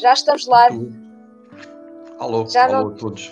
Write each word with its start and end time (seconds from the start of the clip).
Já 0.00 0.14
estamos 0.14 0.46
live. 0.46 0.90
Alô, 2.18 2.46
Já 2.46 2.64
alô 2.64 2.72
não... 2.72 2.88
a 2.88 2.98
todos. 2.98 3.30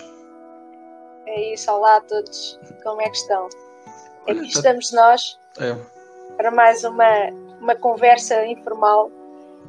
É 1.25 1.53
isso, 1.53 1.71
olá 1.71 1.97
a 1.97 2.01
todos. 2.01 2.59
Como 2.83 3.01
é 3.01 3.09
que 3.09 3.17
estão? 3.17 3.49
Aqui 4.27 4.47
estamos 4.47 4.91
nós 4.91 5.39
é. 5.59 5.75
para 6.37 6.51
mais 6.51 6.83
uma, 6.83 7.29
uma 7.59 7.75
conversa 7.75 8.45
informal 8.45 9.09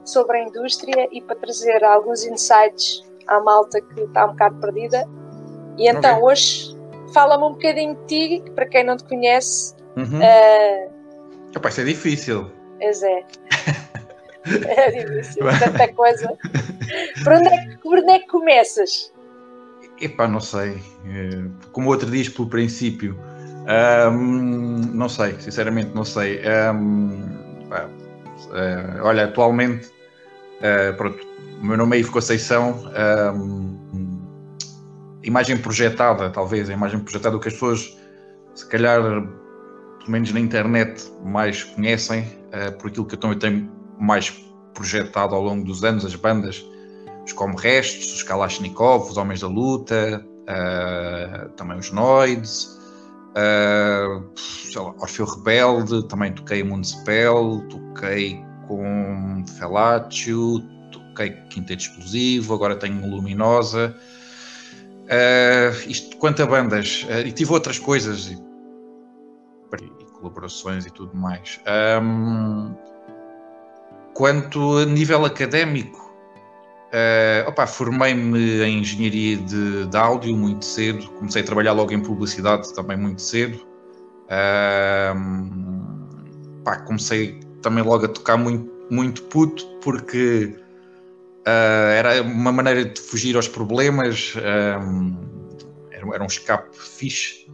sobre 0.04 0.38
a 0.38 0.42
indústria 0.42 1.08
e 1.10 1.22
para 1.22 1.36
trazer 1.36 1.82
alguns 1.82 2.24
insights 2.24 3.02
à 3.26 3.40
malta 3.40 3.80
que 3.80 4.00
está 4.02 4.26
um 4.26 4.32
bocado 4.32 4.60
perdida. 4.60 5.08
E 5.78 5.88
então 5.88 6.18
okay. 6.18 6.24
hoje 6.24 6.78
fala-me 7.14 7.44
um 7.44 7.52
bocadinho 7.52 7.94
de 7.94 8.06
ti, 8.40 8.50
para 8.54 8.66
quem 8.66 8.84
não 8.84 8.96
te 8.96 9.04
conhece. 9.04 9.74
Uhum. 9.96 10.18
Uh... 10.18 10.92
Rapaz, 11.54 11.78
é 11.78 11.84
difícil. 11.84 12.50
Pois 12.78 13.02
é. 13.02 13.24
é 14.66 14.90
difícil, 14.90 15.44
tanta 15.58 15.92
coisa. 15.94 16.36
Por 17.22 17.32
onde, 17.32 17.48
é 17.48 17.66
que, 17.66 17.76
por 17.78 17.98
onde 17.98 18.10
é 18.10 18.18
que 18.18 18.26
começas? 18.26 19.12
Epá, 20.00 20.26
não 20.26 20.40
sei. 20.40 20.82
Eh, 21.06 21.44
como 21.70 21.88
o 21.88 21.90
outro 21.92 22.10
diz, 22.10 22.28
pelo 22.28 22.48
princípio. 22.48 23.16
Um, 23.62 24.78
não 24.92 25.08
sei, 25.08 25.36
sinceramente 25.38 25.94
não 25.94 26.04
sei. 26.04 26.40
Um, 26.74 27.68
pá, 27.68 27.86
uh, 27.86 29.02
olha, 29.04 29.24
atualmente, 29.24 29.86
uh, 30.58 30.96
pronto, 30.96 31.24
o 31.60 31.64
meu 31.64 31.76
nome 31.76 31.96
aí 31.96 32.02
ficou 32.02 32.20
Conceição. 32.20 32.90
Um, 33.34 33.72
imagem 35.22 35.56
projetada, 35.56 36.30
talvez, 36.30 36.68
a 36.68 36.72
imagem 36.72 36.98
projetada, 36.98 37.36
o 37.36 37.40
que 37.40 37.48
as 37.48 37.54
pessoas, 37.54 37.96
se 38.54 38.66
calhar, 38.66 39.00
pelo 39.00 40.10
menos 40.10 40.32
na 40.32 40.40
internet, 40.40 41.12
mais 41.24 41.62
conhecem, 41.62 42.22
uh, 42.22 42.76
por 42.78 42.88
aquilo 42.90 43.06
que 43.06 43.14
eu 43.14 43.20
também 43.20 43.38
tenho 43.38 43.70
mais 44.00 44.30
projetado 44.74 45.34
ao 45.34 45.42
longo 45.42 45.64
dos 45.64 45.84
anos, 45.84 46.04
as 46.04 46.14
bandas, 46.14 46.64
os 47.24 47.32
Como 47.32 47.56
Restos, 47.56 48.12
os 48.12 48.22
Kalashnikov, 48.22 49.10
os 49.10 49.16
Homens 49.16 49.40
da 49.40 49.48
Luta, 49.48 50.24
uh, 50.42 51.48
também 51.50 51.78
os 51.78 51.90
Noids, 51.90 52.78
uh, 53.36 54.24
lá, 54.74 54.94
Orfeu 54.98 55.26
Rebelde, 55.26 56.06
também 56.08 56.32
toquei 56.32 56.62
Municipal, 56.62 57.60
toquei 57.68 58.42
com 58.66 59.44
Felatio, 59.58 60.60
toquei 60.90 61.30
Quinteto 61.50 61.82
Explosivo, 61.82 62.54
agora 62.54 62.76
tenho 62.76 63.06
Luminosa. 63.06 63.94
Uh, 65.02 65.90
isto 65.90 66.16
quanto 66.16 66.42
a 66.42 66.46
bandas, 66.46 67.04
uh, 67.04 67.26
e 67.26 67.32
tive 67.32 67.52
outras 67.52 67.78
coisas 67.78 68.28
e, 68.28 68.34
e 68.34 70.04
colaborações 70.12 70.86
e 70.86 70.90
tudo 70.90 71.14
mais. 71.14 71.60
Um, 72.00 72.74
quanto 74.14 74.78
a 74.78 74.86
nível 74.86 75.24
académico, 75.24 75.98
uh, 76.88 77.66
formei-me 77.66 78.62
em 78.62 78.80
engenharia 78.80 79.36
de, 79.36 79.86
de, 79.86 79.96
áudio 79.96 80.36
muito 80.36 80.64
cedo, 80.64 81.08
comecei 81.12 81.42
a 81.42 81.44
trabalhar 81.44 81.72
logo 81.72 81.92
em 81.92 82.00
publicidade 82.00 82.72
também 82.74 82.96
muito 82.96 83.22
cedo. 83.22 83.58
Uh, 84.28 85.62
comecei 86.86 87.40
também 87.60 87.82
logo 87.84 88.04
a 88.06 88.08
tocar 88.08 88.36
muito, 88.36 88.70
muito 88.90 89.22
puto, 89.24 89.66
porque 89.82 90.56
Uh, 91.42 91.90
era 91.98 92.22
uma 92.22 92.52
maneira 92.52 92.84
de 92.84 93.00
fugir 93.00 93.34
aos 93.34 93.48
problemas, 93.48 94.32
era, 94.36 96.06
era, 96.14 96.22
um 96.22 96.26
escape 96.26 96.68
fixe. 96.72 97.50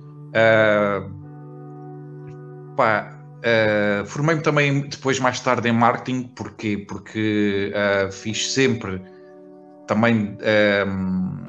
Uh, 3.39 4.07
Formei-me 4.07 4.43
também 4.43 4.89
depois, 4.89 5.19
mais 5.19 5.41
tarde, 5.41 5.69
em 5.69 5.73
marketing, 5.73 6.25
porquê? 6.35 6.85
Porque 6.89 7.73
fiz 8.13 8.53
sempre 8.53 9.01
também. 9.87 10.37
Um, 10.87 11.49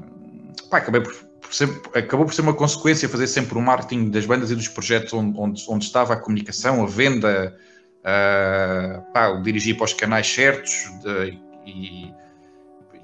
pá, 0.70 0.78
acabei 0.78 1.02
por, 1.02 1.14
por 1.14 1.98
acabou 1.98 2.26
por 2.26 2.34
ser 2.34 2.42
uma 2.42 2.54
consequência 2.54 3.10
fazer 3.10 3.28
sempre 3.28 3.58
o 3.58 3.62
marketing 3.62 4.10
das 4.10 4.26
bandas 4.26 4.52
e 4.52 4.56
dos 4.56 4.68
projetos 4.68 5.14
onde, 5.14 5.38
onde, 5.38 5.66
onde 5.68 5.86
estava 5.86 6.14
a 6.14 6.18
comunicação, 6.18 6.84
a 6.84 6.88
venda, 6.88 7.58
pá, 9.14 9.30
o 9.30 9.42
dirigir 9.42 9.76
para 9.76 9.86
os 9.86 9.94
canais 9.94 10.28
certos 10.28 10.90
de, 11.04 11.38
e 11.66 12.14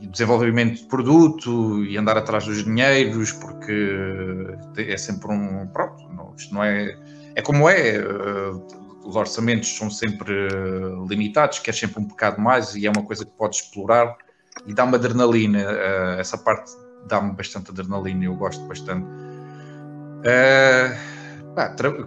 desenvolvimento 0.07 0.81
de 0.81 0.85
produto 0.85 1.83
e 1.83 1.97
andar 1.97 2.17
atrás 2.17 2.45
dos 2.45 2.63
dinheiros, 2.63 3.31
porque 3.31 4.55
é 4.77 4.97
sempre 4.97 5.31
um. 5.31 5.67
Pronto, 5.67 6.07
não, 6.13 6.33
isto 6.35 6.53
não 6.53 6.63
é. 6.63 6.97
É 7.35 7.41
como 7.41 7.69
é, 7.69 7.99
uh, 7.99 8.65
os 9.05 9.15
orçamentos 9.15 9.75
são 9.75 9.89
sempre 9.89 10.47
uh, 10.47 11.05
limitados, 11.07 11.59
quer 11.59 11.73
sempre 11.73 12.01
um 12.01 12.05
bocado 12.05 12.41
mais 12.41 12.75
e 12.75 12.87
é 12.87 12.89
uma 12.89 13.03
coisa 13.03 13.25
que 13.25 13.31
podes 13.31 13.59
explorar 13.59 14.17
e 14.65 14.73
dá-me 14.73 14.95
adrenalina. 14.95 15.59
Uh, 15.59 16.19
essa 16.19 16.37
parte 16.37 16.71
dá-me 17.07 17.33
bastante 17.33 17.71
adrenalina, 17.71 18.25
eu 18.25 18.35
gosto 18.35 18.65
bastante. 18.65 19.05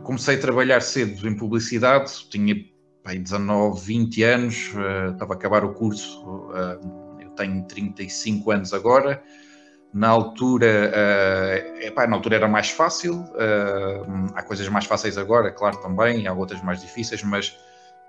Comecei 0.03 0.37
a 0.37 0.41
trabalhar 0.41 0.81
cedo 0.81 1.29
em 1.29 1.37
publicidade, 1.37 2.29
tinha 2.31 2.57
pá, 3.05 3.15
19, 3.15 3.81
20 3.81 4.23
anos, 4.25 4.55
estava 5.13 5.35
a 5.35 5.37
acabar 5.37 5.65
o 5.65 5.73
curso 5.73 6.51
tenho 7.39 7.63
35 7.65 8.51
anos 8.51 8.75
agora. 8.75 9.23
Na 9.93 10.09
altura, 10.09 10.93
uh, 10.93 11.87
epá, 11.87 12.07
na 12.07 12.17
altura 12.17 12.37
era 12.37 12.49
mais 12.49 12.69
fácil, 12.71 13.21
uh, 13.21 14.33
há 14.35 14.43
coisas 14.43 14.69
mais 14.69 14.85
fáceis 14.85 15.17
agora, 15.17 15.51
claro, 15.51 15.79
também, 15.79 16.27
há 16.27 16.33
outras 16.33 16.63
mais 16.63 16.81
difíceis, 16.81 17.23
mas 17.23 17.59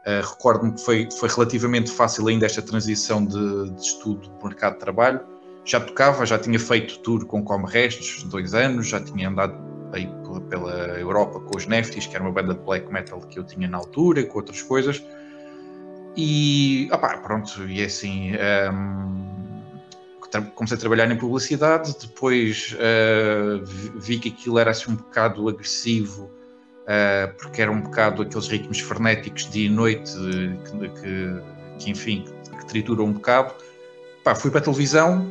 uh, 0.06 0.28
recordo-me 0.30 0.74
que 0.74 0.82
foi, 0.82 1.08
foi 1.18 1.30
relativamente 1.30 1.90
fácil 1.90 2.28
ainda 2.28 2.46
esta 2.46 2.62
transição 2.62 3.26
de, 3.26 3.70
de 3.72 3.82
estudo 3.82 4.30
para 4.32 4.46
o 4.46 4.48
mercado 4.50 4.74
de 4.74 4.80
trabalho. 4.80 5.22
Já 5.64 5.80
tocava, 5.80 6.26
já 6.26 6.38
tinha 6.38 6.60
feito 6.60 7.00
tour 7.00 7.26
com 7.26 7.44
Como 7.44 7.66
Restos, 7.66 8.24
dois 8.24 8.54
anos, 8.54 8.88
já 8.88 9.00
tinha 9.00 9.30
andado 9.30 9.56
aí 9.94 10.10
pela 10.50 11.00
Europa 11.00 11.40
com 11.40 11.58
os 11.58 11.66
Neftis, 11.66 12.08
que 12.08 12.16
era 12.16 12.24
uma 12.24 12.32
banda 12.32 12.54
de 12.54 12.60
black 12.60 12.92
metal 12.92 13.20
que 13.22 13.40
eu 13.40 13.44
tinha 13.44 13.68
na 13.68 13.78
altura, 13.78 14.24
com 14.26 14.38
outras 14.38 14.62
coisas. 14.62 15.04
E, 16.18 16.90
opá, 16.92 17.18
pronto, 17.18 17.64
e 17.66 17.82
é 17.82 17.86
assim, 17.86 18.32
um, 18.34 19.39
comecei 20.56 20.78
a 20.78 20.80
trabalhar 20.80 21.10
em 21.10 21.18
publicidade, 21.18 21.96
depois 22.00 22.76
uh, 22.76 23.66
vi 24.00 24.20
que 24.20 24.30
aquilo 24.30 24.60
era 24.60 24.72
assim 24.72 24.92
um 24.92 24.96
bocado 24.96 25.48
agressivo, 25.50 26.24
uh, 26.24 27.34
porque 27.38 27.62
era 27.62 27.72
um 27.72 27.82
bocado 27.82 28.22
aqueles 28.22 28.48
ritmos 28.48 28.80
frenéticos 28.80 29.50
dia 29.50 29.66
e 29.66 29.70
noite, 29.70 30.14
que, 30.14 30.90
que, 30.90 31.42
que 31.80 31.90
enfim, 31.90 32.26
que 32.60 32.66
trituram 32.68 33.06
um 33.06 33.14
bocado. 33.14 33.54
Pá, 34.24 34.36
fui 34.36 34.52
para 34.52 34.60
a 34.60 34.64
televisão, 34.64 35.28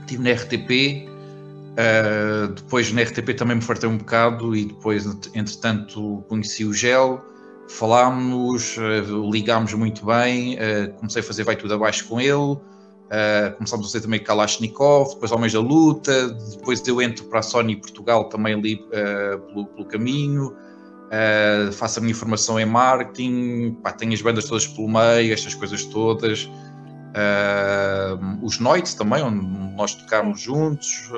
estive 0.00 0.22
na 0.22 0.32
RTP, 0.32 1.06
uh, 1.06 1.76
eh, 1.76 2.48
depois 2.56 2.92
na 2.92 3.02
RTP 3.02 3.36
também 3.36 3.56
me 3.56 3.62
fartei 3.62 3.88
um 3.88 3.98
bocado 3.98 4.56
e 4.56 4.64
depois, 4.64 5.06
entretanto, 5.34 6.24
conheci 6.28 6.64
o 6.64 6.74
Gel, 6.74 7.22
falámos, 7.68 8.76
ligámos 9.30 9.74
muito 9.74 10.04
bem, 10.06 10.58
comecei 10.96 11.20
a 11.20 11.22
fazer 11.22 11.44
Vai 11.44 11.54
Tudo 11.54 11.74
Abaixo 11.74 12.08
com 12.08 12.18
ele, 12.18 12.58
Uh, 13.08 13.56
começámos 13.56 13.86
a 13.86 13.88
fazer 13.88 14.02
também 14.02 14.22
Kalashnikov, 14.22 15.14
depois 15.14 15.32
Homens 15.32 15.54
da 15.54 15.60
Luta, 15.60 16.28
depois 16.28 16.86
eu 16.86 17.00
entro 17.00 17.24
para 17.24 17.38
a 17.38 17.42
Sony 17.42 17.74
Portugal 17.74 18.24
também 18.28 18.52
ali 18.52 18.74
uh, 18.74 19.38
pelo, 19.46 19.64
pelo, 19.64 19.86
caminho, 19.86 20.48
uh, 20.48 21.72
faço 21.72 22.00
a 22.00 22.02
minha 22.02 22.14
formação 22.14 22.60
em 22.60 22.66
marketing, 22.66 23.78
pá, 23.82 23.92
tenho 23.92 24.12
as 24.12 24.20
bandas 24.20 24.44
todas 24.44 24.66
pelo 24.66 24.88
meio, 24.88 25.32
estas 25.32 25.54
coisas 25.54 25.86
todas, 25.86 26.50
os 28.42 28.60
Noites 28.60 28.94
também, 28.94 29.22
onde 29.22 29.44
nós 29.74 29.94
tocámos 29.94 30.40
juntos, 30.40 31.10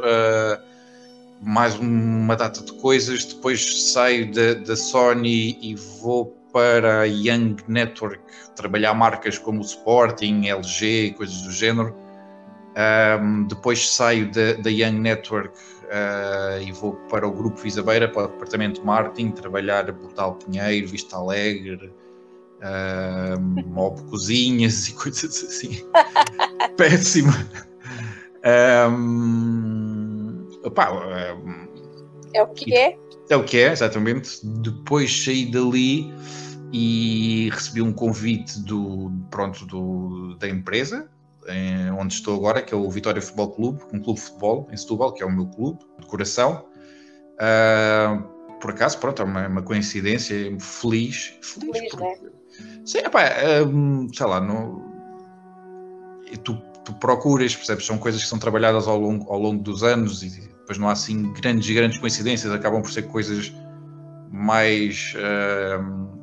mais 1.42 1.74
uma 1.78 2.36
data 2.36 2.62
de 2.62 2.72
coisas, 2.74 3.24
depois 3.24 3.92
saio 3.92 4.32
da, 4.32 4.54
da 4.54 4.76
Sony 4.76 5.58
e 5.60 5.74
vou 6.00 6.39
para 6.52 7.00
a 7.00 7.04
Young 7.04 7.56
Network 7.68 8.20
trabalhar 8.56 8.94
marcas 8.94 9.38
como 9.38 9.60
o 9.60 9.64
Sporting, 9.64 10.46
LG, 10.48 11.14
coisas 11.16 11.42
do 11.42 11.50
género. 11.50 11.94
Um, 12.70 13.46
depois 13.46 13.90
saio 13.90 14.30
da 14.30 14.70
Young 14.70 15.00
Network 15.00 15.58
uh, 15.90 16.62
e 16.62 16.70
vou 16.72 16.94
para 17.08 17.26
o 17.26 17.32
Grupo 17.32 17.56
Visabeira, 17.60 18.08
para 18.08 18.24
o 18.24 18.28
Departamento 18.28 18.80
de 18.80 18.86
Marketing, 18.86 19.32
trabalhar 19.32 19.92
Portal 19.92 20.36
Pinheiro, 20.36 20.86
Vista 20.88 21.16
Alegre, 21.16 21.92
um, 23.38 23.62
Mob 23.66 24.00
Cozinhas 24.08 24.88
e 24.88 24.94
coisas 24.94 25.44
assim. 25.44 25.84
Péssimo. 26.76 27.32
Um, 28.88 30.48
opa, 30.64 30.88
é 32.34 32.42
o 32.42 32.48
que 32.48 32.74
é? 32.74 32.96
É 33.28 33.36
o 33.36 33.44
que 33.44 33.58
é, 33.58 33.72
exatamente. 33.72 34.44
Depois 34.44 35.24
saí 35.24 35.50
dali 35.50 36.12
e 36.72 37.50
recebi 37.52 37.82
um 37.82 37.92
convite 37.92 38.60
do, 38.60 39.10
pronto, 39.30 39.66
do, 39.66 40.36
da 40.36 40.48
empresa, 40.48 41.08
em, 41.48 41.90
onde 41.90 42.14
estou 42.14 42.36
agora, 42.36 42.62
que 42.62 42.72
é 42.72 42.76
o 42.76 42.88
Vitória 42.90 43.20
Futebol 43.20 43.50
Clube, 43.50 43.82
um 43.92 44.00
clube 44.00 44.20
de 44.20 44.26
futebol 44.26 44.68
em 44.70 44.76
Setúbal, 44.76 45.12
que 45.12 45.22
é 45.22 45.26
o 45.26 45.30
meu 45.30 45.46
clube 45.46 45.80
de 45.98 46.06
coração. 46.06 46.64
Uh, 47.36 48.58
por 48.60 48.70
acaso, 48.70 48.98
pronto, 48.98 49.22
é 49.22 49.24
uma, 49.24 49.48
uma 49.48 49.62
coincidência 49.62 50.36
feliz. 50.60 51.34
Feliz, 51.40 51.72
feliz 51.72 51.90
porque, 51.90 52.24
né? 52.24 52.30
Sim, 52.84 52.98
epá, 52.98 53.22
um, 53.66 54.12
sei 54.12 54.26
lá, 54.26 54.40
no, 54.40 54.84
tu 56.44 56.60
tu 56.84 56.94
procuras, 56.94 57.54
percebes? 57.54 57.86
São 57.86 57.98
coisas 57.98 58.22
que 58.22 58.28
são 58.28 58.38
trabalhadas 58.38 58.86
ao 58.86 58.98
longo, 58.98 59.30
ao 59.32 59.38
longo 59.38 59.62
dos 59.62 59.82
anos 59.82 60.22
e 60.22 60.40
depois 60.40 60.78
não 60.78 60.88
há 60.88 60.92
assim 60.92 61.32
grandes 61.32 61.68
e 61.68 61.74
grandes 61.74 61.98
coincidências, 61.98 62.52
acabam 62.52 62.82
por 62.82 62.90
ser 62.90 63.02
coisas 63.02 63.52
mais. 64.30 65.14
Uh, 65.16 66.19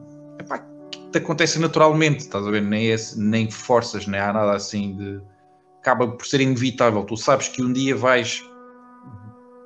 epá, 1.08 1.12
que 1.12 1.18
acontecem 1.18 1.62
naturalmente, 1.62 2.22
estás 2.22 2.46
a 2.46 2.52
ver? 2.52 2.62
Nem, 2.62 2.92
é, 2.92 2.96
nem 3.16 3.50
forças, 3.50 4.06
nem 4.08 4.20
há 4.20 4.34
nada 4.34 4.56
assim 4.56 4.96
de. 4.96 5.22
Acaba 5.80 6.08
por 6.08 6.26
ser 6.26 6.42
inevitável. 6.42 7.04
Tu 7.04 7.16
sabes 7.16 7.48
que 7.48 7.62
um 7.62 7.72
dia 7.72 7.96
vais 7.96 8.44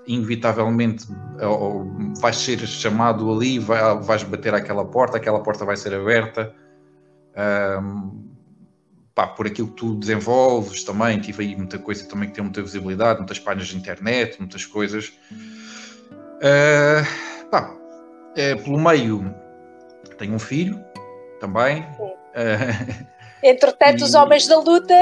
inevitavelmente 0.05 1.07
ou, 1.41 1.85
vais 2.19 2.37
ser 2.37 2.59
chamado 2.59 3.31
ali, 3.31 3.59
vai, 3.59 3.99
vais 3.99 4.23
bater 4.23 4.53
àquela 4.53 4.85
porta, 4.85 5.17
aquela 5.17 5.41
porta 5.41 5.65
vai 5.65 5.75
ser 5.77 5.93
aberta. 5.93 6.53
Um, 7.81 8.29
pá, 9.15 9.27
por 9.27 9.47
aquilo 9.47 9.69
que 9.69 9.75
tu 9.75 9.95
desenvolves 9.95 10.83
também, 10.83 11.19
tive 11.19 11.43
aí 11.43 11.55
muita 11.55 11.79
coisa 11.79 12.07
também 12.07 12.29
que 12.29 12.35
tem 12.35 12.43
muita 12.43 12.61
visibilidade, 12.61 13.19
muitas 13.19 13.39
páginas 13.39 13.67
de 13.67 13.77
internet, 13.77 14.37
muitas 14.39 14.65
coisas. 14.65 15.11
Uh, 16.37 17.49
pá, 17.49 17.73
é, 18.35 18.55
pelo 18.55 18.79
meio 18.79 19.33
tenho 20.17 20.35
um 20.35 20.39
filho 20.39 20.79
também. 21.41 21.81
Uh, 21.99 23.05
Entretanto, 23.43 23.99
e... 24.01 24.03
os 24.03 24.13
homens 24.13 24.47
da 24.47 24.59
luta 24.59 24.95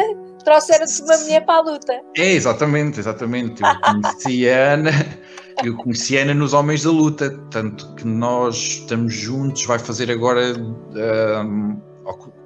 trouxeram-se 0.43 1.03
uma 1.03 1.17
mulher 1.17 1.45
para 1.45 1.55
a 1.55 1.61
luta. 1.61 2.01
É, 2.17 2.31
exatamente, 2.31 2.99
exatamente. 2.99 3.61
Eu 3.61 3.75
conheci 3.81 4.49
a 4.49 4.73
Ana, 4.73 4.91
eu 5.63 5.75
conheci 5.75 6.17
a 6.17 6.21
Ana 6.21 6.33
nos 6.33 6.53
Homens 6.53 6.83
da 6.83 6.91
Luta, 6.91 7.37
tanto 7.51 7.93
que 7.95 8.07
nós 8.07 8.55
estamos 8.55 9.13
juntos, 9.13 9.65
vai 9.65 9.77
fazer 9.77 10.09
agora. 10.09 10.53
Uh, 10.53 11.79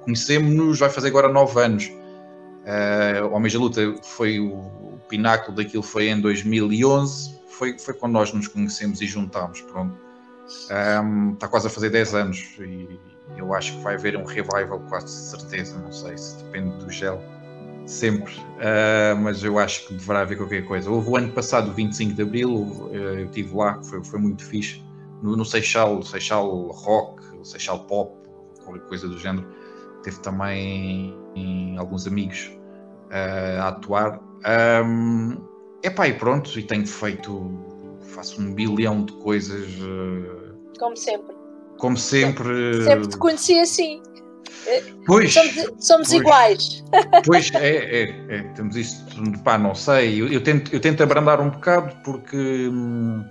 conhecemos-nos, 0.04 0.78
vai 0.78 0.90
fazer 0.90 1.08
agora 1.08 1.28
nove 1.28 1.58
anos. 1.60 1.86
Uh, 1.86 3.32
Homens 3.32 3.52
da 3.52 3.58
Luta 3.58 3.94
foi 4.02 4.40
o, 4.40 4.52
o, 4.54 5.00
pináculo 5.08 5.56
daquilo, 5.56 5.82
foi 5.82 6.08
em 6.08 6.20
2011, 6.20 7.38
foi, 7.48 7.78
foi 7.78 7.94
quando 7.94 8.14
nós 8.14 8.32
nos 8.32 8.48
conhecemos 8.48 9.00
e 9.00 9.06
juntámos, 9.06 9.60
pronto. 9.62 9.94
Um, 11.02 11.32
está 11.34 11.46
quase 11.48 11.68
a 11.68 11.70
fazer 11.70 11.90
10 11.90 12.14
anos 12.14 12.38
e 12.58 12.98
eu 13.36 13.54
acho 13.54 13.72
que 13.72 13.82
vai 13.82 13.94
haver 13.94 14.16
um 14.16 14.24
revival, 14.24 14.80
quase 14.88 15.08
certeza, 15.08 15.78
não 15.78 15.92
sei 15.92 16.16
se 16.16 16.42
depende 16.44 16.76
do 16.76 16.90
gel, 16.90 17.20
sempre, 17.86 18.32
uh, 18.34 19.16
mas 19.20 19.42
eu 19.42 19.58
acho 19.58 19.86
que 19.86 19.94
deverá 19.94 20.20
haver 20.20 20.38
qualquer 20.38 20.64
coisa. 20.64 20.90
Houve 20.90 21.10
o 21.10 21.16
ano 21.16 21.32
passado, 21.32 21.72
25 21.72 22.14
de 22.14 22.22
Abril, 22.22 22.50
uh, 22.50 22.94
eu 22.94 23.24
estive 23.26 23.54
lá, 23.54 23.82
foi, 23.82 24.02
foi 24.04 24.18
muito 24.18 24.44
fixe, 24.44 24.82
no, 25.22 25.36
no 25.36 25.44
Seixal, 25.44 26.02
Seixal 26.02 26.68
Rock, 26.68 27.22
Seixal 27.42 27.80
Pop, 27.80 28.16
qualquer 28.64 28.86
coisa 28.88 29.08
do 29.08 29.18
género 29.18 29.46
teve 30.04 30.20
também 30.20 31.16
em, 31.34 31.76
alguns 31.78 32.06
amigos 32.06 32.50
uh, 33.10 33.60
a 33.60 33.68
atuar. 33.68 34.20
Um, 34.84 35.42
epá, 35.82 36.06
e 36.06 36.14
pronto, 36.14 36.56
e 36.58 36.62
tenho 36.62 36.86
feito, 36.86 37.50
faço 38.14 38.40
um 38.40 38.54
bilhão 38.54 39.04
de 39.04 39.12
coisas. 39.14 39.66
Uh, 39.80 40.54
como 40.78 40.96
sempre. 40.96 41.33
Como 41.78 41.96
sempre. 41.96 42.84
Sempre 42.84 43.08
te 43.08 43.16
conheci 43.16 43.58
assim. 43.58 44.02
Pois, 45.06 45.32
somos, 45.32 45.54
somos 45.78 46.08
pois, 46.08 46.12
iguais. 46.12 46.84
Pois 47.24 47.50
é, 47.54 48.02
é, 48.02 48.36
é, 48.36 48.42
temos 48.54 48.76
isso, 48.76 49.04
pá, 49.44 49.58
não 49.58 49.74
sei. 49.74 50.20
Eu, 50.20 50.28
eu, 50.28 50.42
tento, 50.42 50.72
eu 50.72 50.80
tento 50.80 51.02
abrandar 51.02 51.40
um 51.40 51.50
bocado 51.50 51.94
porque. 52.02 52.68
Hum, 52.68 53.24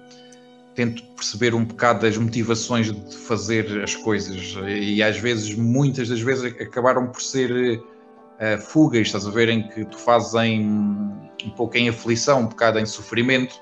tento 0.76 1.04
perceber 1.16 1.54
um 1.54 1.64
bocado 1.64 2.02
das 2.02 2.18
motivações 2.18 2.92
de 2.92 3.18
fazer 3.18 3.84
as 3.84 3.96
coisas 3.96 4.56
e 4.68 5.04
às 5.04 5.18
vezes, 5.18 5.56
muitas 5.56 6.10
das 6.10 6.20
vezes, 6.22 6.46
acabaram 6.60 7.08
por 7.08 7.22
ser 7.22 7.80
uh, 7.80 8.60
fugas, 8.60 9.08
estás 9.08 9.28
a 9.28 9.30
ver, 9.30 9.50
em 9.50 9.68
que 9.68 9.86
tu 9.86 9.98
fazes 9.98 10.34
em, 10.34 10.66
um 10.66 11.50
pouco 11.56 11.78
em 11.78 11.90
aflição, 11.90 12.42
um 12.42 12.48
bocado 12.48 12.80
em 12.80 12.86
sofrimento 12.86 13.56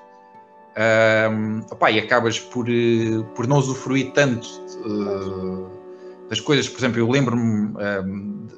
uh, 0.76 1.72
opá, 1.72 1.90
e 1.90 1.98
acabas 1.98 2.38
por, 2.38 2.68
uh, 2.68 3.24
por 3.34 3.46
não 3.46 3.58
usufruir 3.58 4.12
tanto 4.12 4.46
uh, 4.84 5.70
das 6.28 6.40
coisas. 6.40 6.68
Por 6.68 6.78
exemplo, 6.78 6.98
eu 6.98 7.10
lembro-me 7.10 7.72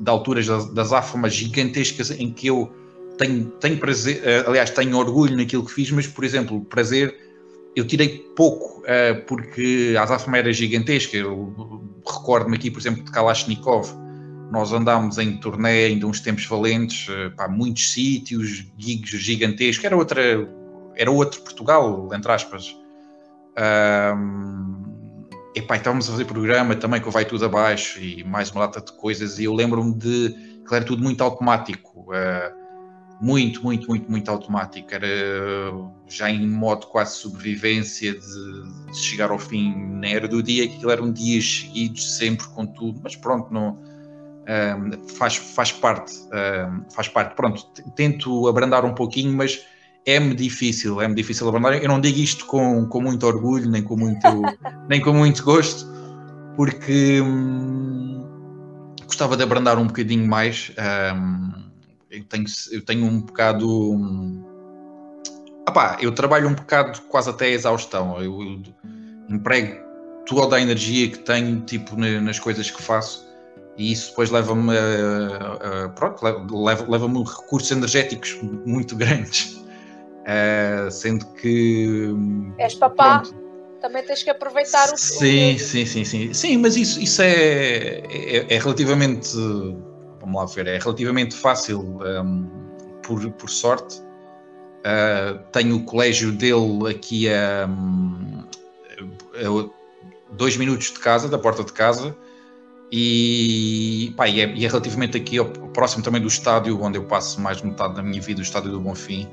de 0.01 0.11
alturas 0.11 0.47
das, 0.47 0.93
afamas 0.93 1.35
gigantescas 1.35 2.11
em 2.11 2.31
que 2.31 2.47
eu 2.47 2.73
tenho, 3.19 3.47
tenho 3.61 3.79
prazer, 3.79 4.23
aliás, 4.47 4.71
tenho 4.71 4.97
orgulho 4.97 5.37
naquilo 5.37 5.65
que 5.65 5.73
fiz, 5.73 5.91
mas, 5.91 6.07
por 6.07 6.25
exemplo, 6.25 6.65
prazer 6.65 7.25
eu 7.75 7.85
tirei 7.85 8.19
pouco, 8.37 8.83
uh, 8.83 9.25
porque 9.27 9.95
a 9.99 10.03
Azafama 10.03 10.39
era 10.39 10.53
gigantesca. 10.53 11.17
Eu 11.17 11.53
recordo-me 12.07 12.57
aqui, 12.57 12.71
por 12.71 12.81
exemplo, 12.81 13.03
de 13.03 13.11
Kalashnikov. 13.11 13.93
Nós 14.51 14.73
andámos 14.73 15.19
em 15.19 15.37
turnê 15.39 15.87
ainda 15.87 16.07
uns 16.07 16.21
tempos 16.21 16.47
valentes, 16.47 17.09
uh, 17.09 17.35
pá, 17.37 17.49
muitos 17.49 17.93
sítios, 17.93 18.65
gigs 18.79 19.19
gigantescos. 19.19 19.85
Era, 19.85 19.97
outra, 19.97 20.49
era 20.97 21.11
outro 21.11 21.41
Portugal, 21.43 22.09
entre 22.13 22.31
aspas. 22.31 22.77
Um, 23.57 25.27
epá, 25.55 25.77
estávamos 25.77 26.09
a 26.09 26.13
fazer 26.13 26.25
programa 26.25 26.75
também 26.75 27.01
que 27.01 27.11
vai 27.11 27.25
tudo 27.25 27.45
abaixo 27.45 28.01
e 28.01 28.25
mais 28.25 28.51
uma 28.51 28.67
data 28.67 28.81
de 28.81 28.93
coisas. 28.99 29.39
E 29.39 29.45
eu 29.45 29.55
lembro-me 29.55 29.95
de 29.95 30.61
que 30.67 30.75
era 30.75 30.85
tudo 30.85 31.03
muito 31.03 31.23
automático. 31.23 32.07
Uh, 32.11 32.65
muito, 33.21 33.63
muito, 33.63 33.89
muito, 33.89 34.11
muito 34.11 34.31
automático. 34.31 34.93
Era 34.93 35.07
já 36.07 36.31
em 36.31 36.47
modo 36.47 36.87
quase 36.89 37.17
sobrevivência 37.17 38.13
de, 38.13 38.91
de 38.91 38.99
chegar 38.99 39.31
ao 39.31 39.39
fim 39.39 39.75
na 39.75 40.09
era 40.09 40.29
do 40.29 40.43
dia, 40.43 40.65
aquilo 40.65 40.91
eram 40.91 41.13
dias 41.13 41.45
seguidos, 41.45 42.17
sempre 42.17 42.47
com 42.49 42.67
tudo, 42.67 43.01
mas 43.03 43.17
pronto, 43.17 43.53
não. 43.53 43.79
Um, 44.47 45.09
faz, 45.09 45.37
faz 45.37 45.73
parte, 45.73 46.13
um, 46.13 46.91
faz 46.91 47.09
parte. 47.09 47.35
Pronto, 47.35 47.67
tento 47.97 48.47
abrandar 48.47 48.85
um 48.85 48.95
pouquinho, 48.95 49.35
mas 49.35 49.65
é-me 50.07 50.35
difícil, 50.35 51.01
é-me 51.01 51.15
difícil 51.15 51.49
abrandar. 51.49 51.83
Eu 51.83 51.89
não 51.89 52.01
digo 52.01 52.19
isto 52.19 52.47
com, 52.47 52.87
com 52.87 53.01
muito 53.01 53.27
orgulho, 53.27 53.69
nem 53.71 53.83
com 53.83 53.97
muito, 53.97 54.27
nem 54.89 55.01
com 55.01 55.13
muito 55.13 55.43
gosto, 55.43 55.87
porque 56.57 57.21
hum, 57.21 58.27
gostava 59.07 59.37
de 59.37 59.43
abrandar 59.43 59.79
um 59.79 59.87
bocadinho 59.87 60.27
mais. 60.27 60.73
Um, 61.15 61.65
eu 62.11 62.25
tenho, 62.25 62.45
eu 62.71 62.85
tenho 62.85 63.05
um 63.05 63.21
bocado. 63.21 63.69
Um, 63.93 64.45
opá, 65.69 65.97
eu 66.01 66.13
trabalho 66.13 66.49
um 66.49 66.55
bocado 66.55 67.01
quase 67.03 67.31
até 67.31 67.47
a 67.47 67.51
exaustão. 67.51 68.23
Eu, 68.23 68.43
eu 68.43 68.63
emprego 69.29 69.83
toda 70.27 70.57
a 70.57 70.61
energia 70.61 71.09
que 71.11 71.19
tenho 71.19 71.61
tipo, 71.63 71.97
nas 71.97 72.39
coisas 72.39 72.71
que 72.71 72.83
faço 72.83 73.25
e 73.77 73.93
isso 73.93 74.11
depois 74.11 74.31
leva-me 74.31 74.73
a, 74.77 75.85
a, 75.85 75.89
pronto, 75.91 76.23
leva-me 76.23 76.91
leva 76.91 77.07
recursos 77.07 77.71
energéticos 77.71 78.39
muito 78.65 78.95
grandes. 78.97 79.64
Uh, 80.25 80.91
sendo 80.91 81.27
que. 81.35 82.09
És 82.59 82.75
papá, 82.75 83.21
pronto, 83.21 83.35
também 83.81 84.03
tens 84.03 84.23
que 84.23 84.31
aproveitar 84.31 84.93
o 84.93 84.97
Sim, 84.97 85.59
sim, 85.59 85.85
sim, 85.85 86.05
sim. 86.05 86.33
Sim, 86.33 86.57
mas 86.59 86.77
isso, 86.77 86.99
isso 87.01 87.21
é, 87.21 87.99
é, 88.09 88.55
é 88.55 88.59
relativamente 88.59 89.37
vamos 90.25 90.41
lá 90.41 90.47
ver, 90.47 90.67
é 90.67 90.79
relativamente 90.79 91.35
fácil 91.35 91.81
um, 91.81 92.49
por, 93.03 93.31
por 93.33 93.51
sorte. 93.51 94.03
Uh, 94.81 95.39
tenho 95.53 95.77
o 95.77 95.85
colégio 95.85 96.33
dele 96.33 96.91
aqui 96.91 97.29
a, 97.29 97.67
um, 97.67 98.45
a, 99.35 100.35
dois 100.35 100.57
minutos 100.57 100.91
de 100.91 100.99
casa, 100.99 101.29
da 101.29 101.39
porta 101.39 101.65
de 101.65 101.73
casa, 101.73 102.17
e, 102.93 104.13
pá, 104.17 104.29
e, 104.29 104.41
é, 104.41 104.55
e 104.55 104.65
é, 104.65 104.69
relativamente 104.69 105.17
aqui 105.17 105.39
ao, 105.39 105.47
próximo 105.47 106.03
também 106.03 106.21
do 106.21 106.29
estádio, 106.29 106.81
onde 106.83 106.99
eu 106.99 107.05
passo 107.05 107.41
mais 107.41 107.63
metade 107.63 107.95
da 107.95 108.03
minha 108.03 108.21
vida, 108.21 108.41
o 108.41 108.43
estádio 108.43 108.71
do 108.71 108.81
Bonfim. 108.81 109.29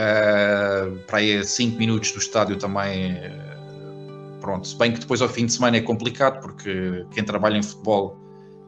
Uh, 0.00 0.98
para 1.06 1.18
aí 1.18 1.38
a 1.38 1.44
5 1.44 1.76
minutos 1.76 2.12
do 2.12 2.18
estádio 2.18 2.56
também. 2.56 3.12
Uh, 3.12 4.40
pronto, 4.40 4.66
se 4.66 4.76
bem 4.76 4.92
que 4.92 5.00
depois 5.00 5.20
ao 5.20 5.28
fim 5.28 5.46
de 5.46 5.52
semana 5.52 5.76
é 5.76 5.80
complicado, 5.80 6.40
porque 6.40 7.04
quem 7.10 7.24
trabalha 7.24 7.58
em 7.58 7.62
futebol 7.62 8.16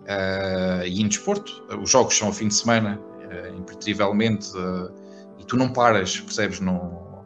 uh, 0.02 0.86
e 0.86 1.00
em 1.00 1.08
desporto. 1.08 1.64
Os 1.80 1.90
jogos 1.90 2.16
são 2.16 2.28
ao 2.28 2.34
fim 2.34 2.48
de 2.48 2.54
semana, 2.54 3.00
uh, 3.00 3.56
impreterivelmente, 3.58 4.48
uh, 4.56 4.92
e 5.38 5.44
tu 5.44 5.56
não 5.56 5.72
paras, 5.72 6.20
percebes? 6.20 6.60
Não, 6.60 7.24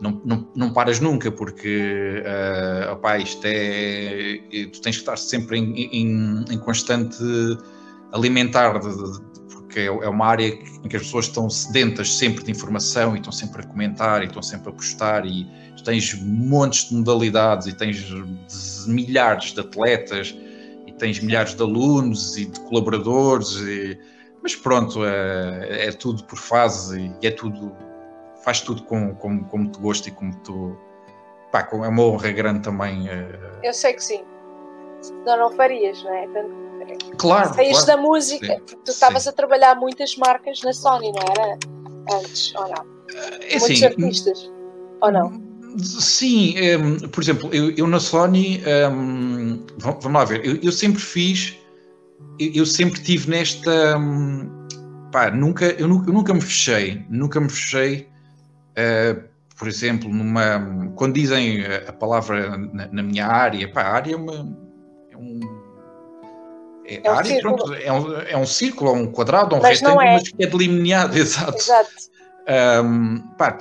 não, 0.00 0.20
não, 0.24 0.48
não 0.54 0.72
paras 0.72 1.00
nunca, 1.00 1.30
porque 1.30 2.22
uh, 2.22 2.92
opa, 2.92 3.18
isto 3.18 3.44
é. 3.44 4.40
Tu 4.72 4.80
tens 4.80 4.96
que 4.96 5.02
estar 5.02 5.16
sempre 5.16 5.58
em, 5.58 5.74
em, 5.74 6.44
em 6.50 6.58
constante 6.58 7.16
alimentar, 8.12 8.78
de, 8.78 8.88
de, 8.88 9.43
porque 9.74 9.80
é, 9.80 9.86
é 9.86 10.08
uma 10.08 10.26
área 10.26 10.46
em 10.46 10.88
que 10.88 10.96
as 10.96 11.02
pessoas 11.02 11.26
estão 11.26 11.50
sedentas 11.50 12.16
sempre 12.16 12.44
de 12.44 12.50
informação 12.50 13.14
e 13.14 13.18
estão 13.18 13.32
sempre 13.32 13.62
a 13.62 13.66
comentar 13.66 14.22
e 14.22 14.26
estão 14.26 14.42
sempre 14.42 14.68
a 14.70 14.72
postar 14.72 15.26
e 15.26 15.46
tens 15.84 16.14
montes 16.14 16.88
de 16.88 16.94
modalidades 16.94 17.66
e 17.66 17.76
tens 17.76 18.08
milhares 18.86 19.52
de 19.52 19.60
atletas 19.60 20.34
tens 20.98 21.20
milhares 21.20 21.54
de 21.54 21.62
alunos 21.62 22.36
e 22.36 22.46
de 22.46 22.60
colaboradores, 22.60 23.56
e, 23.56 23.98
mas 24.42 24.54
pronto, 24.54 25.04
é, 25.04 25.86
é, 25.88 25.92
tudo 25.92 26.24
por 26.24 26.38
fase 26.38 27.12
e 27.20 27.26
é 27.26 27.30
tudo, 27.30 27.74
faz 28.44 28.60
tudo 28.60 28.82
como, 28.84 29.14
como, 29.16 29.44
como 29.46 29.70
tu 29.70 29.80
gostas 29.80 30.08
e 30.08 30.10
como 30.12 30.34
tu. 30.40 30.76
Pá, 31.50 31.68
é 31.72 31.76
uma 31.76 32.02
honra 32.02 32.32
grande 32.32 32.60
também. 32.60 33.08
É... 33.08 33.28
Eu 33.62 33.72
sei 33.72 33.92
que 33.92 34.02
sim. 34.02 34.24
Senão 35.00 35.38
não 35.38 35.50
farias, 35.52 36.02
não 36.02 36.14
é? 36.14 36.26
Claro. 37.18 37.54
Saíste 37.54 37.84
claro. 37.84 37.86
da 37.86 37.96
música, 37.96 38.46
Sim. 38.46 38.58
porque 38.58 38.76
tu 38.84 38.90
estavas 38.90 39.26
a 39.26 39.32
trabalhar 39.32 39.74
muitas 39.76 40.16
marcas 40.16 40.60
na 40.62 40.72
Sony, 40.72 41.12
não 41.12 41.44
era? 41.44 41.58
Antes, 42.12 42.54
ou 42.54 42.68
não? 42.68 42.94
É 43.40 43.58
Muitos 43.58 43.82
assim, 43.82 43.84
artistas, 43.84 44.50
ou 45.00 45.12
não? 45.12 45.42
Sim, 45.78 46.54
um, 46.76 47.08
por 47.08 47.22
exemplo, 47.22 47.52
eu, 47.52 47.70
eu 47.72 47.86
na 47.86 47.98
Sony, 47.98 48.62
um, 48.92 49.64
vamos 49.78 50.12
lá 50.12 50.24
ver, 50.24 50.44
eu, 50.44 50.58
eu 50.62 50.72
sempre 50.72 51.00
fiz, 51.00 51.56
eu, 52.38 52.50
eu, 52.54 52.66
sempre 52.66 53.02
tive 53.02 53.28
nesta. 53.28 53.98
Um, 53.98 54.48
pá, 55.10 55.30
nunca, 55.30 55.66
eu, 55.66 55.88
nunca, 55.88 56.08
eu 56.08 56.14
nunca 56.14 56.32
me 56.32 56.40
fechei, 56.40 57.04
nunca 57.08 57.40
me 57.40 57.50
fechei. 57.50 58.08
Uh, 58.70 59.34
por 59.56 59.68
exemplo, 59.68 60.08
numa, 60.08 60.92
quando 60.96 61.14
dizem 61.14 61.64
a 61.64 61.92
palavra 61.92 62.56
na, 62.56 62.88
na 62.88 63.02
minha 63.02 63.26
área, 63.26 63.70
pá, 63.72 63.82
a 63.82 63.92
área 63.94 64.12
é, 64.12 64.16
uma, 64.16 64.56
é 65.10 65.16
um. 65.16 65.40
É, 66.86 67.00
é 67.02 67.10
um 67.10 67.14
área, 67.14 67.40
pronto, 67.40 67.74
é, 67.74 67.92
um, 67.92 68.20
é 68.20 68.36
um 68.36 68.46
círculo, 68.46 68.90
ou 68.90 68.96
um 68.96 69.06
quadrado, 69.06 69.54
ou 69.54 69.60
um 69.60 69.62
mas 69.62 69.80
retângulo, 69.80 70.02
é. 70.02 70.12
mas 70.14 70.28
que 70.28 70.42
é 70.42 70.46
delineado, 70.46 71.16
exato. 71.18 71.56
Exato. 71.56 71.90
Um, 72.84 73.20
pá, 73.38 73.56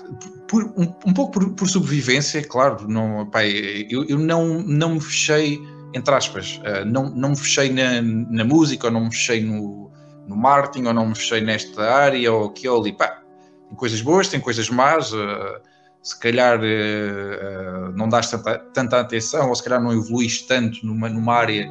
por, 0.47 0.65
um, 0.77 0.93
um, 1.05 1.13
pouco 1.13 1.31
por, 1.31 1.49
por, 1.51 1.69
sobrevivência, 1.69 2.45
claro, 2.45 2.85
não, 2.87 3.25
pá, 3.27 3.45
eu, 3.45 4.03
eu 4.05 4.19
não, 4.19 4.61
não 4.61 4.95
me 4.95 5.01
fechei, 5.01 5.57
entre 5.93 6.13
aspas, 6.13 6.59
uh, 6.59 6.85
não, 6.85 7.09
não 7.09 7.29
me 7.29 7.37
fechei 7.37 7.71
na, 7.71 8.01
na 8.01 8.43
música, 8.43 8.87
ou 8.87 8.93
não 8.93 9.05
me 9.05 9.11
fechei 9.11 9.41
no, 9.41 9.89
no 10.27 10.35
marketing, 10.35 10.87
ou 10.87 10.93
não 10.93 11.07
me 11.07 11.15
fechei 11.15 11.39
nesta 11.39 11.81
área, 11.81 12.31
ou 12.33 12.49
aquilo 12.49 12.81
ali, 12.81 12.91
pá, 12.91 13.21
tem 13.69 13.77
coisas 13.77 14.01
boas, 14.01 14.27
tem 14.27 14.41
coisas 14.41 14.69
más, 14.69 15.13
uh, 15.13 15.61
se 16.01 16.19
calhar 16.19 16.59
uh, 16.59 17.91
não 17.95 18.09
dás 18.09 18.29
tanta, 18.29 18.59
tanta, 18.73 18.99
atenção, 18.99 19.47
ou 19.47 19.55
se 19.55 19.63
calhar 19.63 19.81
não 19.81 19.93
evoluís 19.93 20.41
tanto 20.41 20.85
numa, 20.85 21.07
numa 21.07 21.33
área, 21.33 21.69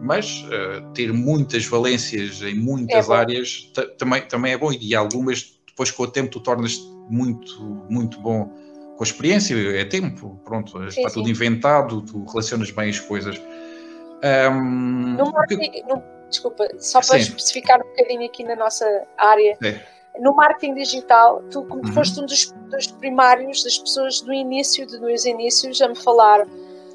mas 0.00 0.44
uh, 0.44 0.92
ter 0.94 1.12
muitas 1.12 1.66
valências 1.66 2.42
em 2.42 2.54
muitas 2.54 3.08
é 3.08 3.12
áreas 3.12 3.70
também, 3.98 4.22
também 4.22 4.52
é 4.52 4.58
bom, 4.58 4.72
e 4.72 4.94
algumas 4.94 5.58
depois 5.66 5.90
com 5.90 6.02
o 6.02 6.06
tempo 6.06 6.30
tu 6.30 6.40
tornas 6.40 6.78
muito, 7.08 7.62
muito 7.88 8.20
bom 8.20 8.52
com 8.96 9.04
a 9.04 9.06
experiência, 9.06 9.54
é 9.54 9.84
tempo, 9.84 10.38
pronto, 10.44 10.78
sim, 10.90 11.00
está 11.00 11.08
sim. 11.08 11.14
tudo 11.14 11.30
inventado, 11.30 12.02
tu 12.02 12.24
relacionas 12.26 12.70
bem 12.70 12.90
as 12.90 13.00
coisas. 13.00 13.40
Um, 14.22 15.16
no 15.16 15.32
marketing, 15.32 15.82
no, 15.88 16.02
desculpa, 16.28 16.68
só 16.78 17.00
para 17.00 17.18
sim. 17.18 17.30
especificar 17.30 17.80
um 17.80 17.88
bocadinho 17.88 18.26
aqui 18.26 18.44
na 18.44 18.56
nossa 18.56 18.84
área. 19.16 19.56
É 19.64 19.80
no 20.18 20.34
marketing 20.34 20.74
digital, 20.74 21.42
tu 21.50 21.62
como 21.64 21.86
uhum. 21.86 21.92
foste 21.92 22.20
um 22.20 22.26
dos, 22.26 22.52
dos, 22.68 22.86
primários, 22.88 23.62
das 23.62 23.78
pessoas 23.78 24.20
do 24.20 24.32
início, 24.32 24.86
de 24.86 24.98
dois 24.98 25.24
inícios, 25.24 25.80
a 25.80 25.88
me 25.88 25.96
falar 25.96 26.46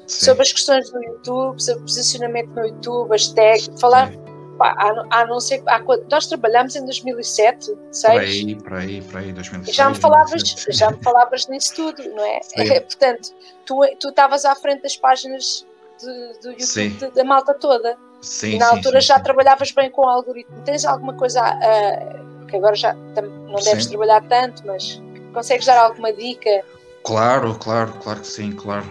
Sim. 0.06 0.26
sobre 0.26 0.42
as 0.42 0.52
questões 0.52 0.90
do 0.90 1.02
YouTube, 1.02 1.60
sobre 1.60 1.82
posicionamento 1.82 2.48
no 2.48 2.66
YouTube, 2.66 3.14
as 3.14 3.28
tags, 3.28 3.70
falar. 3.80 4.12
Pá, 4.58 4.74
há, 4.78 5.06
há, 5.10 5.26
não 5.26 5.38
sei, 5.38 5.62
há, 5.66 5.82
nós 6.10 6.26
trabalhamos 6.28 6.74
em 6.76 6.84
2007, 6.86 7.74
2006. 7.74 8.02
Por 8.02 8.20
aí, 8.20 8.54
por 8.54 8.72
aí, 8.72 9.02
por 9.02 9.16
aí, 9.18 9.32
2006. 9.32 9.76
Já 9.76 9.90
me 9.90 9.96
falavas, 9.96 10.42
já 10.70 10.90
me 10.90 11.02
falavas 11.02 11.46
nisso 11.48 11.74
tudo, 11.74 12.02
não 12.14 12.24
é? 12.24 12.40
é 12.56 12.80
portanto, 12.80 13.34
tu, 13.66 13.80
tu 14.00 14.08
estavas 14.08 14.46
à 14.46 14.54
frente 14.54 14.82
das 14.82 14.96
páginas 14.96 15.66
de, 16.00 16.40
do 16.40 16.50
YouTube 16.52 16.88
de, 16.88 17.10
da 17.10 17.24
malta 17.24 17.52
toda. 17.52 17.98
Sim, 18.22 18.52
e 18.52 18.58
na 18.58 18.70
sim, 18.70 18.76
altura 18.76 19.00
sim, 19.00 19.08
já 19.08 19.20
trabalhavas 19.20 19.70
bem 19.72 19.90
com 19.90 20.02
o 20.02 20.08
algoritmo. 20.08 20.62
Tens 20.64 20.86
alguma 20.86 21.12
coisa 21.12 21.42
a, 21.42 22.46
que 22.48 22.56
agora 22.56 22.74
já 22.74 22.94
não 22.94 23.62
deves 23.62 23.86
trabalhar 23.86 24.22
tanto, 24.26 24.66
mas 24.66 25.02
consegues 25.32 25.66
dar 25.66 25.78
alguma 25.78 26.12
dica? 26.12 26.64
Claro, 27.06 27.54
claro, 27.54 27.92
claro 28.02 28.20
que 28.20 28.26
sim, 28.26 28.50
claro. 28.50 28.84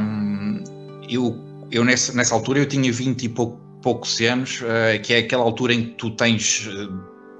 Um, 0.00 0.64
eu, 1.08 1.38
eu 1.70 1.84
nessa, 1.84 2.12
nessa 2.12 2.34
altura 2.34 2.58
eu 2.58 2.66
tinha 2.66 2.92
20 2.92 3.22
e 3.22 3.28
pouco, 3.28 3.60
poucos 3.80 4.20
anos, 4.20 4.60
uh, 4.60 5.00
que 5.00 5.14
é 5.14 5.18
aquela 5.18 5.44
altura 5.44 5.72
em 5.72 5.84
que 5.84 5.90
tu 5.90 6.10
tens 6.10 6.66
uh, 6.66 6.92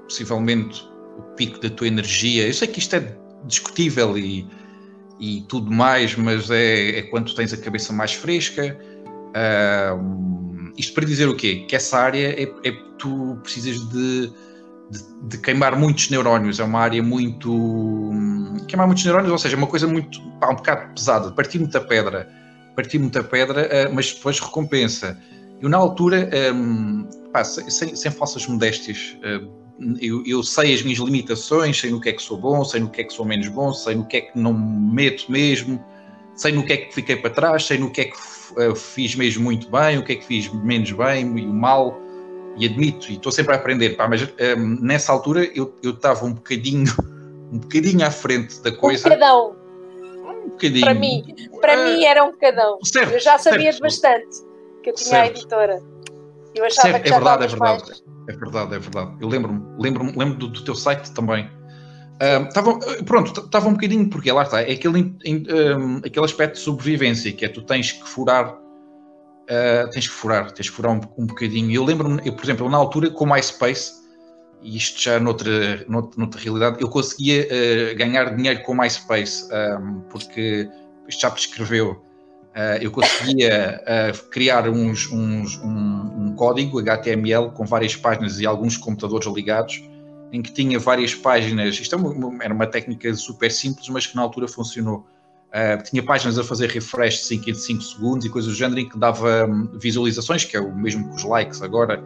possivelmente 0.05 0.87
o 1.17 1.21
pico 1.35 1.59
da 1.59 1.69
tua 1.69 1.87
energia. 1.87 2.47
Eu 2.47 2.53
sei 2.53 2.69
que 2.69 2.79
isto 2.79 2.95
é 2.95 3.17
discutível 3.43 4.17
e, 4.17 4.47
e 5.19 5.41
tudo 5.49 5.69
mais, 5.69 6.15
mas 6.15 6.49
é, 6.49 6.99
é 6.99 7.01
quando 7.01 7.35
tens 7.35 7.51
a 7.51 7.57
cabeça 7.57 7.91
mais 7.91 8.13
fresca. 8.13 8.79
Uh, 9.35 10.71
isto 10.77 10.93
para 10.93 11.05
dizer 11.05 11.27
o 11.27 11.35
quê? 11.35 11.65
Que 11.67 11.75
essa 11.75 11.97
área 11.97 12.41
é, 12.41 12.43
é 12.43 12.71
tu 12.97 13.37
precisas 13.43 13.81
de 13.89 14.31
de, 15.23 15.37
queimar 15.37 15.77
muitos 15.77 16.09
neurónios, 16.09 16.59
é 16.59 16.63
uma 16.63 16.79
área 16.79 17.01
muito. 17.01 18.11
queimar 18.67 18.87
muitos 18.87 19.05
neurónios, 19.05 19.31
ou 19.31 19.37
seja, 19.37 19.55
é 19.55 19.57
uma 19.57 19.67
coisa 19.67 19.87
muito. 19.87 20.21
Pá, 20.39 20.49
um 20.49 20.55
bocado 20.55 20.93
pesada, 20.93 21.31
partir 21.31 21.59
muita 21.59 21.79
pedra, 21.79 22.29
partir 22.75 22.99
muita 22.99 23.23
pedra, 23.23 23.67
uh, 23.67 23.93
mas 23.93 24.13
depois 24.13 24.39
recompensa. 24.39 25.17
Eu, 25.61 25.69
na 25.69 25.77
altura, 25.77 26.29
um, 26.53 27.07
pá, 27.31 27.43
sem, 27.43 27.95
sem, 27.95 28.11
falsas 28.11 28.45
modéstias, 28.47 29.15
uh, 29.19 29.95
eu, 29.99 30.23
eu, 30.25 30.43
sei 30.43 30.73
as 30.73 30.81
minhas 30.81 30.99
limitações, 30.99 31.79
sei 31.79 31.91
no 31.91 32.01
que 32.01 32.09
é 32.09 32.13
que 32.13 32.21
sou 32.21 32.37
bom, 32.37 32.63
sei 32.65 32.81
no 32.81 32.89
que 32.89 33.01
é 33.01 33.03
que 33.03 33.13
sou 33.13 33.25
menos 33.25 33.47
bom, 33.47 33.71
sei 33.73 33.95
no 33.95 34.05
que 34.05 34.17
é 34.17 34.21
que 34.21 34.37
não 34.37 34.53
me 34.53 34.93
meto 34.95 35.31
mesmo, 35.31 35.83
sei 36.35 36.51
no 36.51 36.65
que 36.65 36.73
é 36.73 36.77
que 36.77 36.93
fiquei 36.93 37.15
para 37.15 37.29
trás, 37.29 37.65
sei 37.65 37.77
no 37.77 37.91
que 37.91 38.01
é 38.01 38.05
que 38.05 38.17
uh, 38.59 38.75
fiz 38.75 39.15
mesmo 39.15 39.43
muito 39.43 39.69
bem, 39.69 39.99
o 39.99 40.03
que 40.03 40.13
é 40.13 40.15
que 40.15 40.25
fiz 40.25 40.51
menos 40.51 40.91
bem 40.91 41.37
e 41.37 41.45
o 41.45 41.53
mal 41.53 41.99
e 42.57 42.65
admito, 42.65 43.11
e 43.11 43.15
estou 43.15 43.31
sempre 43.31 43.53
a 43.53 43.57
aprender, 43.57 43.91
pá, 43.91 44.07
mas 44.07 44.23
um, 44.23 44.77
nessa 44.81 45.11
altura 45.11 45.49
eu 45.55 45.73
estava 45.83 46.25
um 46.25 46.33
bocadinho, 46.33 46.93
um 47.51 47.59
bocadinho 47.59 48.05
à 48.05 48.11
frente 48.11 48.61
da 48.61 48.71
coisa. 48.71 49.07
Um 49.07 49.11
bocadão. 49.11 49.55
Um 50.25 50.49
bocadinho. 50.49 50.85
Para 50.85 50.93
mim, 50.93 51.35
para 51.59 51.79
uh, 51.79 51.83
mim 51.83 52.05
era 52.05 52.23
um 52.23 52.31
bocadão. 52.31 52.79
Certo, 52.83 53.13
eu 53.13 53.19
já 53.19 53.37
sabia 53.37 53.71
certo. 53.71 53.81
bastante 53.81 54.51
que 54.83 54.89
eu 54.89 54.95
tinha 54.95 55.09
certo. 55.09 55.23
a 55.23 55.39
editora. 55.39 55.83
Eu 56.53 56.65
achava 56.65 56.89
certo, 56.89 57.03
que 57.03 57.07
é 57.07 57.11
já 57.11 57.15
é 57.15 57.19
verdade, 57.19 57.43
é 57.43 57.47
verdade. 57.47 57.83
Mais... 57.87 58.03
É 58.27 58.33
verdade, 58.33 58.75
é 58.75 58.79
verdade. 58.79 59.11
Eu 59.19 59.27
lembro-me, 59.27 59.61
lembro-me, 59.79 60.13
lembro 60.17 60.37
do, 60.37 60.47
do 60.47 60.63
teu 60.63 60.75
site 60.75 61.11
também. 61.11 61.49
Uh, 62.21 62.53
tava, 62.53 62.77
pronto, 63.05 63.41
estava 63.41 63.67
um 63.67 63.73
bocadinho, 63.73 64.07
porque 64.07 64.31
lá 64.31 64.43
está, 64.43 64.61
é 64.61 64.73
aquele, 64.73 65.15
um, 65.25 65.97
aquele 66.05 66.25
aspecto 66.25 66.53
de 66.53 66.59
sobrevivência, 66.59 67.31
que 67.31 67.45
é 67.45 67.49
tu 67.49 67.63
tens 67.63 67.93
que 67.93 68.07
furar 68.07 68.60
uh, 69.43 69.89
tens 69.89 70.07
que 70.07 70.13
furar, 70.13 70.51
tens 70.51 70.69
que 70.69 70.75
furar 70.75 70.91
um, 70.93 71.01
um 71.17 71.25
bocadinho. 71.25 71.71
Eu 71.71 71.83
lembro-me, 71.83 72.31
por 72.31 72.43
exemplo, 72.43 72.69
na 72.69 72.77
altura 72.77 73.09
com 73.09 73.25
MySpace, 73.25 74.01
e 74.61 74.77
isto 74.77 75.01
já 75.01 75.19
noutra, 75.19 75.83
noutra, 75.87 76.19
noutra 76.19 76.39
realidade, 76.39 76.77
eu 76.79 76.89
conseguia 76.89 77.47
uh, 77.47 77.97
ganhar 77.97 78.35
dinheiro 78.35 78.61
com 78.63 78.75
MySpace, 78.75 79.45
um, 79.45 79.55
ehm, 79.55 80.01
porque 80.09 80.69
isto 81.07 81.21
já 81.21 81.31
prescreveu. 81.31 82.03
Uh, 82.51 82.77
eu 82.81 82.91
conseguia 82.91 83.81
uh, 83.81 84.29
criar 84.29 84.67
uns, 84.67 85.09
uns, 85.09 85.57
um, 85.59 86.27
um, 86.27 86.35
código 86.35 86.79
HTML 86.79 87.51
com 87.51 87.65
várias 87.65 87.95
páginas 87.95 88.41
e 88.41 88.45
alguns 88.45 88.75
computadores 88.75 89.25
ligados, 89.27 89.81
em 90.33 90.41
que 90.41 90.51
tinha 90.53 90.77
várias 90.77 91.15
páginas. 91.15 91.79
Isto 91.79 91.95
é 91.95 91.97
uma, 91.97 92.43
era 92.43 92.53
uma 92.53 92.67
técnica 92.67 93.13
super 93.13 93.49
simples, 93.49 93.87
mas 93.87 94.05
que 94.05 94.15
na 94.15 94.21
altura 94.21 94.47
funcionou. 94.49 95.05
Uh, 95.51 95.83
tinha 95.83 96.01
páginas 96.01 96.39
a 96.39 96.43
fazer 96.45 96.69
refresh 96.69 97.19
de 97.19 97.25
5 97.25 97.49
em 97.49 97.53
5 97.53 97.81
segundos 97.81 98.25
e 98.25 98.29
coisas 98.29 98.51
do 98.51 98.57
género 98.57 98.79
em 98.79 98.87
que 98.87 98.97
dava 98.97 99.45
um, 99.45 99.77
visualizações, 99.77 100.45
que 100.45 100.55
é 100.55 100.61
o 100.61 100.73
mesmo 100.73 101.09
que 101.09 101.15
os 101.15 101.23
likes 101.23 101.61
agora. 101.61 102.01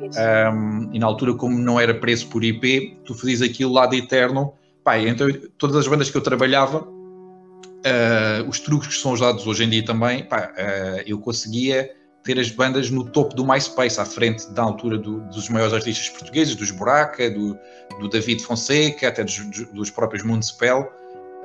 Um, 0.00 0.88
e 0.92 0.98
na 0.98 1.06
altura, 1.06 1.34
como 1.34 1.58
não 1.58 1.78
era 1.78 1.92
preço 1.94 2.28
por 2.28 2.42
IP, 2.42 2.98
tu 3.04 3.14
fazias 3.14 3.42
aquilo 3.42 3.72
lá 3.72 3.86
de 3.86 3.98
eterno. 3.98 4.54
Pá, 4.82 4.98
então, 4.98 5.28
todas 5.58 5.76
as 5.76 5.86
bandas 5.86 6.10
que 6.10 6.16
eu 6.16 6.22
trabalhava, 6.22 6.86
uh, 7.86 8.48
os 8.48 8.60
truques 8.60 8.88
que 8.88 8.94
são 8.94 9.12
usados 9.12 9.46
hoje 9.46 9.64
em 9.64 9.68
dia 9.68 9.84
também, 9.84 10.24
pá, 10.24 10.52
uh, 10.52 11.02
eu 11.06 11.18
conseguia 11.18 11.90
ter 12.22 12.38
as 12.40 12.50
bandas 12.50 12.90
no 12.90 13.04
topo 13.04 13.34
do 13.34 13.46
MySpace, 13.46 14.00
à 14.00 14.04
frente 14.04 14.50
da 14.52 14.62
altura 14.62 14.98
do, 14.98 15.20
dos 15.28 15.48
maiores 15.48 15.72
artistas 15.72 16.08
portugueses, 16.08 16.54
dos 16.56 16.70
Buraca, 16.72 17.30
do, 17.30 17.56
do 18.00 18.08
David 18.08 18.42
Fonseca, 18.42 19.08
até 19.08 19.22
dos, 19.22 19.38
dos 19.72 19.90
próprios 19.90 20.24
Municipal. 20.24 20.92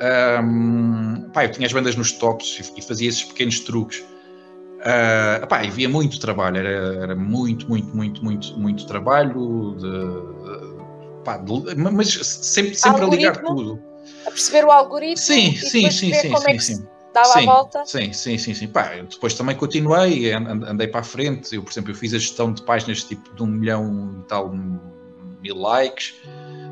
Um, 0.02 1.30
pá, 1.32 1.46
eu 1.46 1.52
tinha 1.52 1.68
as 1.68 1.74
bandas 1.74 1.96
nos 1.96 2.12
tops 2.12 2.74
e, 2.76 2.82
fazia 2.82 3.08
esses 3.08 3.24
pequenos 3.24 3.60
truques. 3.60 4.00
Uh, 4.00 5.46
pá, 5.48 5.64
e 5.64 5.70
via 5.70 5.88
muito 5.88 6.20
trabalho, 6.20 6.58
era, 6.58 6.96
era, 7.04 7.16
muito, 7.16 7.70
muito, 7.70 7.96
muito, 7.96 8.24
muito, 8.24 8.60
muito 8.60 8.88
trabalho, 8.88 9.76
de, 9.78 9.92
de, 9.92 11.24
pá, 11.24 11.38
de, 11.38 11.76
mas 11.76 12.14
sempre, 12.14 12.74
sempre 12.74 13.04
a 13.04 13.08
ligar 13.08 13.38
tudo. 13.38 13.80
A 14.26 14.32
perceber 14.32 14.66
o 14.66 14.72
algoritmo 14.72 15.18
sim, 15.18 15.56
sim, 15.56 15.92
sim, 15.92 16.12
sim, 16.14 16.30
como 16.30 16.42
sim, 16.42 16.50
é 16.50 16.54
que 16.54 16.64
sim. 16.64 16.88
dava 17.14 17.28
sim, 17.28 17.40
a 17.40 17.46
volta. 17.46 17.86
Sim, 17.86 18.12
sim, 18.12 18.38
sim, 18.40 18.56
sim. 18.56 18.68
Pá, 18.68 18.96
depois 19.08 19.36
também 19.36 19.56
continuei, 19.56 20.32
andei 20.34 20.88
para 20.88 21.02
a 21.02 21.04
frente. 21.04 21.56
Eu, 21.56 21.62
por 21.62 21.72
exemplo, 21.72 21.92
eu 21.92 21.96
fiz 21.96 22.16
a 22.16 22.18
gestão 22.18 22.52
de 22.52 22.64
páginas 22.64 23.04
tipo 23.04 23.36
de 23.36 23.44
um 23.44 23.48
milhão 23.48 24.24
e 24.24 24.28
tal, 24.28 24.52
mil 24.52 25.58
likes 25.58 26.16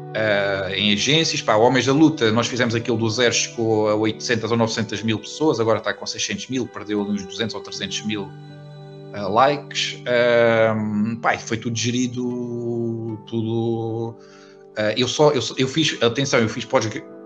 uh, 0.09 0.73
em 0.73 0.93
agências. 0.93 1.41
Pá, 1.41 1.55
Homens 1.55 1.85
da 1.85 1.93
Luta, 1.93 2.31
nós 2.31 2.47
fizemos 2.47 2.75
aquilo 2.75 2.97
do 2.97 3.09
zero, 3.09 3.33
chegou 3.33 3.89
a 3.89 3.95
800 3.95 4.51
ou 4.51 4.57
900 4.57 5.03
mil 5.03 5.19
pessoas, 5.19 5.59
agora 5.59 5.79
está 5.79 5.93
com 5.93 6.05
600 6.05 6.47
mil, 6.47 6.67
perdeu 6.67 7.01
uns 7.01 7.25
200 7.25 7.55
ou 7.55 7.61
300 7.61 8.05
mil 8.05 8.23
uh, 8.23 9.29
likes. 9.31 10.01
Uh, 10.01 11.17
pá, 11.17 11.37
foi 11.37 11.57
tudo 11.57 11.77
gerido, 11.77 13.19
tudo. 13.27 14.15
Uh, 14.77 14.93
eu 14.95 15.07
só, 15.07 15.31
eu, 15.31 15.41
eu 15.57 15.67
fiz, 15.67 16.01
atenção, 16.01 16.39
eu 16.39 16.49
fiz 16.49 16.65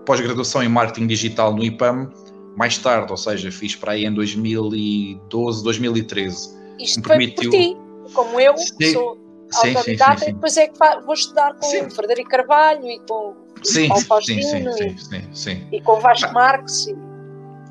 pós-graduação 0.04 0.62
em 0.62 0.68
marketing 0.68 1.06
digital 1.06 1.54
no 1.54 1.62
IPAM 1.62 2.10
mais 2.56 2.78
tarde, 2.78 3.10
ou 3.10 3.16
seja, 3.16 3.50
fiz 3.50 3.74
para 3.74 3.92
aí 3.92 4.04
em 4.04 4.14
2012, 4.14 5.64
2013. 5.64 6.54
Isto 6.78 7.02
permitiu... 7.02 7.50
foi 7.50 7.60
por 7.60 7.78
ti? 7.78 7.84
como 8.12 8.40
eu, 8.40 8.54
sou 8.92 9.23
autodidata, 9.52 10.18
sim, 10.18 10.24
sim, 10.24 10.30
e 10.30 10.34
depois 10.34 10.56
é 10.56 10.68
que 10.68 10.78
vou 11.04 11.14
estudar 11.14 11.54
com 11.54 11.66
sim. 11.66 11.90
Frederico 11.90 12.30
Carvalho 12.30 12.86
e 12.88 12.98
com 13.00 13.34
sim, 13.62 13.88
Paulo 13.88 14.04
Faustino 14.04 14.72
sim, 14.72 14.98
sim, 14.98 15.28
sim, 15.32 15.68
e, 15.72 15.80
com 15.80 16.00
Vasco 16.00 16.28
ah. 16.30 16.32
Marques. 16.32 16.86
E... 16.86 16.96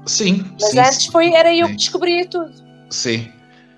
Sim. 0.05 0.45
Mas 0.59 0.71
sim, 0.71 0.79
antes 0.79 1.05
foi, 1.07 1.33
era 1.33 1.53
eu 1.53 1.67
que 1.67 1.75
descobria 1.75 2.27
tudo. 2.27 2.51
Sim. 2.89 3.31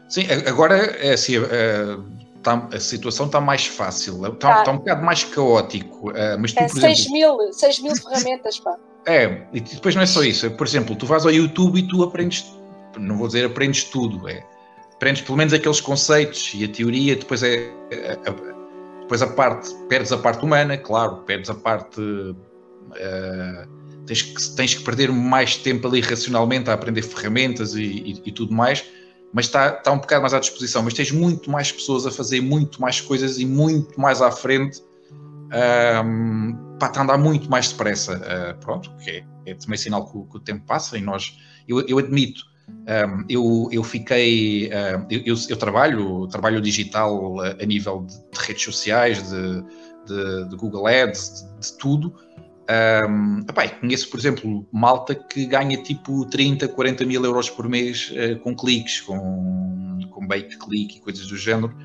Sim, 0.08 0.26
agora 0.48 0.78
é 0.78 1.14
assim, 1.14 1.38
uh, 1.38 2.04
tá, 2.44 2.68
a 2.72 2.80
situação 2.80 3.26
está 3.26 3.42
mais 3.42 3.66
fácil, 3.66 4.26
está, 4.26 4.58
tá. 4.58 4.64
tá 4.64 4.72
um 4.72 4.78
bocado 4.78 5.04
mais 5.04 5.24
caótico. 5.24 6.12
Uh, 6.12 6.40
mas 6.40 6.54
tu, 6.54 6.60
é, 6.60 6.68
por 6.68 6.80
6 6.80 7.00
exemplo, 7.00 7.14
mil, 7.14 7.54
6 7.54 7.80
mil 7.80 7.96
ferramentas, 7.96 8.60
pá. 8.60 8.76
É, 9.08 9.44
e 9.54 9.60
depois 9.60 9.96
não 9.96 10.02
é 10.02 10.06
só 10.06 10.24
isso. 10.24 10.50
Por 10.52 10.66
exemplo, 10.66 10.96
tu 10.96 11.06
vais 11.06 11.26
ao 11.26 11.32
YouTube 11.32 11.80
e 11.80 11.88
tu 11.88 12.04
aprendes, 12.04 12.46
não 12.98 13.18
vou 13.18 13.28
dizer 13.28 13.46
aprendes 13.46 13.84
tudo, 13.86 14.28
é 14.28 14.44
aprendes 14.96 15.22
pelo 15.22 15.38
menos 15.38 15.54
aqueles 15.54 15.80
conceitos 15.80 16.52
e 16.56 16.64
a 16.64 16.68
teoria, 16.68 17.16
depois 17.16 17.44
é 17.44 17.70
a, 17.92 18.56
depois 19.06 19.22
a 19.22 19.28
parte, 19.28 19.74
perdes 19.88 20.12
a 20.12 20.18
parte 20.18 20.44
humana, 20.44 20.78
claro, 20.78 21.18
perdes 21.18 21.50
a 21.50 21.54
parte. 21.54 22.02
Uh, 22.02 23.68
tens, 24.06 24.22
que, 24.22 24.56
tens 24.56 24.74
que 24.74 24.84
perder 24.84 25.12
mais 25.12 25.58
tempo 25.58 25.88
ali 25.88 26.02
racionalmente 26.02 26.70
a 26.70 26.74
aprender 26.74 27.02
ferramentas 27.04 27.76
e, 27.76 27.84
e, 27.84 28.22
e 28.26 28.32
tudo 28.32 28.54
mais, 28.54 28.86
mas 29.34 29.46
está, 29.46 29.70
está 29.70 29.92
um 29.92 29.98
bocado 29.98 30.22
mais 30.22 30.34
à 30.34 30.40
disposição. 30.40 30.82
Mas 30.82 30.94
tens 30.94 31.12
muito 31.12 31.52
mais 31.52 31.72
pessoas 31.72 32.06
a 32.06 32.12
fazer 32.12 32.42
muito 32.42 32.82
mais 32.82 33.00
coisas 33.00 33.38
e 33.38 33.46
muito 33.46 34.00
mais 34.00 34.22
à 34.22 34.32
frente 34.32 34.82
um, 36.04 36.78
para 36.80 37.02
andar 37.02 37.18
muito 37.18 37.50
mais 37.50 37.72
depressa. 37.72 38.18
Uh, 38.18 38.60
pronto, 38.60 38.92
que 38.98 39.12
é, 39.12 39.26
é, 39.46 39.54
também 39.54 39.78
sinal 39.78 40.10
que 40.10 40.18
o, 40.18 40.26
que 40.26 40.38
o, 40.38 40.40
tempo 40.40 40.66
passa 40.66 40.98
e 40.98 41.02
nós, 41.02 41.38
eu, 41.68 41.86
eu 41.88 42.00
admito, 42.00 42.42
um, 42.68 43.26
eu, 43.30 43.70
eu 43.72 43.84
fiquei, 43.84 44.68
uh, 44.68 45.06
eu, 45.10 45.36
eu, 45.50 45.58
trabalho, 45.58 46.28
trabalho 46.28 46.62
digital 46.62 47.40
a, 47.40 47.50
a 47.62 47.66
nível 47.66 48.06
de, 48.06 48.16
de, 48.16 48.40
redes 48.40 48.64
sociais, 48.64 49.30
de, 49.30 49.64
de, 50.06 50.50
de 50.50 50.56
Google 50.56 50.88
Ads, 50.88 51.48
de, 51.60 51.78
tudo. 51.78 52.16
Um, 52.68 53.42
epá, 53.48 53.68
conheço, 53.70 54.10
por 54.10 54.20
exemplo, 54.20 54.68
malta 54.72 55.14
que 55.14 55.46
ganha 55.46 55.78
tipo 55.82 56.26
30, 56.26 56.68
40 56.68 57.06
mil 57.06 57.24
euros 57.24 57.50
por 57.50 57.68
mês 57.70 58.12
uh, 58.12 58.40
com 58.40 58.56
cliques, 58.56 59.02
com, 59.02 60.00
com 60.12 60.28
bait 60.28 60.58
click 60.58 60.98
e 60.98 61.00
coisas 61.00 61.28
do 61.28 61.38
género. 61.38 61.76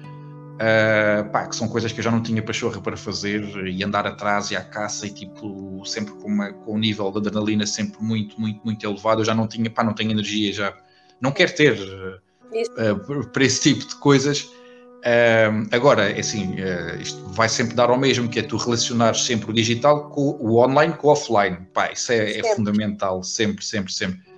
Uh, 0.60 1.26
pá, 1.30 1.46
que 1.46 1.56
são 1.56 1.66
coisas 1.66 1.90
que 1.90 2.00
eu 2.00 2.04
já 2.04 2.10
não 2.10 2.22
tinha 2.22 2.42
pachorra 2.42 2.82
para 2.82 2.94
fazer 2.94 3.42
e 3.66 3.82
andar 3.82 4.06
atrás 4.06 4.50
e 4.50 4.56
à 4.56 4.62
caça 4.62 5.06
e 5.06 5.10
tipo 5.10 5.82
sempre 5.86 6.12
com, 6.12 6.28
uma, 6.28 6.52
com 6.52 6.74
um 6.74 6.78
nível 6.78 7.10
de 7.10 7.16
adrenalina 7.16 7.64
sempre 7.64 8.02
muito, 8.02 8.38
muito, 8.38 8.60
muito 8.62 8.84
elevado, 8.86 9.22
eu 9.22 9.24
já 9.24 9.34
não 9.34 9.46
tinha, 9.46 9.70
pá, 9.70 9.82
não 9.82 9.94
tenho 9.94 10.10
energia 10.10 10.52
já, 10.52 10.76
não 11.18 11.32
quero 11.32 11.54
ter 11.54 11.78
uh, 11.80 13.26
para 13.32 13.42
esse 13.42 13.62
tipo 13.62 13.88
de 13.88 13.94
coisas. 13.96 14.42
Uh, 14.42 15.66
agora, 15.70 16.10
é 16.10 16.20
assim, 16.20 16.56
isto 17.00 17.24
vai 17.28 17.48
sempre 17.48 17.74
dar 17.74 17.88
ao 17.88 17.98
mesmo, 17.98 18.28
que 18.28 18.40
é 18.40 18.42
tu 18.42 18.58
relacionares 18.58 19.22
sempre 19.24 19.50
o 19.50 19.54
digital 19.54 20.10
com 20.10 20.36
o 20.38 20.62
online 20.62 20.92
com 20.92 21.08
o 21.08 21.10
offline, 21.10 21.56
pá, 21.72 21.90
isso 21.90 22.12
é, 22.12 22.38
é 22.38 22.54
fundamental, 22.54 23.22
sempre, 23.22 23.64
sempre, 23.64 23.90
sempre 23.90 24.29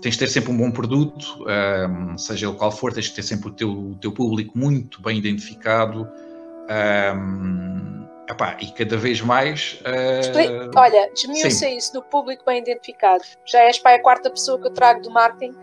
tens 0.00 0.12
de 0.12 0.18
ter 0.18 0.28
sempre 0.28 0.52
um 0.52 0.56
bom 0.56 0.70
produto, 0.70 1.44
um, 1.44 2.16
seja 2.16 2.46
ele 2.46 2.56
qual 2.56 2.70
for, 2.70 2.92
tens 2.92 3.06
de 3.06 3.14
ter 3.14 3.22
sempre 3.22 3.48
o 3.48 3.52
teu, 3.52 3.70
o 3.70 3.94
teu 3.96 4.12
público 4.12 4.56
muito 4.56 5.02
bem 5.02 5.18
identificado. 5.18 6.08
Um, 6.70 8.06
epá, 8.30 8.56
e 8.60 8.66
cada 8.72 8.96
vez 8.96 9.20
mais. 9.20 9.80
Uh... 9.80 10.70
Olha, 10.76 11.10
desmiuça 11.12 11.68
isso 11.68 11.92
do 11.92 12.02
público 12.02 12.44
bem 12.46 12.60
identificado. 12.60 13.22
Já 13.46 13.60
és 13.60 13.78
para 13.78 13.96
a 13.96 14.02
quarta 14.02 14.30
pessoa 14.30 14.60
que 14.60 14.68
eu 14.68 14.72
trago 14.72 15.00
do 15.02 15.10
marketing. 15.10 15.54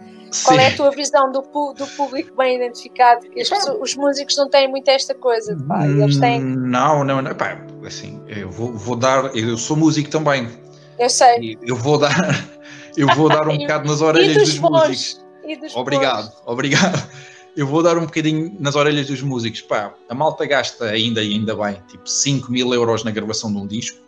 Qual 0.44 0.58
Sim. 0.58 0.64
é 0.64 0.68
a 0.68 0.76
tua 0.76 0.92
visão 0.92 1.32
do, 1.32 1.42
do 1.74 1.88
público 1.96 2.36
bem 2.36 2.58
identificado? 2.58 3.26
Pessoas, 3.30 3.68
os 3.80 3.96
músicos 3.96 4.36
não 4.36 4.50
têm 4.50 4.68
muito 4.68 4.90
esta 4.90 5.14
coisa. 5.14 5.56
Pá, 5.68 5.88
eles 5.88 6.18
têm... 6.18 6.42
Não, 6.42 7.04
não, 7.06 7.22
não. 7.22 7.34
Pá, 7.36 7.64
assim, 7.86 8.22
eu 8.28 8.50
vou, 8.50 8.74
vou 8.74 8.96
dar. 8.98 9.34
Eu 9.36 9.56
sou 9.58 9.78
músico 9.78 10.10
também. 10.10 10.50
Eu 11.00 11.10
sei. 11.10 11.58
Eu 11.62 11.76
vou 11.76 11.98
dar 12.00 12.12
eu 12.98 13.08
vou 13.16 13.30
dar 13.30 13.48
um 13.48 13.58
bocado 13.58 13.88
nas 13.88 14.02
orelhas 14.02 14.38
dos, 14.38 14.50
dos 14.50 14.60
músicos. 14.60 15.26
Dos 15.62 15.76
obrigado, 15.76 16.32
obrigado. 16.46 17.08
Eu 17.56 17.66
vou 17.66 17.82
dar 17.82 17.98
um 17.98 18.06
bocadinho 18.06 18.54
nas 18.60 18.76
orelhas 18.76 19.08
dos 19.08 19.22
músicos. 19.22 19.62
Pá, 19.62 19.94
a 20.10 20.14
malta 20.14 20.46
gasta 20.46 20.86
ainda 20.86 21.24
e 21.24 21.34
ainda 21.34 21.56
bem, 21.56 21.82
tipo 21.88 22.08
5 22.08 22.52
mil 22.52 22.74
euros 22.74 23.04
na 23.04 23.12
gravação 23.12 23.52
de 23.52 23.58
um 23.58 23.66
disco 23.66 24.06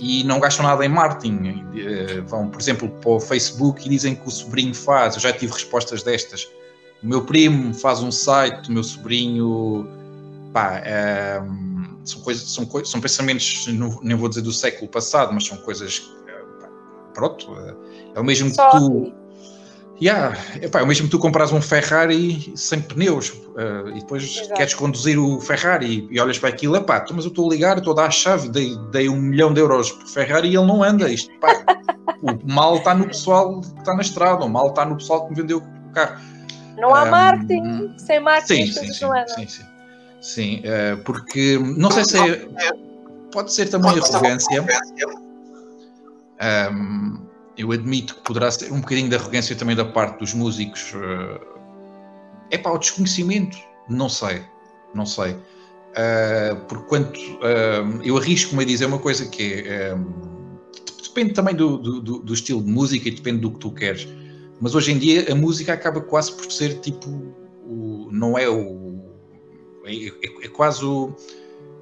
e 0.00 0.24
não 0.24 0.40
gastam 0.40 0.66
nada 0.66 0.84
em 0.84 0.88
marketing. 0.88 1.64
Eh, 1.76 2.20
vão, 2.22 2.48
por 2.48 2.60
exemplo, 2.60 2.88
para 2.88 3.10
o 3.10 3.20
Facebook 3.20 3.86
e 3.86 3.88
dizem 3.88 4.14
que 4.14 4.26
o 4.26 4.30
sobrinho 4.30 4.74
faz. 4.74 5.14
Eu 5.14 5.20
já 5.20 5.32
tive 5.32 5.52
respostas 5.52 6.02
destas. 6.02 6.48
O 7.02 7.06
meu 7.06 7.24
primo 7.24 7.72
faz 7.72 8.00
um 8.00 8.10
site, 8.10 8.68
o 8.68 8.72
meu 8.72 8.82
sobrinho. 8.82 9.88
Pá, 10.52 10.80
é, 10.84 11.40
são, 12.04 12.20
coisas, 12.22 12.50
são, 12.50 12.68
são 12.84 13.00
pensamentos, 13.00 13.66
não, 13.68 14.00
nem 14.02 14.16
vou 14.16 14.28
dizer 14.28 14.40
do 14.40 14.52
século 14.52 14.90
passado, 14.90 15.32
mas 15.32 15.46
são 15.46 15.58
coisas 15.58 16.10
pronto, 17.16 17.48
é 18.14 18.20
o 18.20 18.24
mesmo 18.24 18.50
Só 18.54 18.70
que 18.70 18.78
tu. 18.78 19.12
Yeah, 20.00 20.36
epá, 20.60 20.80
é 20.80 20.82
o 20.82 20.86
mesmo 20.86 21.06
que 21.06 21.12
tu 21.12 21.18
compras 21.18 21.50
um 21.52 21.60
Ferrari 21.62 22.52
sem 22.54 22.82
pneus 22.82 23.30
uh, 23.30 23.88
e 23.88 24.00
depois 24.00 24.24
Exato. 24.24 24.52
queres 24.52 24.74
conduzir 24.74 25.18
o 25.18 25.40
Ferrari 25.40 26.06
e 26.10 26.20
olhas 26.20 26.38
para 26.38 26.50
aquilo, 26.50 26.76
epá, 26.76 27.02
mas 27.14 27.24
eu 27.24 27.30
estou 27.30 27.48
a 27.48 27.54
ligar, 27.54 27.78
estou 27.78 27.94
a 27.94 27.96
dar 27.96 28.06
a 28.08 28.10
chave, 28.10 28.50
dei, 28.50 28.76
dei 28.92 29.08
um 29.08 29.16
milhão 29.16 29.54
de 29.54 29.60
euros 29.60 29.90
por 29.90 30.06
Ferrari 30.06 30.48
e 30.48 30.54
ele 30.54 30.66
não 30.66 30.82
anda. 30.82 31.10
Isto, 31.10 31.32
pá, 31.40 31.64
o 32.20 32.52
mal 32.52 32.76
está 32.76 32.94
no 32.94 33.06
pessoal 33.06 33.62
que 33.62 33.78
está 33.78 33.94
na 33.94 34.02
estrada, 34.02 34.44
o 34.44 34.48
mal 34.50 34.68
está 34.68 34.84
no 34.84 34.96
pessoal 34.96 35.24
que 35.24 35.30
me 35.30 35.40
vendeu 35.40 35.58
o 35.58 35.92
carro. 35.92 36.20
Não 36.76 36.94
há 36.94 37.04
um, 37.04 37.10
marketing, 37.10 37.94
sem 37.96 38.20
marketing 38.20 38.66
sim, 38.66 38.86
sim, 38.86 38.92
sim, 38.92 39.04
não 39.06 39.28
Sim, 39.28 39.48
sim, 39.48 39.64
sim 40.20 40.62
uh, 40.66 41.02
porque 41.04 41.58
não 41.58 41.90
sei 41.90 42.04
se 42.04 42.18
é, 42.18 42.46
pode 43.32 43.50
ser 43.50 43.70
também 43.70 43.92
arrogância. 43.92 44.62
Um, 46.72 47.26
eu 47.56 47.72
admito 47.72 48.16
que 48.16 48.22
poderá 48.22 48.50
ser 48.50 48.70
um 48.72 48.80
bocadinho 48.80 49.08
de 49.08 49.16
arrogância 49.16 49.56
também 49.56 49.74
da 49.74 49.84
parte 49.84 50.18
dos 50.18 50.34
músicos. 50.34 50.92
É 52.50 52.58
para 52.58 52.72
o 52.72 52.78
desconhecimento, 52.78 53.56
não 53.88 54.08
sei, 54.08 54.42
não 54.94 55.06
sei. 55.06 55.32
Uh, 55.32 56.56
por 56.68 56.84
quanto 56.86 57.18
uh, 57.18 58.02
eu 58.04 58.18
arrisco-me 58.18 58.62
a 58.62 58.66
dizer 58.66 58.84
uma 58.84 58.98
coisa 58.98 59.26
que 59.26 59.64
é 59.66 59.94
um, 59.94 60.58
depende 61.02 61.32
também 61.32 61.54
do, 61.54 61.78
do, 61.78 62.18
do, 62.18 62.34
estilo 62.34 62.62
de 62.62 62.70
música 62.70 63.08
e 63.08 63.12
depende 63.12 63.40
do 63.40 63.50
que 63.52 63.58
tu 63.58 63.70
queres. 63.70 64.06
Mas 64.60 64.74
hoje 64.74 64.92
em 64.92 64.98
dia 64.98 65.32
a 65.32 65.34
música 65.34 65.72
acaba 65.72 66.02
quase 66.02 66.32
por 66.32 66.52
ser 66.52 66.80
tipo 66.80 67.08
o, 67.64 68.10
não 68.12 68.36
é 68.36 68.46
o 68.46 69.00
é, 69.86 70.08
é, 70.08 70.44
é 70.44 70.48
quase 70.48 70.84
o 70.84 71.14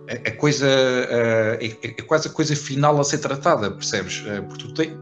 a, 0.09 0.31
coisa 0.33 0.67
uh, 0.67 1.65
é, 1.65 1.67
é, 1.83 2.03
quase 2.03 2.29
a 2.29 2.31
coisa 2.31 2.55
final 2.55 3.01
a 3.01 3.05
ser 3.05 3.19
tratada, 3.19 3.71
percebes? 3.71 4.23
porque 4.49 4.65
tu 4.65 4.75
tens 4.75 4.93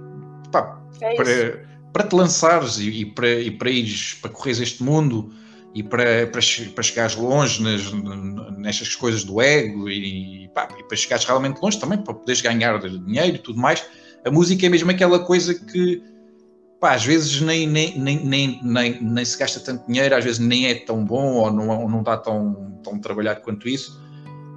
pá, 0.51 0.81
é 1.01 1.15
para, 1.15 1.69
para 1.93 2.09
te 2.09 2.15
lançares 2.15 2.79
e, 2.79 2.89
e, 2.89 3.07
para, 3.07 3.29
e 3.29 3.51
para 3.51 3.71
ires, 3.71 4.15
para 4.21 4.31
correres 4.31 4.61
este 4.61 4.83
mundo 4.83 5.33
e 5.75 5.83
para, 5.83 6.27
para, 6.27 6.41
para 6.75 6.83
chegares 6.83 7.17
longe 7.17 7.63
nas, 7.63 7.93
nestas 8.59 8.95
coisas 8.95 9.25
do 9.25 9.41
ego 9.41 9.89
e, 9.89 10.49
pá, 10.55 10.69
e 10.79 10.85
para 10.85 10.97
chegares 10.97 11.25
realmente 11.25 11.61
longe 11.61 11.79
também, 11.79 11.99
para 11.99 12.15
poderes 12.15 12.41
ganhar 12.41 12.79
dinheiro 12.79 13.37
e 13.37 13.39
tudo 13.39 13.59
mais, 13.59 13.85
a 14.25 14.31
música 14.31 14.67
é 14.67 14.69
mesmo 14.69 14.91
aquela 14.91 15.19
coisa 15.19 15.55
que 15.55 16.03
pá, 16.81 16.95
às 16.95 17.05
vezes 17.05 17.41
nem, 17.41 17.67
nem, 17.67 17.99
nem, 17.99 18.25
nem, 18.25 18.61
nem, 18.63 19.03
nem 19.03 19.25
se 19.25 19.39
gasta 19.39 19.61
tanto 19.61 19.87
dinheiro, 19.87 20.15
às 20.15 20.25
vezes 20.25 20.39
nem 20.39 20.67
é 20.67 20.75
tão 20.75 21.05
bom 21.05 21.35
ou 21.35 21.53
não, 21.53 21.69
ou 21.69 21.89
não 21.89 22.01
está 22.01 22.17
tão, 22.17 22.79
tão 22.83 22.99
trabalhado 22.99 23.41
quanto 23.41 23.69
isso. 23.69 24.03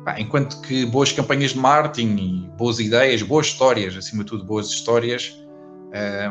Pá, 0.06 0.20
enquanto 0.20 0.62
que 0.62 0.86
boas 0.86 1.12
campanhas 1.12 1.52
de 1.52 1.58
marketing 1.58 2.48
boas 2.56 2.80
ideias, 2.80 3.24
boas 3.24 3.48
histórias, 3.48 3.98
acima 3.98 4.24
de 4.24 4.30
tudo 4.30 4.46
boas 4.46 4.68
histórias, 4.68 5.36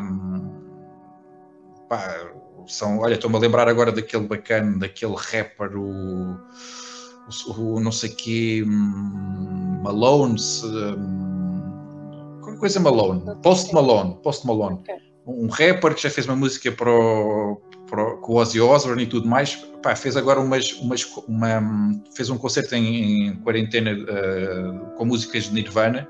um, 0.01 0.49
pá, 1.89 2.31
são, 2.67 2.99
olha, 2.99 3.15
estou-me 3.15 3.35
a 3.35 3.39
lembrar 3.39 3.67
agora 3.67 3.91
daquele 3.91 4.25
bacana, 4.27 4.79
daquele 4.79 5.15
rapper, 5.17 5.77
o, 5.77 6.39
o, 7.49 7.61
o 7.75 7.79
não 7.81 7.91
sei 7.91 8.11
que, 8.11 8.63
um, 8.63 9.81
Malone, 9.83 10.39
um, 10.63 12.39
qualquer 12.41 12.59
coisa 12.59 12.79
Malone, 12.79 13.23
Post 13.43 13.73
Malone, 13.73 14.17
Post 14.23 14.47
Malone, 14.47 14.79
um 15.27 15.47
rapper 15.47 15.93
que 15.93 16.03
já 16.03 16.09
fez 16.09 16.25
uma 16.25 16.37
música 16.37 16.71
para 16.71 16.89
o, 16.89 17.61
para 17.89 18.15
com 18.17 18.33
o 18.33 18.35
Ozzy 18.37 18.59
Osbourne 18.59 19.03
e 19.03 19.07
tudo 19.07 19.27
mais, 19.27 19.55
pá, 19.81 19.95
fez 19.95 20.17
agora 20.17 20.39
umas, 20.39 20.73
umas 20.73 21.03
uma, 21.27 21.61
fez 22.13 22.29
um 22.29 22.37
concerto 22.37 22.75
em, 22.75 23.27
em 23.27 23.35
quarentena 23.37 23.91
uh, 23.93 24.95
com 24.95 25.05
músicas 25.05 25.45
de 25.45 25.53
Nirvana, 25.53 26.07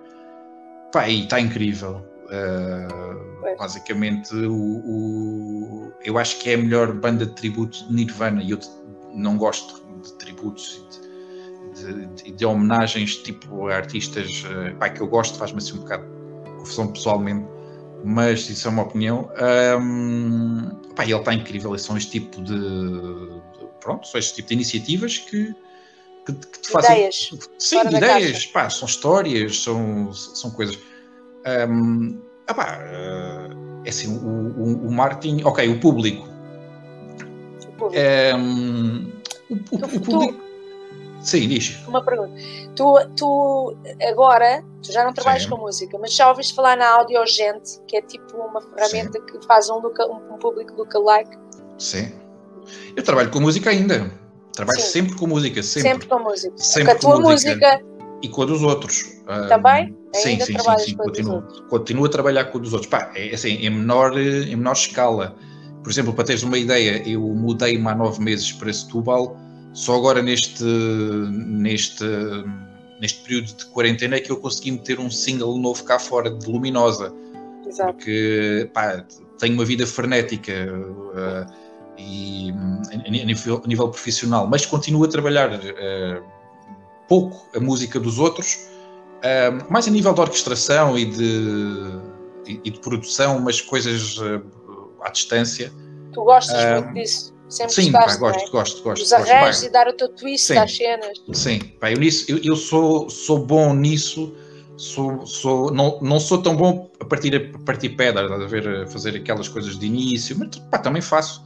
pá, 0.92 1.10
e 1.10 1.24
está 1.24 1.40
incrível. 1.40 2.06
Uh, 2.26 3.58
basicamente, 3.58 4.34
o, 4.36 4.54
o, 4.54 5.94
eu 6.04 6.18
acho 6.18 6.40
que 6.40 6.50
é 6.50 6.56
a 6.56 6.58
melhor 6.58 6.94
banda 6.94 7.26
de 7.26 7.34
tributo 7.34 7.88
de 7.88 7.94
Nirvana 7.94 8.42
e 8.42 8.52
eu 8.52 8.60
não 9.14 9.38
gosto 9.38 9.84
de 10.02 10.14
tributos 10.14 10.82
e 10.82 11.06
de, 11.76 12.06
de, 12.08 12.32
de, 12.32 12.46
homenagens 12.46 13.18
tipo 13.18 13.68
a 13.68 13.76
artistas 13.76 14.44
uh, 14.46 14.76
pá, 14.78 14.90
que 14.90 15.02
eu 15.02 15.08
gosto, 15.08 15.38
faz-me 15.38 15.58
assim 15.58 15.78
um 15.78 15.82
bocado 15.82 16.06
de 16.46 16.52
confusão 16.52 16.88
pessoalmente, 16.88 17.46
mas 18.04 18.50
isso 18.50 18.68
é 18.68 18.72
uma 18.72 18.84
opinião. 18.84 19.30
Um, 19.80 20.85
pá, 20.96 21.04
ele 21.04 21.16
está 21.16 21.34
incrível, 21.34 21.78
são 21.78 21.98
este 21.98 22.12
tipo 22.12 22.42
de, 22.42 22.58
de, 22.58 23.68
pronto, 23.82 24.08
são 24.08 24.20
este 24.20 24.36
tipo 24.36 24.50
de 24.50 24.54
iniciativas 24.56 25.18
que, 25.18 25.54
que, 26.26 26.34
que 26.34 26.60
te 26.60 26.70
fazem. 26.70 26.98
Ideias. 26.98 27.32
Sim, 27.60 27.80
ideias, 27.82 28.46
pá, 28.48 28.70
são 28.70 28.88
histórias, 28.88 29.62
são, 29.62 30.14
são 30.14 30.52
coisas. 30.52 30.78
Um, 31.70 32.20
ah, 32.48 32.54
pá, 32.54 32.80
é 33.84 33.90
assim, 33.90 34.18
o, 34.18 34.60
o, 34.60 34.88
o 34.88 34.92
marketing, 34.92 35.44
ok, 35.44 35.68
o 35.70 35.80
público. 35.80 36.28
O 37.68 37.72
público. 37.74 38.02
Um, 38.38 39.12
o, 39.50 39.54
o, 39.54 39.76
o 39.76 40.02
público. 40.02 40.45
Sim, 41.26 41.48
diz. 41.48 41.76
Uma 41.88 42.04
pergunta. 42.06 42.34
Tu, 42.76 43.00
tu 43.18 43.76
agora, 44.08 44.64
tu 44.84 44.92
já 44.92 45.04
não 45.04 45.12
trabalhas 45.12 45.42
Sim. 45.42 45.50
com 45.50 45.58
música, 45.58 45.98
mas 46.00 46.14
já 46.14 46.30
ouviste 46.30 46.54
falar 46.54 46.78
na 46.78 46.88
Audiogente, 46.88 47.82
que 47.88 47.98
é 47.98 48.02
tipo 48.04 48.38
uma 48.38 48.62
ferramenta 48.62 49.20
Sim. 49.20 49.26
que 49.26 49.46
faz 49.48 49.68
um, 49.68 49.80
local, 49.80 50.24
um, 50.32 50.38
público 50.38 50.74
lookalike? 50.78 51.36
Sim. 51.80 52.12
Eu 52.96 53.04
trabalho 53.04 53.32
com 53.32 53.40
música 53.40 53.72
ainda. 53.72 54.12
Trabalho 54.54 54.80
Sim. 54.80 54.88
sempre 54.88 55.16
com 55.16 55.26
música, 55.26 55.64
sempre. 55.64 55.90
Sempre 55.90 56.08
com 56.08 56.20
música. 56.20 56.58
Sempre 56.58 56.86
com 56.86 56.92
a 56.92 57.00
tua 57.00 57.20
música. 57.20 57.56
música. 57.56 57.86
E 58.22 58.30
com 58.30 58.44
a 58.44 58.46
dos 58.46 58.62
outros. 58.62 59.04
Também? 59.50 59.92
Um, 59.92 60.14
sim, 60.14 60.40
sim, 60.40 60.60
sim, 60.60 60.78
sim. 60.78 60.96
Continuo, 60.96 61.42
continuo 61.70 62.06
a 62.06 62.10
trabalhar 62.10 62.46
com 62.46 62.60
a 62.60 62.62
dos 62.62 62.72
outros. 62.72 62.90
Pá, 62.90 63.12
é 63.16 63.34
assim, 63.34 63.56
em 63.56 63.70
menor, 63.72 64.16
em 64.16 64.56
menor 64.56 64.74
escala. 64.74 65.36
Por 65.84 65.92
exemplo, 65.92 66.14
para 66.14 66.26
teres 66.26 66.44
uma 66.44 66.58
ideia, 66.58 67.02
eu 67.08 67.22
mudei-me 67.22 67.88
há 67.88 67.96
nove 67.96 68.22
meses 68.22 68.52
para 68.52 68.72
Setúbal 68.72 69.36
só 69.76 69.96
agora 69.96 70.22
neste, 70.22 70.64
neste, 70.64 72.06
neste 73.00 73.22
período 73.24 73.54
de 73.54 73.66
quarentena 73.66 74.16
é 74.16 74.22
que 74.22 74.32
eu 74.32 74.38
consegui 74.38 74.72
meter 74.72 75.00
um 75.02 75.12
single 75.12 75.58
novo 75.58 75.84
cá 75.84 76.00
fora 76.00 76.32
de 76.32 76.50
Luminosa. 76.50 77.14
Exato. 77.68 77.94
Porque 77.94 78.70
pá, 78.74 79.06
tenho 79.38 79.54
uma 79.54 79.66
vida 79.66 79.86
frenética 79.86 80.54
uh, 80.54 81.54
e, 81.98 82.52
a, 82.94 83.26
nível, 83.26 83.62
a, 83.64 83.68
nível, 83.68 83.90
profissional, 83.90 84.48
mas 84.48 84.66
continuo 84.66 85.04
a 85.04 85.10
trabalhar 85.10 85.52
uh, 85.54 86.24
pouco 87.10 87.46
a 87.54 87.60
música 87.60 88.00
dos 88.00 88.18
outros, 88.18 88.56
uh, 88.56 89.72
mais 89.72 89.90
a 89.90 89.92
nível 89.92 90.14
de 90.14 90.22
orquestração 90.22 90.98
e 90.98 91.04
de, 91.04 92.00
e, 92.48 92.62
e 92.64 92.72
de 92.72 92.80
produção, 92.80 93.42
mas 93.42 93.60
coisas 93.60 94.18
à 95.02 95.10
distância. 95.10 95.70
Tu 96.14 96.24
gostas 96.24 96.82
muito 96.82 96.94
disso? 96.94 97.35
Sempre 97.50 97.74
Sim, 97.74 97.92
gostaste, 97.92 98.20
pá, 98.20 98.32
gosto, 98.32 98.48
é? 98.48 98.52
gosto, 98.52 98.84
gosto. 98.84 99.04
Os 99.04 99.14
arranjos 99.14 99.64
e 99.64 99.70
dar 99.70 99.88
o 99.88 99.94
teu 99.94 100.10
twist 100.10 100.48
Sim. 100.48 100.58
às 100.58 100.76
cenas. 100.76 101.22
Sim, 101.34 101.60
pá, 101.80 101.92
eu, 101.92 101.98
nisso, 101.98 102.26
eu, 102.28 102.40
eu, 102.44 102.56
sou, 102.56 103.10
sou 103.10 103.46
bom 103.46 103.74
nisso, 103.74 104.34
sou, 104.78 105.26
sou, 105.28 105.72
não, 105.72 106.00
não 106.02 106.20
sou 106.20 106.42
tão 106.42 106.56
bom 106.56 106.90
a 107.00 107.06
partir, 107.06 107.54
a 107.54 107.60
partir 107.60 107.90
pedra, 107.90 108.34
a 108.34 108.48
ver, 108.48 108.68
a 108.68 108.88
fazer 108.88 109.16
aquelas 109.16 109.48
coisas 109.48 109.78
de 109.78 109.86
início, 109.86 110.38
mas 110.38 110.58
pá, 110.58 110.78
também 110.78 111.02
faço. 111.02 111.44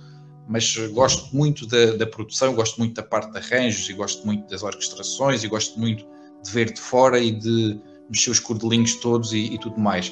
Mas 0.47 0.75
gosto 0.93 1.35
muito 1.35 1.67
da, 1.67 1.97
da 1.97 2.07
produção, 2.07 2.55
gosto 2.55 2.79
muito 2.79 2.95
da 2.95 3.03
parte 3.03 3.31
de 3.31 3.37
arranjos 3.37 3.87
e 3.87 3.93
gosto 3.93 4.25
muito 4.25 4.49
das 4.49 4.63
orquestrações 4.63 5.43
e 5.43 5.47
gosto 5.47 5.79
muito 5.79 6.03
de 6.43 6.51
ver 6.51 6.73
de 6.73 6.79
fora 6.79 7.19
e 7.19 7.31
de 7.31 7.79
mexer 8.09 8.31
os 8.31 8.39
cordelinhos 8.39 8.95
todos 8.95 9.31
e, 9.31 9.53
e 9.53 9.59
tudo 9.59 9.79
mais. 9.79 10.11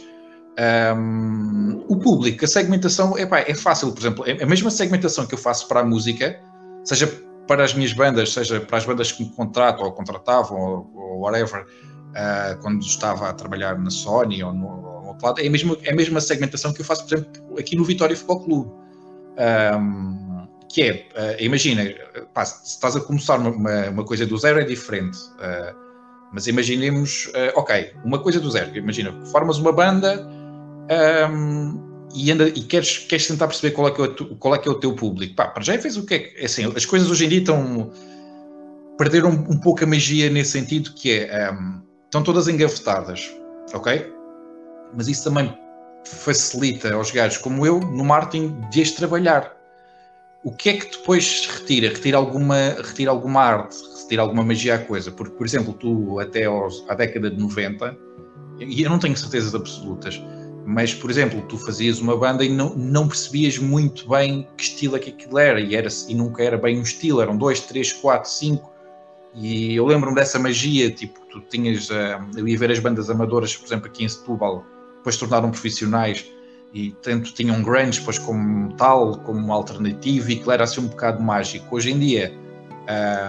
Um, 0.59 1.83
o 1.87 1.97
público, 1.97 2.43
a 2.43 2.47
segmentação 2.47 3.15
epá, 3.17 3.41
é 3.41 3.53
fácil, 3.53 3.91
por 3.91 3.99
exemplo, 3.99 4.25
a 4.41 4.45
mesma 4.45 4.71
segmentação 4.71 5.27
que 5.27 5.35
eu 5.35 5.37
faço 5.37 5.67
para 5.67 5.81
a 5.81 5.83
música, 5.83 6.39
seja 6.83 7.07
para 7.47 7.63
as 7.63 7.75
minhas 7.75 7.93
bandas, 7.93 8.33
seja 8.33 8.59
para 8.59 8.77
as 8.77 8.85
bandas 8.85 9.11
que 9.11 9.23
me 9.23 9.29
contratam 9.29 9.85
ou 9.85 9.91
contratavam 9.91 10.59
ou, 10.59 10.91
ou 10.95 11.19
whatever, 11.21 11.61
uh, 11.63 12.59
quando 12.61 12.81
estava 12.81 13.29
a 13.29 13.33
trabalhar 13.33 13.77
na 13.77 13.91
Sony 13.91 14.43
ou 14.43 14.51
no, 14.51 14.81
no 14.81 15.07
outro 15.09 15.27
lado, 15.27 15.41
é 15.41 15.47
a, 15.47 15.49
mesma, 15.49 15.77
é 15.83 15.91
a 15.91 15.95
mesma 15.95 16.19
segmentação 16.19 16.73
que 16.73 16.81
eu 16.81 16.85
faço, 16.85 17.05
por 17.05 17.15
exemplo, 17.15 17.59
aqui 17.59 17.75
no 17.75 17.83
Vitória 17.83 18.15
Futebol 18.15 18.43
Clube. 18.43 18.71
Um, 19.79 20.47
que 20.69 20.81
é, 20.81 20.91
uh, 20.91 21.43
imagina, 21.43 21.83
pá, 22.33 22.43
se 22.43 22.71
estás 22.71 22.95
a 22.95 22.99
começar 22.99 23.39
uma, 23.39 23.89
uma, 23.89 24.03
coisa 24.03 24.25
do 24.25 24.37
zero 24.37 24.59
é 24.59 24.63
diferente. 24.63 25.17
Uh, 25.17 25.87
mas 26.33 26.45
imaginemos, 26.45 27.31
ok, 27.55 27.93
uma 28.03 28.19
coisa 28.19 28.37
do 28.37 28.51
zero, 28.51 28.75
imagina, 28.75 29.13
formas 29.27 29.59
uma 29.59 29.71
banda, 29.71 30.27
um, 30.89 32.07
e, 32.15 32.31
anda, 32.31 32.47
e 32.47 32.61
queres, 32.61 32.99
queres 32.99 33.27
tentar 33.27 33.47
perceber 33.47 33.73
qual 33.73 33.87
é, 33.87 33.91
que 33.91 34.01
é, 34.01 34.05
o, 34.05 34.35
qual 34.37 34.55
é 34.55 34.57
que 34.57 34.67
é 34.67 34.71
o 34.71 34.79
teu 34.79 34.95
público. 34.95 35.35
Pá, 35.35 35.47
para 35.47 35.63
já 35.63 35.77
fez 35.77 35.97
o 35.97 36.05
que 36.05 36.13
é 36.13 36.19
que. 36.19 36.45
Assim, 36.45 36.65
as 36.75 36.85
coisas 36.85 37.09
hoje 37.09 37.25
em 37.25 37.29
dia 37.29 37.39
estão. 37.39 37.91
perderam 38.97 39.29
um, 39.29 39.53
um 39.53 39.59
pouco 39.59 39.83
a 39.83 39.87
magia 39.87 40.29
nesse 40.29 40.51
sentido, 40.51 40.93
que 40.93 41.11
é. 41.11 41.51
Um, 41.51 41.81
estão 42.05 42.23
todas 42.23 42.47
engavetadas, 42.47 43.29
ok? 43.73 44.11
Mas 44.95 45.07
isso 45.07 45.25
também 45.25 45.53
facilita 46.05 46.93
aos 46.93 47.11
gajos 47.11 47.37
como 47.37 47.65
eu, 47.65 47.79
no 47.79 48.05
marketing, 48.05 48.61
de 48.71 48.81
as 48.81 48.91
trabalhar. 48.91 49.55
O 50.43 50.51
que 50.51 50.69
é 50.69 50.73
que 50.77 50.97
depois 50.97 51.45
retira? 51.45 51.89
Retira 51.89 52.17
alguma, 52.17 52.55
retira 52.81 53.11
alguma 53.11 53.41
arte, 53.41 53.75
retira 54.01 54.21
alguma 54.21 54.43
magia 54.43 54.75
à 54.75 54.79
coisa. 54.79 55.11
Porque, 55.11 55.35
por 55.35 55.45
exemplo, 55.45 55.73
tu 55.73 56.19
até 56.19 56.45
aos, 56.45 56.85
à 56.87 56.95
década 56.95 57.29
de 57.29 57.37
90, 57.37 57.97
e 58.59 58.81
eu 58.81 58.89
não 58.89 58.97
tenho 58.97 59.17
certezas 59.17 59.53
absolutas, 59.53 60.21
mas, 60.69 60.93
por 60.93 61.09
exemplo, 61.09 61.41
tu 61.43 61.57
fazias 61.57 62.01
uma 62.01 62.17
banda 62.17 62.43
e 62.43 62.49
não, 62.49 62.75
não 62.75 63.07
percebias 63.07 63.57
muito 63.57 64.09
bem 64.09 64.45
que 64.57 64.63
estilo 64.63 64.97
é 64.97 64.99
que 64.99 65.11
aquilo 65.11 65.39
era 65.39 65.61
e, 65.61 65.73
era, 65.73 65.87
e 66.09 66.13
nunca 66.13 66.43
era 66.43 66.57
bem 66.57 66.77
um 66.77 66.81
estilo, 66.81 67.21
eram 67.21 67.37
dois, 67.37 67.61
três, 67.61 67.93
quatro, 67.93 68.29
cinco. 68.29 68.69
E 69.33 69.77
eu 69.77 69.85
lembro-me 69.85 70.15
dessa 70.15 70.37
magia, 70.37 70.91
tipo, 70.91 71.21
tu 71.31 71.39
tinhas, 71.39 71.89
uh, 71.89 72.19
eu 72.35 72.45
ia 72.45 72.57
ver 72.57 72.69
as 72.69 72.79
bandas 72.79 73.09
amadoras, 73.09 73.55
por 73.55 73.65
exemplo, 73.65 73.87
aqui 73.87 74.03
em 74.03 74.09
Setúbal, 74.09 74.65
depois 74.97 75.15
tornaram 75.15 75.49
profissionais 75.51 76.25
e 76.73 76.91
tanto 77.01 77.33
tinham 77.33 77.63
grunge, 77.63 77.99
depois 77.99 78.19
como 78.19 78.73
tal, 78.73 79.19
como 79.19 79.53
alternativo, 79.53 80.29
e 80.29 80.35
que 80.35 80.51
era 80.51 80.65
assim 80.65 80.81
um 80.81 80.87
bocado 80.87 81.23
mágico. 81.23 81.77
Hoje 81.77 81.91
em 81.91 81.99
dia, 81.99 82.37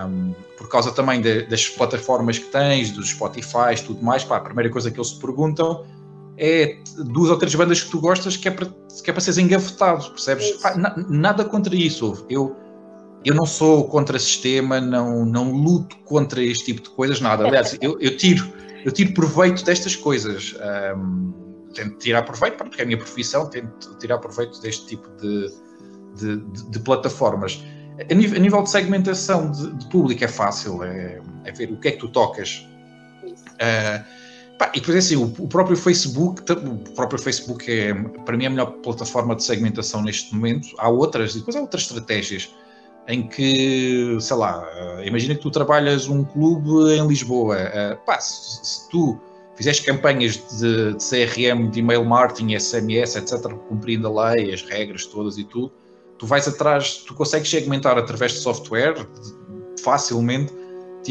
um, 0.09 0.35
por 0.57 0.69
causa 0.69 0.91
também 0.91 1.21
de, 1.21 1.43
das 1.43 1.69
plataformas 1.69 2.37
que 2.37 2.47
tens, 2.47 2.91
dos 2.91 3.11
Spotify, 3.11 3.81
tudo 3.87 4.03
mais, 4.03 4.25
pá, 4.25 4.39
a 4.39 4.41
primeira 4.41 4.69
coisa 4.71 4.91
que 4.91 4.99
eles 4.99 5.11
se 5.11 5.21
perguntam 5.21 5.87
é 6.39 6.79
duas 7.05 7.31
ou 7.31 7.39
três 7.39 7.55
bandas 7.55 7.83
que 7.83 7.91
tu 7.91 8.01
gostas 8.01 8.37
que 8.37 8.49
é 8.49 8.51
para, 8.51 8.67
que 8.67 9.11
é 9.11 9.13
para 9.13 9.21
seres 9.21 9.39
engavotado, 9.39 10.11
percebes? 10.11 10.51
Pá, 10.63 10.77
na, 10.77 10.95
nada 11.09 11.45
contra 11.45 11.75
isso. 11.75 12.25
Eu, 12.31 12.57
eu 13.25 13.35
não 13.35 13.45
sou 13.45 13.89
contra 13.89 14.19
sistema, 14.19 14.81
não, 14.81 15.27
não 15.27 15.51
luto 15.53 15.97
contra 16.05 16.43
este 16.43 16.67
tipo 16.67 16.83
de 16.83 16.91
coisas, 16.91 17.21
nada. 17.21 17.47
Aliás, 17.47 17.77
eu, 17.81 17.99
eu 18.01 18.17
tiro, 18.17 18.51
eu 18.85 18.93
tiro 18.93 19.13
proveito 19.13 19.65
destas 19.65 19.97
coisas. 19.97 20.55
Um, 20.97 21.33
tento 21.75 21.99
tirar 21.99 22.23
proveito, 22.23 22.57
porque 22.57 22.81
é 22.81 22.85
a 22.85 22.87
minha 22.87 22.99
profissão, 22.99 23.47
tento 23.47 23.95
tirar 23.99 24.19
proveito 24.19 24.61
deste 24.61 24.87
tipo 24.87 25.09
de, 25.21 25.53
de, 26.17 26.37
de, 26.37 26.71
de 26.71 26.79
plataformas. 26.81 27.63
A 28.11 28.15
nível, 28.15 28.39
a 28.39 28.41
nível, 28.41 28.63
de 28.63 28.71
segmentação 28.71 29.51
de, 29.51 29.73
de 29.73 29.89
público 29.89 30.23
é 30.25 30.29
fácil, 30.29 30.85
é, 30.85 31.21
é, 31.45 31.53
ver 31.53 31.73
o 31.73 31.77
que 31.77 31.89
é 31.89 31.93
que 31.93 31.99
tu 31.99 32.09
tocas. 32.09 32.67
Uh, 33.25 34.18
Pá, 34.59 34.73
e 34.75 34.93
é 34.93 34.97
assim, 34.97 35.15
o, 35.17 35.47
próprio 35.47 35.77
Facebook, 35.77 36.43
o 36.51 36.95
próprio 36.95 37.19
Facebook 37.19 37.71
é, 37.71 37.95
para 38.25 38.37
mim, 38.37 38.47
a 38.47 38.51
melhor 38.51 38.73
plataforma 38.83 39.37
de 39.37 39.45
segmentação 39.45 40.03
neste 40.03 40.35
momento. 40.35 40.69
Há 40.79 40.89
outras, 40.89 41.35
depois 41.35 41.55
há 41.55 41.61
outras 41.61 41.85
estratégias 41.85 42.53
em 43.07 43.27
que, 43.27 44.19
sei 44.21 44.37
lá, 44.37 44.69
eh, 44.75 45.07
imagina 45.07 45.35
que 45.35 45.41
tu 45.41 45.51
trabalhas 45.51 46.09
um 46.09 46.25
clube 46.25 46.93
em 46.93 47.07
Lisboa. 47.07 47.57
Eh, 47.57 47.99
pá, 48.05 48.21
se, 48.21 48.67
se 48.67 48.89
tu 48.91 49.19
fizeres 49.57 49.81
campanhas 49.81 50.37
de, 50.59 50.93
de, 50.93 50.99
CRM, 50.99 51.71
de 51.71 51.79
email 51.79 52.05
marketing, 52.05 52.59
SMS, 52.59 53.17
etc., 53.17 53.53
cumprindo 53.69 54.09
a 54.09 54.33
lei, 54.33 54.53
as 54.53 54.63
regras 54.63 55.07
todas 55.07 55.39
e 55.39 55.45
tudo, 55.45 55.73
tu 56.19 56.27
vais 56.27 56.47
atrás, 56.49 57.05
tu 57.07 57.15
consegues 57.15 57.49
segmentar 57.49 57.97
através 57.97 58.33
de 58.33 58.39
software 58.39 58.95
facilmente 59.83 60.53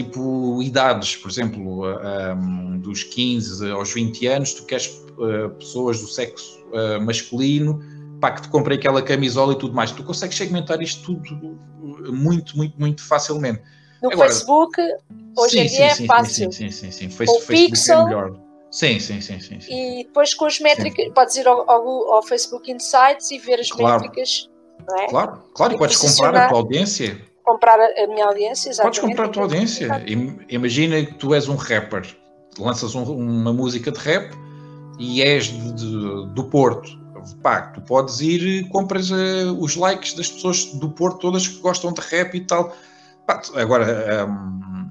tipo 0.04 0.62
idades, 0.62 1.16
por 1.16 1.30
exemplo, 1.30 1.84
um, 1.86 2.80
dos 2.80 3.04
15 3.04 3.72
aos 3.72 3.94
20 3.94 4.28
anos, 4.28 4.54
tu 4.54 4.66
queres 4.66 4.88
uh, 5.18 5.50
pessoas 5.58 6.00
do 6.00 6.08
sexo 6.08 6.60
uh, 6.68 7.02
masculino 7.02 7.82
pá, 8.22 8.32
que 8.32 8.44
te 8.44 8.50
comprem 8.50 8.78
aquela 8.78 9.02
camisola 9.02 9.54
e 9.54 9.58
tudo 9.58 9.74
mais. 9.74 9.92
Tu 9.92 10.04
consegues 10.04 10.38
segmentar 10.38 10.82
isto 10.82 11.04
tudo 11.04 11.60
muito, 12.12 12.56
muito, 12.56 12.80
muito 12.80 13.04
facilmente. 13.04 13.62
No 14.02 14.12
Agora, 14.12 14.30
Facebook, 14.30 14.80
hoje 15.36 15.52
sim, 15.52 15.60
em 15.60 15.68
dia 15.68 15.96
sim, 15.96 16.04
é 16.04 16.08
fácil. 16.08 16.52
Sim, 16.52 16.72
sim, 16.72 16.92
sim. 16.92 17.10
sim. 17.10 17.10
Facebook, 17.10 17.92
é 17.92 18.06
melhor. 18.06 18.40
Sim, 18.70 19.00
sim, 19.00 19.22
sim, 19.22 19.40
sim, 19.40 19.60
sim. 19.60 20.00
E 20.00 20.04
depois 20.04 20.34
com 20.34 20.46
as 20.46 20.60
métricas, 20.60 21.12
podes 21.14 21.36
ir 21.38 21.48
ao, 21.48 21.70
ao, 21.70 22.14
ao, 22.14 22.24
Facebook 22.24 22.72
Insights 22.72 23.32
e 23.32 23.40
ver 23.40 23.60
as 23.60 23.72
claro. 23.72 24.02
métricas. 24.02 24.50
É? 25.00 25.08
Claro, 25.08 25.44
claro, 25.56 25.74
e, 25.74 25.78
podes 25.78 25.98
comprar 25.98 26.36
a 26.36 26.50
tua 26.50 26.60
audiência 26.60 27.20
comprar 27.48 27.80
a 27.80 28.08
minha 28.08 28.26
audiência, 28.26 28.70
exatamente. 28.70 29.00
Podes 29.00 29.10
comprar 29.10 29.26
a 29.26 29.30
tua 29.30 29.44
audiência. 29.44 30.04
Imagina 30.50 31.06
que 31.06 31.14
tu 31.14 31.34
és 31.34 31.48
um 31.48 31.56
rapper, 31.56 32.06
lanças 32.60 32.94
um, 32.94 33.04
uma 33.04 33.54
música 33.54 33.90
de 33.90 34.00
rap 34.00 34.32
e 35.00 35.22
és 35.22 35.46
de, 35.46 35.72
de, 35.74 36.28
do 36.34 36.44
Porto. 36.50 37.08
Pá, 37.42 37.62
tu 37.62 37.82
podes 37.82 38.20
ir 38.20 38.42
e 38.42 38.70
compras 38.70 39.10
uh, 39.12 39.58
os 39.60 39.76
likes 39.76 40.14
das 40.14 40.30
pessoas 40.30 40.66
do 40.66 40.90
Porto, 40.90 41.20
todas 41.20 41.48
que 41.48 41.60
gostam 41.60 41.94
de 41.94 42.02
rap 42.02 42.36
e 42.36 42.42
tal. 42.42 42.76
Pá, 43.26 43.42
agora, 43.56 44.28
um, 44.28 44.90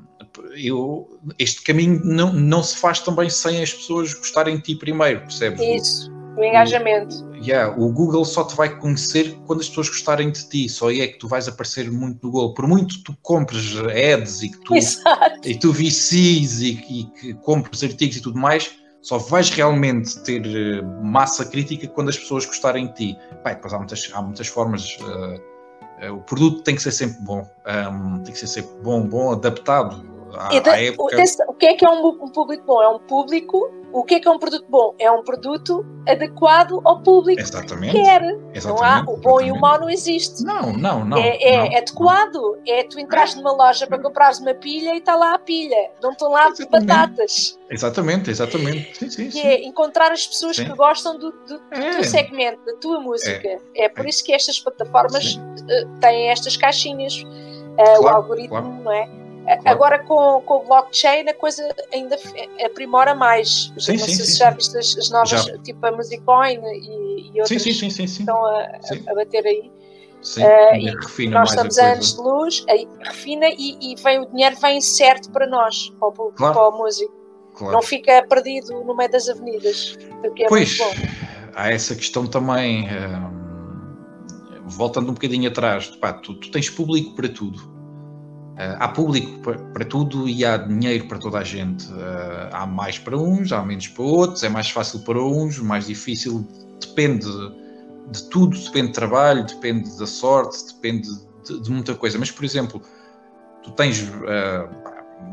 eu, 0.56 1.08
este 1.38 1.62
caminho 1.62 2.00
não, 2.04 2.32
não 2.32 2.62
se 2.62 2.76
faz 2.76 3.00
também 3.00 3.28
sem 3.28 3.62
as 3.62 3.72
pessoas 3.72 4.14
gostarem 4.14 4.56
de 4.56 4.62
ti 4.62 4.74
primeiro, 4.74 5.20
percebes? 5.20 5.60
Isso. 5.60 6.15
O 6.36 6.44
engajamento. 6.44 7.24
O, 7.24 7.34
yeah, 7.36 7.74
o 7.76 7.90
Google 7.90 8.24
só 8.24 8.44
te 8.44 8.54
vai 8.54 8.78
conhecer 8.78 9.34
quando 9.46 9.60
as 9.60 9.68
pessoas 9.68 9.88
gostarem 9.88 10.30
de 10.30 10.48
ti, 10.48 10.68
só 10.68 10.88
aí 10.88 11.00
é 11.00 11.08
que 11.08 11.18
tu 11.18 11.26
vais 11.26 11.48
aparecer 11.48 11.90
muito 11.90 12.24
no 12.26 12.30
Google. 12.30 12.54
Por 12.54 12.68
muito 12.68 12.96
que 12.96 13.04
tu 13.04 13.16
compres 13.22 13.76
ads 13.78 14.42
e 14.42 14.50
que 14.50 14.58
tu, 14.58 14.74
Exato. 14.74 15.48
e 15.48 15.58
tu 15.58 15.72
vicies 15.72 16.60
e, 16.60 16.72
e 16.88 17.04
que 17.04 17.34
compres 17.34 17.82
artigos 17.82 18.16
e 18.16 18.20
tudo 18.20 18.38
mais, 18.38 18.70
só 19.00 19.18
vais 19.18 19.48
realmente 19.50 20.18
ter 20.20 20.44
eh, 20.44 20.82
massa 21.02 21.44
crítica 21.44 21.86
quando 21.86 22.08
as 22.08 22.18
pessoas 22.18 22.44
gostarem 22.44 22.88
de 22.88 22.94
ti. 22.94 23.18
Pai, 23.42 23.54
depois 23.54 23.72
há 23.72 23.78
muitas, 23.78 24.10
há 24.12 24.20
muitas 24.20 24.48
formas. 24.48 24.98
Uh, 25.00 26.06
uh, 26.06 26.14
o 26.14 26.20
produto 26.22 26.62
tem 26.62 26.74
que 26.74 26.82
ser 26.82 26.90
sempre 26.90 27.20
bom, 27.20 27.48
um, 27.66 28.22
tem 28.24 28.32
que 28.32 28.38
ser 28.38 28.48
sempre 28.48 28.72
bom, 28.82 29.06
bom, 29.06 29.32
adaptado 29.32 30.15
à, 30.38 30.48
à 30.48 30.82
época. 30.82 31.16
O 31.48 31.54
que 31.54 31.66
é 31.66 31.74
que 31.74 31.86
é 31.86 31.90
um, 31.90 32.06
um 32.06 32.28
público 32.28 32.64
bom? 32.66 32.82
É 32.82 32.88
um 32.88 32.98
público 32.98 33.70
o 33.96 34.04
que 34.04 34.16
é 34.16 34.20
que 34.20 34.28
é 34.28 34.30
um 34.30 34.38
produto 34.38 34.66
bom? 34.68 34.94
É 34.98 35.10
um 35.10 35.24
produto 35.24 35.84
adequado 36.06 36.82
ao 36.84 37.02
público 37.02 37.40
exatamente, 37.40 37.94
que 37.94 38.02
quer. 38.02 38.22
Exatamente, 38.52 38.66
não 38.66 38.82
há, 38.82 39.00
o 39.00 39.16
bom 39.16 39.40
exatamente. 39.40 39.48
e 39.48 39.52
o 39.52 39.58
mau 39.58 39.80
não 39.80 39.88
existe. 39.88 40.44
Não, 40.44 40.72
não, 40.74 41.02
não. 41.02 41.16
É, 41.16 41.38
é 41.42 41.56
não, 41.56 41.78
adequado. 41.78 42.34
Não. 42.34 42.56
É 42.66 42.82
tu 42.84 43.00
entraste 43.00 43.36
numa 43.38 43.52
loja 43.52 43.86
para 43.86 43.98
comprares 43.98 44.38
uma 44.38 44.52
pilha 44.52 44.94
e 44.94 44.98
está 44.98 45.16
lá 45.16 45.32
a 45.32 45.38
pilha. 45.38 45.90
Não 46.02 46.10
estão 46.10 46.30
lá 46.30 46.48
exatamente. 46.48 46.86
batatas. 46.86 47.58
Exatamente, 47.70 48.30
exatamente. 48.30 48.98
Sim, 48.98 49.10
sim, 49.10 49.30
sim. 49.30 49.40
É 49.40 49.64
encontrar 49.64 50.12
as 50.12 50.26
pessoas 50.26 50.56
sim. 50.56 50.66
que 50.66 50.74
gostam 50.74 51.18
do, 51.18 51.30
do, 51.30 51.62
é. 51.70 51.96
do, 51.96 52.04
segmento, 52.04 52.62
da 52.66 52.74
tua 52.74 53.00
música. 53.00 53.48
É, 53.74 53.84
é 53.84 53.88
por 53.88 54.06
isso 54.06 54.22
que 54.22 54.34
estas 54.34 54.60
plataformas 54.60 55.36
uh, 55.36 56.00
têm 56.00 56.28
estas 56.28 56.54
caixinhas. 56.54 57.22
Uh, 57.22 57.76
claro, 57.76 58.02
o 58.02 58.08
algoritmo, 58.08 58.48
claro. 58.48 58.82
não 58.82 58.92
é? 58.92 59.25
Claro. 59.46 59.62
Agora 59.64 59.98
com, 60.00 60.42
com 60.42 60.54
o 60.54 60.64
blockchain 60.64 61.28
a 61.28 61.34
coisa 61.34 61.62
ainda 61.92 62.18
aprimora 62.64 63.14
mais. 63.14 63.72
Sim, 63.78 63.96
sim, 63.96 64.14
sim, 64.14 64.36
já 64.36 64.50
viste 64.50 64.76
as, 64.76 64.96
as 64.98 65.10
novas, 65.10 65.44
já. 65.44 65.58
tipo 65.58 65.86
a 65.86 65.92
Musicoin 65.92 66.58
e, 66.64 67.30
e 67.32 67.40
outras 67.40 67.62
sim, 67.62 67.72
sim, 67.72 67.88
sim, 67.88 68.06
sim, 68.08 68.22
estão 68.22 68.44
a, 68.44 68.78
a, 69.08 69.14
bater 69.14 69.46
aí. 69.46 69.70
Sim, 70.20 70.42
uh, 70.42 71.00
refina 71.00 71.38
nós 71.38 71.50
estamos 71.50 71.78
a 71.78 71.92
anos 71.92 72.14
de 72.14 72.20
luz, 72.20 72.64
aí 72.68 72.88
refina 73.04 73.46
e, 73.46 73.78
e, 73.80 73.94
vem 74.02 74.20
o 74.20 74.26
dinheiro 74.26 74.56
vem 74.60 74.80
certo 74.80 75.30
para 75.30 75.46
nós, 75.46 75.90
para 76.00 76.08
o, 76.08 76.12
claro. 76.32 76.54
para 76.54 76.68
o 76.68 76.78
músico. 76.78 77.14
Claro. 77.54 77.74
Não 77.74 77.82
fica 77.82 78.26
perdido 78.28 78.82
no 78.82 78.96
meio 78.96 79.10
das 79.10 79.28
avenidas. 79.28 79.96
É 80.24 80.48
pois, 80.48 80.78
há 81.54 81.70
essa 81.70 81.94
questão 81.94 82.26
também. 82.26 82.88
Hum, 82.88 83.36
voltando 84.66 85.10
um 85.10 85.14
bocadinho 85.14 85.48
atrás, 85.48 85.86
pá, 85.86 86.12
tu, 86.12 86.34
tu 86.34 86.50
tens 86.50 86.68
público 86.68 87.14
para 87.14 87.28
tudo 87.28 87.75
há 88.56 88.88
público 88.88 89.40
para, 89.72 89.84
tudo 89.84 90.28
e 90.28 90.44
há 90.44 90.56
dinheiro 90.56 91.06
para 91.06 91.18
toda 91.18 91.38
a 91.38 91.44
gente. 91.44 91.86
Uh, 91.92 92.48
há 92.52 92.66
mais 92.66 92.98
para 92.98 93.16
uns, 93.16 93.52
há 93.52 93.62
menos 93.62 93.88
para 93.88 94.02
outros, 94.02 94.42
é 94.42 94.48
mais 94.48 94.70
fácil 94.70 95.00
para 95.00 95.22
uns, 95.22 95.58
mais 95.58 95.86
difícil, 95.86 96.46
depende 96.80 97.26
de 98.10 98.22
tudo, 98.30 98.56
depende 98.58 98.88
de 98.88 98.92
trabalho, 98.94 99.44
depende 99.44 99.98
da 99.98 100.06
sorte, 100.06 100.74
depende 100.74 101.08
de, 101.44 101.60
de 101.60 101.70
muita 101.70 101.94
coisa. 101.94 102.18
Mas, 102.18 102.30
por 102.30 102.44
exemplo, 102.44 102.80
tu 103.62 103.70
tens 103.72 104.00
uh, 104.00 104.68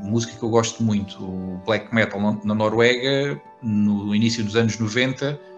música 0.03 0.33
que 0.37 0.43
eu 0.43 0.49
gosto 0.49 0.83
muito, 0.83 1.23
o 1.23 1.61
black 1.65 1.93
metal 1.95 2.19
na 2.43 2.53
Noruega, 2.53 3.41
no 3.61 4.13
início 4.13 4.43
dos 4.43 4.55
anos 4.55 4.77
90 4.77 5.52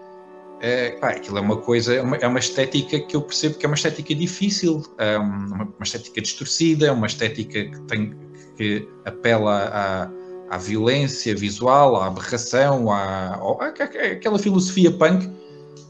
é, 0.60 0.92
pá, 0.92 1.10
aquilo 1.10 1.38
é 1.38 1.40
uma 1.40 1.56
coisa, 1.56 1.94
é 1.94 2.02
uma, 2.02 2.16
é 2.16 2.26
uma, 2.26 2.38
estética 2.38 2.98
que 3.00 3.14
eu 3.14 3.22
percebo 3.22 3.56
que 3.56 3.66
é 3.66 3.68
uma 3.68 3.74
estética 3.74 4.14
difícil, 4.14 4.82
é 4.98 5.18
uma, 5.18 5.64
uma 5.64 5.82
estética 5.82 6.20
distorcida, 6.20 6.86
é 6.86 6.92
uma 6.92 7.06
estética 7.06 7.64
que, 7.64 7.80
tem, 7.82 8.14
que 8.56 8.88
apela 9.04 9.68
à, 9.68 10.10
à 10.54 10.58
violência 10.58 11.34
visual, 11.34 11.96
à 11.96 12.06
aberração, 12.06 12.90
à, 12.90 13.34
à, 13.34 13.68
àquela 13.68 14.38
filosofia 14.38 14.90
punk. 14.90 15.30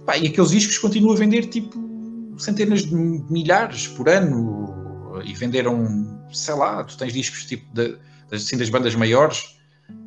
Pá, 0.04 0.16
e 0.16 0.26
aqueles 0.26 0.50
discos 0.50 0.78
continuam 0.78 1.14
a 1.14 1.18
vender 1.18 1.46
tipo 1.46 1.78
centenas 2.38 2.84
de 2.84 2.94
milhares 2.94 3.88
por 3.88 4.08
ano 4.08 4.74
e 5.24 5.32
venderam, 5.32 6.20
sei 6.32 6.54
lá, 6.54 6.84
tu 6.84 6.96
tens 6.96 7.12
discos 7.12 7.44
tipo 7.44 7.64
de, 7.72 7.96
assim, 8.30 8.56
das 8.56 8.68
bandas 8.68 8.94
maiores 8.94 9.55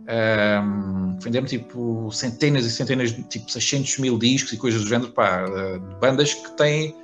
um, 0.10 1.18
venderam 1.20 1.46
tipo 1.46 2.12
centenas 2.12 2.66
e 2.66 2.72
centenas, 2.72 3.12
tipo 3.30 3.52
600 3.52 4.00
mil 4.00 4.18
discos 4.18 4.54
e 4.54 4.58
coisas 4.58 4.82
do 4.82 4.88
género, 4.88 5.12
pá, 5.12 5.46
de 5.46 5.96
bandas 6.00 6.34
que 6.34 6.52
têm 6.58 6.96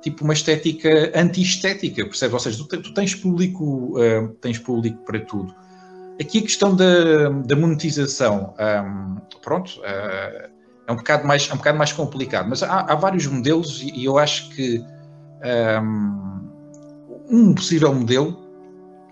tipo 0.00 0.24
uma 0.24 0.32
estética 0.32 1.12
anti-estética, 1.14 2.04
percebes? 2.04 2.34
Ou 2.34 2.40
seja, 2.40 2.64
tu, 2.64 2.82
tu 2.82 2.94
tens 2.94 3.14
público, 3.14 3.98
uh, 3.98 4.28
tens 4.40 4.58
público 4.58 4.98
para 5.04 5.20
tudo. 5.20 5.54
Aqui 6.20 6.38
a 6.38 6.42
questão 6.42 6.74
da, 6.74 7.28
da 7.28 7.56
monetização, 7.56 8.54
um, 8.58 9.16
pronto, 9.42 9.80
uh, 9.80 10.50
é 10.86 10.92
um 10.92 10.96
bocado 10.96 11.26
mais, 11.26 11.48
é 11.50 11.52
um 11.52 11.56
bocado 11.56 11.76
mais 11.76 11.92
complicado, 11.92 12.48
mas 12.48 12.62
há, 12.62 12.80
há 12.80 12.94
vários 12.94 13.26
modelos 13.26 13.82
e, 13.82 13.90
e, 13.90 14.04
eu 14.04 14.16
acho 14.16 14.48
que 14.50 14.82
um, 15.82 16.48
um 17.28 17.54
possível 17.54 17.92
modelo 17.92 18.46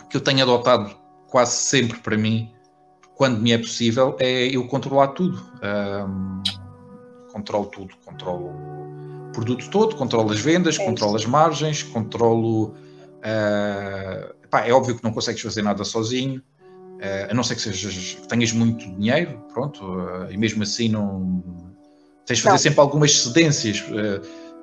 que 0.08 0.16
eu 0.16 0.20
tenho 0.20 0.42
adotado 0.42 0.94
quase 1.28 1.56
sempre 1.56 1.98
para 1.98 2.16
mim 2.16 2.53
quando 3.14 3.40
me 3.40 3.52
é 3.52 3.58
possível, 3.58 4.16
é 4.18 4.46
eu 4.46 4.66
controlar 4.66 5.08
tudo. 5.08 5.40
Um, 5.62 6.42
controlo 7.32 7.66
tudo, 7.66 7.94
controlo 8.04 8.48
o 9.28 9.30
produto 9.32 9.68
todo, 9.70 9.96
controlo 9.96 10.30
as 10.30 10.40
vendas, 10.40 10.78
é 10.78 10.84
controlo 10.84 11.16
as 11.16 11.26
margens, 11.26 11.82
controlo. 11.82 12.74
Uh, 13.18 14.34
pá, 14.48 14.66
é 14.66 14.72
óbvio 14.72 14.96
que 14.96 15.02
não 15.02 15.12
consegues 15.12 15.42
fazer 15.42 15.62
nada 15.62 15.82
sozinho, 15.84 16.40
uh, 16.40 17.30
a 17.30 17.34
não 17.34 17.42
ser 17.42 17.56
que, 17.56 17.62
sejas, 17.62 18.14
que 18.20 18.28
tenhas 18.28 18.52
muito 18.52 18.84
dinheiro, 18.96 19.42
pronto, 19.52 19.84
uh, 19.84 20.30
e 20.30 20.36
mesmo 20.36 20.62
assim 20.62 20.88
não. 20.88 21.42
Tens 22.26 22.38
de 22.38 22.42
fazer 22.42 22.52
não. 22.52 22.58
sempre 22.58 22.80
algumas 22.80 23.20
cedências. 23.20 23.84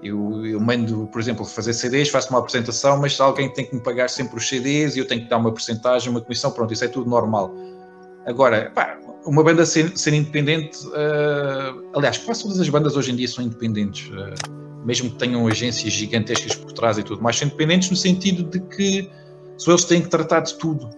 Eu, 0.01 0.43
eu, 0.43 0.59
mando, 0.59 1.07
por 1.11 1.21
exemplo, 1.21 1.45
fazer 1.45 1.73
CDs, 1.73 2.09
faço 2.09 2.31
uma 2.31 2.39
apresentação, 2.39 2.99
mas 2.99 3.19
alguém 3.21 3.53
tem 3.53 3.67
que 3.67 3.75
me 3.75 3.81
pagar 3.81 4.09
sempre 4.09 4.35
os 4.35 4.47
CDs 4.49 4.95
e 4.95 4.99
eu 4.99 5.07
tenho 5.07 5.21
que 5.21 5.29
dar 5.29 5.37
uma 5.37 5.51
porcentagem, 5.51 6.09
uma 6.09 6.19
comissão, 6.19 6.49
pronto, 6.49 6.73
isso 6.73 6.83
é 6.83 6.87
tudo 6.87 7.07
normal. 7.07 7.53
Agora, 8.25 8.71
pá, 8.73 8.97
uma 9.25 9.43
banda 9.43 9.65
ser, 9.65 9.97
ser 9.97 10.13
independente, 10.13 10.85
uh, 10.87 11.89
aliás, 11.95 12.17
quase 12.19 12.43
todas 12.43 12.59
as 12.59 12.69
bandas 12.69 12.95
hoje 12.95 13.11
em 13.11 13.15
dia 13.15 13.27
são 13.27 13.43
independentes, 13.43 14.09
uh, 14.09 14.85
mesmo 14.85 15.09
que 15.11 15.17
tenham 15.17 15.47
agências 15.47 15.93
gigantescas 15.93 16.55
por 16.55 16.71
trás 16.71 16.97
e 16.97 17.03
tudo 17.03 17.21
mais, 17.21 17.37
são 17.37 17.47
independentes 17.47 17.89
no 17.89 17.95
sentido 17.95 18.43
de 18.43 18.59
que 18.59 19.09
só 19.57 19.71
eles 19.71 19.85
têm 19.85 20.01
que 20.01 20.09
tratar 20.09 20.41
de 20.41 20.55
tudo, 20.55 20.89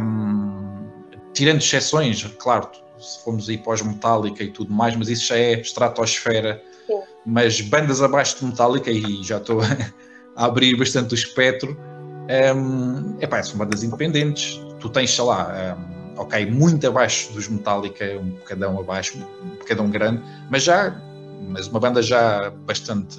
um, 0.00 0.88
tirando 1.32 1.58
exceções, 1.58 2.22
claro, 2.38 2.68
se 2.98 3.22
formos 3.24 3.48
aí 3.48 3.58
pós-metálica 3.58 4.44
e 4.44 4.50
tudo 4.50 4.72
mais, 4.72 4.94
mas 4.94 5.08
isso 5.08 5.26
já 5.26 5.36
é 5.36 5.60
estratosfera. 5.60 6.62
Sim. 6.86 7.00
Mas 7.26 7.60
bandas 7.60 8.00
abaixo 8.00 8.38
de 8.38 8.44
metálica, 8.46 8.90
e 8.90 9.22
já 9.24 9.38
estou 9.38 9.60
a 10.36 10.44
abrir 10.44 10.76
bastante 10.76 11.14
o 11.14 11.16
espectro, 11.16 11.76
um, 12.56 13.16
epá, 13.20 13.42
são 13.42 13.58
bandas 13.58 13.82
independentes. 13.82 14.60
Tu 14.78 14.88
tens, 14.88 15.10
sei 15.10 15.24
lá. 15.24 15.76
Um, 15.76 16.01
ok, 16.16 16.46
muito 16.46 16.86
abaixo 16.86 17.32
dos 17.32 17.48
Metallica, 17.48 18.04
um 18.20 18.30
bocadão 18.30 18.78
abaixo, 18.78 19.18
um 19.42 19.56
bocadão 19.56 19.90
grande, 19.90 20.22
mas 20.50 20.64
já, 20.64 20.94
mas 21.48 21.68
uma 21.68 21.80
banda 21.80 22.02
já 22.02 22.50
bastante 22.50 23.18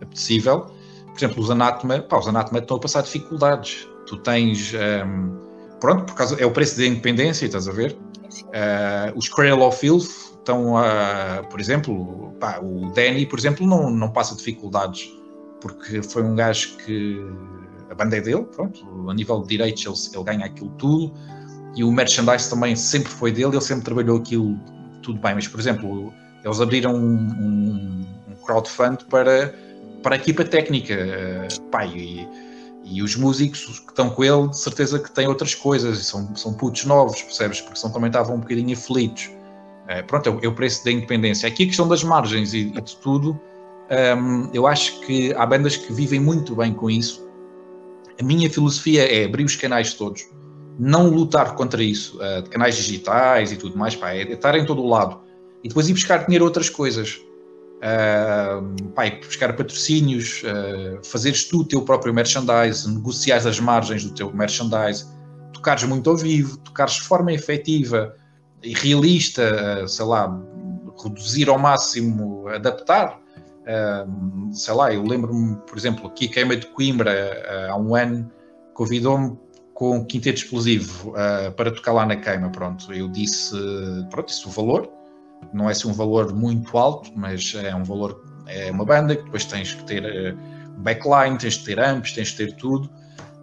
apetecível. 0.00 0.66
Por 1.06 1.16
exemplo, 1.16 1.42
os 1.42 1.50
Anatoma, 1.50 2.00
pá, 2.00 2.18
os 2.18 2.28
Anatoma 2.28 2.60
estão 2.60 2.76
a 2.76 2.80
passar 2.80 3.02
dificuldades. 3.02 3.88
Tu 4.06 4.16
tens, 4.18 4.72
um, 4.74 5.36
pronto, 5.80 6.04
por 6.04 6.14
causa, 6.14 6.40
é 6.40 6.46
o 6.46 6.50
preço 6.50 6.78
da 6.78 6.86
independência, 6.86 7.46
estás 7.46 7.68
a 7.68 7.72
ver? 7.72 7.96
Uh, 8.28 9.16
os 9.16 9.28
Cradle 9.28 9.66
of 9.66 9.78
Filth 9.78 10.28
estão 10.38 10.78
a, 10.78 11.42
por 11.50 11.60
exemplo, 11.60 12.32
pá, 12.40 12.58
o 12.60 12.90
Danny, 12.92 13.26
por 13.26 13.38
exemplo, 13.38 13.66
não, 13.66 13.90
não 13.90 14.10
passa 14.10 14.34
dificuldades, 14.34 15.12
porque 15.60 16.02
foi 16.02 16.22
um 16.22 16.34
gajo 16.34 16.76
que 16.78 17.20
a 17.90 17.94
banda 17.94 18.16
é 18.16 18.20
dele, 18.20 18.44
pronto, 18.44 19.10
a 19.10 19.14
nível 19.14 19.42
de 19.42 19.48
direitos 19.48 19.84
ele, 19.84 20.16
ele 20.16 20.24
ganha 20.24 20.46
aquilo 20.46 20.70
tudo, 20.78 21.12
e 21.76 21.84
o 21.84 21.92
merchandise 21.92 22.48
também 22.50 22.74
sempre 22.74 23.10
foi 23.10 23.30
dele, 23.30 23.56
ele 23.56 23.60
sempre 23.60 23.84
trabalhou 23.84 24.18
aquilo 24.18 24.58
tudo 25.02 25.20
bem, 25.20 25.34
mas 25.34 25.48
por 25.48 25.58
exemplo, 25.58 26.12
eles 26.44 26.60
abriram 26.60 26.94
um, 26.94 27.16
um, 27.16 28.06
um 28.30 28.34
crowdfund 28.44 29.04
para, 29.06 29.54
para 30.02 30.16
a 30.16 30.18
equipa 30.18 30.44
técnica, 30.44 30.94
uh, 30.94 31.62
pai, 31.70 31.88
e, 31.94 32.28
e, 32.84 33.02
os 33.02 33.16
músicos 33.16 33.80
que 33.80 33.90
estão 33.90 34.10
com 34.10 34.24
ele, 34.24 34.48
de 34.48 34.58
certeza 34.58 34.98
que 34.98 35.10
têm 35.10 35.26
outras 35.26 35.54
coisas, 35.54 35.98
são, 36.06 36.34
são 36.36 36.52
putos 36.52 36.84
novos, 36.84 37.22
percebes? 37.22 37.60
Porque 37.60 37.78
são, 37.78 37.90
também 37.90 38.08
estavam 38.08 38.36
um 38.36 38.40
bocadinho 38.40 38.76
aflitos. 38.76 39.30
Uh, 39.84 40.04
pronto, 40.06 40.28
é, 40.28 40.46
é 40.46 40.48
o 40.48 40.54
preço 40.54 40.84
da 40.84 40.92
independência. 40.92 41.48
Aqui 41.48 41.64
a 41.64 41.66
questão 41.66 41.88
das 41.88 42.02
margens 42.04 42.52
e, 42.52 42.72
e 42.74 42.80
de 42.80 42.96
tudo, 42.98 43.30
um, 43.30 43.94
ehm, 43.94 44.50
eu 44.52 44.66
acho 44.66 45.00
que 45.00 45.32
há 45.34 45.46
bandas 45.46 45.76
que 45.76 45.92
vivem 45.92 46.20
muito 46.20 46.54
bem 46.54 46.74
com 46.74 46.90
isso. 46.90 47.26
A 48.20 48.22
minha 48.22 48.50
filosofia 48.50 49.04
é 49.04 49.24
abrir 49.24 49.44
os 49.44 49.56
canais 49.56 49.94
todos 49.94 50.26
não 50.78 51.08
lutar 51.10 51.54
contra 51.54 51.82
isso, 51.82 52.18
uh, 52.18 52.42
de 52.42 52.50
canais 52.50 52.76
digitais 52.76 53.52
e 53.52 53.56
tudo 53.56 53.76
mais, 53.76 53.96
pá, 53.96 54.12
é, 54.12 54.22
estar 54.22 54.54
em 54.54 54.64
todo 54.64 54.82
o 54.82 54.88
lado 54.88 55.28
e 55.62 55.68
depois 55.68 55.88
ir 55.88 55.92
buscar 55.92 56.24
dinheiro 56.24 56.44
outras 56.44 56.70
coisas. 56.70 57.20
Uh, 57.78 58.90
pá, 58.92 59.08
buscar 59.24 59.54
patrocínios, 59.56 60.42
uh, 60.42 61.04
fazeres 61.04 61.44
tu 61.44 61.60
o 61.60 61.64
teu 61.64 61.82
próprio 61.82 62.12
merchandise, 62.12 62.88
negociares 62.92 63.46
as 63.46 63.60
margens 63.60 64.04
do 64.04 64.12
teu 64.12 64.32
merchandise, 64.32 65.06
tocares 65.52 65.84
muito 65.84 66.10
ao 66.10 66.16
vivo, 66.16 66.58
tocares 66.58 66.94
de 66.94 67.02
forma 67.02 67.32
efetiva 67.32 68.16
e 68.64 68.74
realista, 68.74 69.84
uh, 69.84 69.88
sei 69.88 70.04
lá, 70.04 70.40
reduzir 71.02 71.48
ao 71.48 71.58
máximo, 71.58 72.48
adaptar. 72.48 73.20
Sei 74.50 74.72
lá, 74.72 74.94
eu 74.94 75.02
lembro-me, 75.02 75.54
por 75.56 75.76
exemplo, 75.76 76.06
aqui 76.06 76.24
a 76.24 76.30
Queima 76.30 76.56
de 76.56 76.66
Coimbra, 76.68 77.68
há 77.70 77.76
um 77.76 77.94
ano, 77.94 78.32
convidou-me 78.72 79.38
com 79.78 79.98
um 79.98 80.04
quinteto 80.04 80.40
explosivo 80.40 81.10
uh, 81.10 81.52
para 81.52 81.70
tocar 81.70 81.92
lá 81.92 82.04
na 82.04 82.16
queima. 82.16 82.50
Pronto, 82.50 82.92
eu 82.92 83.08
disse, 83.08 83.54
pronto, 84.10 84.26
disse 84.26 84.44
o 84.48 84.50
valor, 84.50 84.90
não 85.52 85.68
é 85.68 85.70
assim 85.70 85.86
um 85.86 85.92
valor 85.92 86.34
muito 86.34 86.76
alto, 86.76 87.12
mas 87.14 87.54
é 87.54 87.72
um 87.72 87.84
valor, 87.84 88.20
é 88.48 88.72
uma 88.72 88.84
banda 88.84 89.14
que 89.14 89.22
depois 89.22 89.44
tens 89.44 89.74
que 89.74 89.84
ter 89.84 90.02
uh, 90.04 90.36
backline, 90.78 91.38
tens 91.38 91.58
que 91.58 91.64
ter 91.64 91.78
amps, 91.78 92.10
tens 92.10 92.32
que 92.32 92.38
ter 92.38 92.56
tudo. 92.56 92.90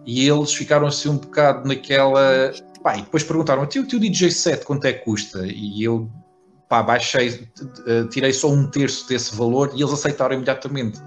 E 0.04 0.28
eles 0.28 0.52
ficaram 0.52 0.86
assim 0.86 1.08
um 1.08 1.16
bocado 1.16 1.66
naquela. 1.66 2.52
Pá, 2.82 2.98
e 2.98 3.00
depois 3.00 3.24
perguntaram: 3.24 3.62
o 3.62 3.66
teu, 3.66 3.82
DJ 3.82 4.30
set 4.30 4.62
quanto 4.66 4.84
é 4.84 4.92
que 4.92 5.06
custa? 5.06 5.46
E 5.46 5.82
eu 5.82 6.10
pá, 6.68 6.82
baixei, 6.82 7.48
tirei 8.10 8.34
só 8.34 8.50
um 8.50 8.70
terço 8.70 9.08
desse 9.08 9.34
valor 9.34 9.72
e 9.74 9.80
eles 9.80 9.92
aceitaram 9.94 10.34
imediatamente. 10.34 11.00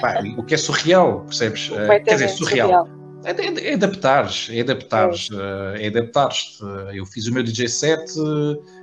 Pá, 0.00 0.22
o 0.38 0.44
que 0.44 0.54
é 0.54 0.56
surreal, 0.56 1.22
percebes? 1.22 1.68
Quer 2.04 2.14
dizer, 2.14 2.28
surreal. 2.28 2.68
surreal 2.68 3.01
é, 3.24 3.30
é, 3.30 3.70
é 3.70 3.74
adaptares, 3.74 4.48
é 4.50 4.60
adaptares, 4.60 5.28
é, 5.76 5.84
é 5.84 5.88
adaptares-te. 5.88 6.62
Eu 6.94 7.06
fiz 7.06 7.26
o 7.26 7.32
meu 7.32 7.42
DJ 7.42 7.68
set, 7.68 8.12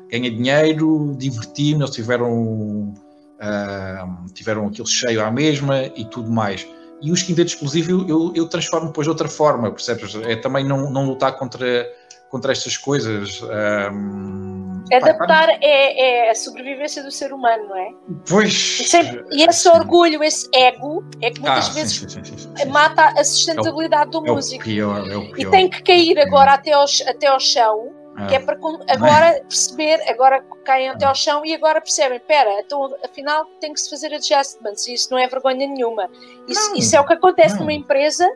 ganhei 0.09 0.31
dinheiro, 0.31 1.15
diverti-me, 1.17 1.81
eles 1.81 1.91
tiveram, 1.91 2.93
uh, 2.93 4.33
tiveram 4.33 4.67
aquilo 4.67 4.87
cheio 4.87 5.23
à 5.23 5.31
mesma 5.31 5.85
e 5.95 6.05
tudo 6.05 6.29
mais. 6.31 6.67
E 7.01 7.11
o 7.11 7.15
quinteto 7.15 7.51
explosivo 7.51 8.05
eu, 8.09 8.33
eu 8.35 8.47
transformo 8.47 8.87
depois 8.87 9.05
de 9.05 9.09
outra 9.09 9.29
forma, 9.29 9.71
percebes? 9.71 10.15
É 10.15 10.35
também 10.35 10.65
não, 10.65 10.91
não 10.91 11.05
lutar 11.05 11.37
contra 11.37 11.87
contra 12.29 12.51
estas 12.51 12.77
coisas. 12.77 13.41
Um, 13.41 14.83
Adaptar 14.91 15.47
pá, 15.47 15.57
é, 15.61 16.27
é, 16.27 16.31
a 16.31 16.35
sobrevivência 16.35 17.03
do 17.03 17.11
ser 17.11 17.31
humano, 17.31 17.69
não 17.69 17.75
é? 17.75 17.93
Pois. 18.27 18.79
E, 18.79 18.83
sempre, 18.85 19.23
e 19.31 19.43
esse 19.43 19.63
sim. 19.63 19.69
orgulho, 19.69 20.23
esse 20.23 20.49
ego, 20.53 21.03
é 21.21 21.29
que 21.29 21.39
muitas 21.39 21.69
ah, 21.69 21.73
vezes 21.73 22.11
sim, 22.11 22.23
sim, 22.23 22.65
mata 22.69 23.13
a 23.19 23.23
sustentabilidade 23.23 24.05
é 24.15 24.17
o, 24.17 24.21
do 24.21 24.33
músico. 24.33 24.63
É 24.63 24.65
o 24.65 24.65
pior, 24.65 25.11
é 25.11 25.17
o 25.17 25.31
pior. 25.31 25.47
E 25.47 25.51
tem 25.51 25.69
que 25.69 25.83
cair 25.83 26.17
agora 26.19 26.53
até 26.53 26.73
ao, 26.73 26.85
até 27.07 27.27
ao 27.27 27.39
chão. 27.39 27.93
Ah. 28.15 28.25
Que 28.27 28.35
é 28.35 28.39
para 28.39 28.57
agora 28.89 29.41
perceber, 29.47 30.01
agora 30.09 30.43
caem 30.65 30.89
até 30.89 31.05
ao 31.05 31.15
chão 31.15 31.45
e 31.45 31.53
agora 31.53 31.79
percebem, 31.79 32.17
espera, 32.17 32.59
então 32.59 32.93
afinal 33.03 33.45
tem 33.61 33.71
que 33.71 33.79
se 33.79 33.89
fazer 33.89 34.13
adjustments 34.13 34.87
e 34.87 34.93
isso 34.93 35.09
não 35.11 35.17
é 35.17 35.25
vergonha 35.25 35.65
nenhuma. 35.65 36.09
Isso, 36.45 36.75
isso 36.75 36.95
é 36.97 36.99
o 36.99 37.05
que 37.05 37.13
acontece 37.13 37.53
não. 37.53 37.61
numa 37.61 37.73
empresa 37.73 38.29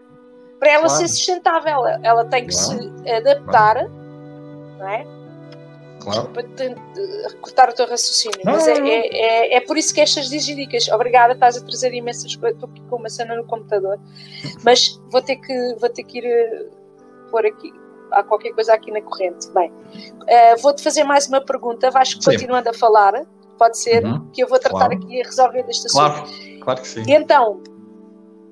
para 0.63 0.71
ela 0.71 0.85
claro. 0.85 1.01
ser 1.01 1.07
sustentável. 1.09 1.85
Ela 2.01 2.23
tem 2.25 2.47
que 2.47 2.55
claro. 2.55 2.81
se 2.81 3.11
adaptar, 3.11 3.73
claro. 3.73 3.91
não 4.79 4.87
é? 4.87 5.05
Claro. 5.99 6.29
Para 6.29 6.43
cortar 7.41 7.69
o 7.69 7.73
teu 7.73 7.85
raciocínio. 7.85 8.39
Não, 8.45 8.53
Mas 8.53 8.67
é, 8.67 8.77
é, 8.77 9.07
é, 9.07 9.55
é, 9.57 9.61
por 9.61 9.77
isso 9.77 9.93
que 9.93 9.99
estas 9.99 10.29
dicas. 10.29 10.87
Obrigada, 10.87 11.33
estás 11.33 11.57
a 11.57 11.61
trazer 11.61 11.93
imensas 11.93 12.35
coisas. 12.35 12.55
Estou 12.55 12.69
aqui 12.69 12.81
com 12.89 12.95
uma 12.95 13.09
cena 13.09 13.35
no 13.35 13.43
computador. 13.43 13.99
Mas 14.63 15.01
vou 15.09 15.21
ter 15.21 15.35
que, 15.35 15.75
vou 15.79 15.89
ter 15.89 16.03
que 16.03 16.19
ir 16.19 16.25
uh, 16.25 17.29
pôr 17.29 17.45
aqui. 17.45 17.73
Há 18.11 18.23
qualquer 18.23 18.53
coisa 18.53 18.73
aqui 18.73 18.89
na 18.91 19.01
corrente. 19.01 19.49
Bem, 19.51 19.69
uh, 19.69 20.61
vou-te 20.61 20.81
fazer 20.81 21.03
mais 21.03 21.27
uma 21.27 21.41
pergunta. 21.41 21.91
Vais 21.91 22.13
continuando 22.13 22.69
a 22.69 22.73
falar. 22.73 23.13
Pode 23.57 23.77
ser 23.77 24.03
uhum. 24.05 24.29
que 24.31 24.43
eu 24.43 24.47
vou 24.47 24.59
tratar 24.59 24.91
aqui 24.91 25.21
a 25.21 25.25
resolver 25.25 25.63
deste 25.63 25.87
assunto. 25.87 26.13
Claro, 26.13 26.59
claro 26.61 26.81
que 26.81 26.87
sim. 26.87 27.03
E 27.07 27.13
então, 27.13 27.61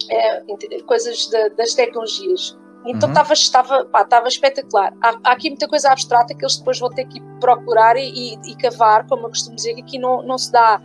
é, 0.09 0.43
coisas 0.85 1.29
das 1.55 1.73
tecnologias. 1.73 2.57
Então 2.85 3.09
uhum. 3.09 3.33
estava, 3.33 3.85
pá, 3.85 4.01
estava 4.01 4.27
espetacular. 4.27 4.93
Há, 5.01 5.19
há, 5.23 5.31
aqui 5.33 5.49
muita 5.49 5.67
coisa 5.67 5.91
abstrata 5.91 6.33
que 6.33 6.43
eles 6.43 6.57
depois 6.57 6.79
vão 6.79 6.89
ter 6.89 7.05
que 7.05 7.21
procurar 7.39 7.95
e, 7.95 8.09
e, 8.09 8.51
e 8.51 8.55
cavar, 8.55 9.07
como 9.07 9.25
eu 9.25 9.29
costumo 9.29 9.55
dizer, 9.55 9.75
que 9.75 9.81
aqui 9.81 9.99
não, 9.99 10.23
não 10.23 10.37
se 10.37 10.51
dá 10.51 10.81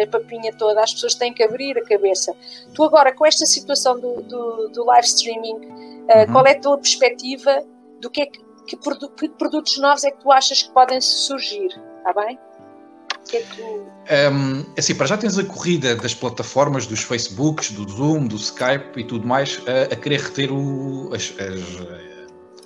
a 0.00 0.06
papinha 0.06 0.52
toda, 0.56 0.80
as 0.80 0.94
pessoas 0.94 1.14
têm 1.14 1.32
que 1.32 1.42
abrir 1.42 1.76
a 1.76 1.84
cabeça. 1.84 2.34
Tu 2.74 2.84
agora, 2.84 3.12
com 3.12 3.26
esta 3.26 3.44
situação 3.46 3.98
do, 3.98 4.22
do, 4.22 4.68
do 4.68 4.84
live 4.84 5.06
streaming, 5.06 5.54
uh, 5.54 5.58
uhum. 5.58 6.32
qual 6.32 6.46
é 6.46 6.52
a 6.52 6.60
tua 6.60 6.78
perspectiva 6.78 7.64
do 8.00 8.08
que 8.08 8.22
é 8.22 8.26
que, 8.26 8.40
que, 8.66 8.76
que 8.76 9.28
produtos 9.30 9.76
novos 9.78 10.04
é 10.04 10.10
que 10.12 10.20
tu 10.20 10.30
achas 10.30 10.62
que 10.62 10.72
podem 10.72 11.00
surgir? 11.00 11.68
Está 11.98 12.12
bem? 12.12 12.38
Que 13.30 13.36
é 13.36 13.42
que 13.42 13.62
Um, 13.62 14.64
assim, 14.76 14.94
para 14.96 15.06
já 15.06 15.16
tens 15.16 15.38
a 15.38 15.44
corrida 15.44 15.94
das 15.94 16.12
plataformas, 16.12 16.84
dos 16.84 17.00
Facebooks, 17.00 17.70
do 17.70 17.88
Zoom, 17.88 18.26
do 18.26 18.34
Skype 18.34 18.98
e 18.98 19.04
tudo 19.04 19.24
mais, 19.24 19.62
a, 19.68 19.94
a 19.94 19.96
querer 19.96 20.20
reter 20.20 20.50
o, 20.52 21.14
as, 21.14 21.32
as, 21.38 21.80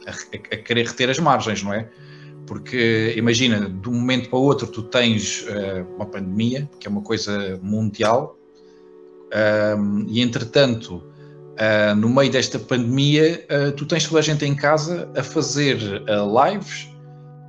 a, 0.06 0.54
a, 0.54 0.56
querer 0.56 0.86
reter 0.86 1.10
as 1.10 1.18
margens, 1.18 1.62
não 1.62 1.74
é? 1.74 1.86
Porque 2.46 3.12
imagina, 3.14 3.68
de 3.68 3.88
um 3.90 3.92
momento 3.92 4.30
para 4.30 4.38
o 4.38 4.42
outro 4.42 4.66
tu 4.66 4.82
tens 4.84 5.42
uh, 5.42 5.86
uma 5.96 6.06
pandemia, 6.06 6.68
que 6.80 6.88
é 6.88 6.90
uma 6.90 7.02
coisa 7.02 7.60
mundial, 7.62 8.38
um, 9.76 10.06
e 10.08 10.22
entretanto, 10.22 10.96
uh, 10.96 11.94
no 11.94 12.08
meio 12.08 12.30
desta 12.30 12.58
pandemia, 12.58 13.46
uh, 13.50 13.72
tu 13.72 13.84
tens 13.84 14.06
toda 14.06 14.20
a 14.20 14.22
gente 14.22 14.46
em 14.46 14.54
casa 14.54 15.10
a 15.14 15.22
fazer 15.22 15.76
lives 15.76 16.93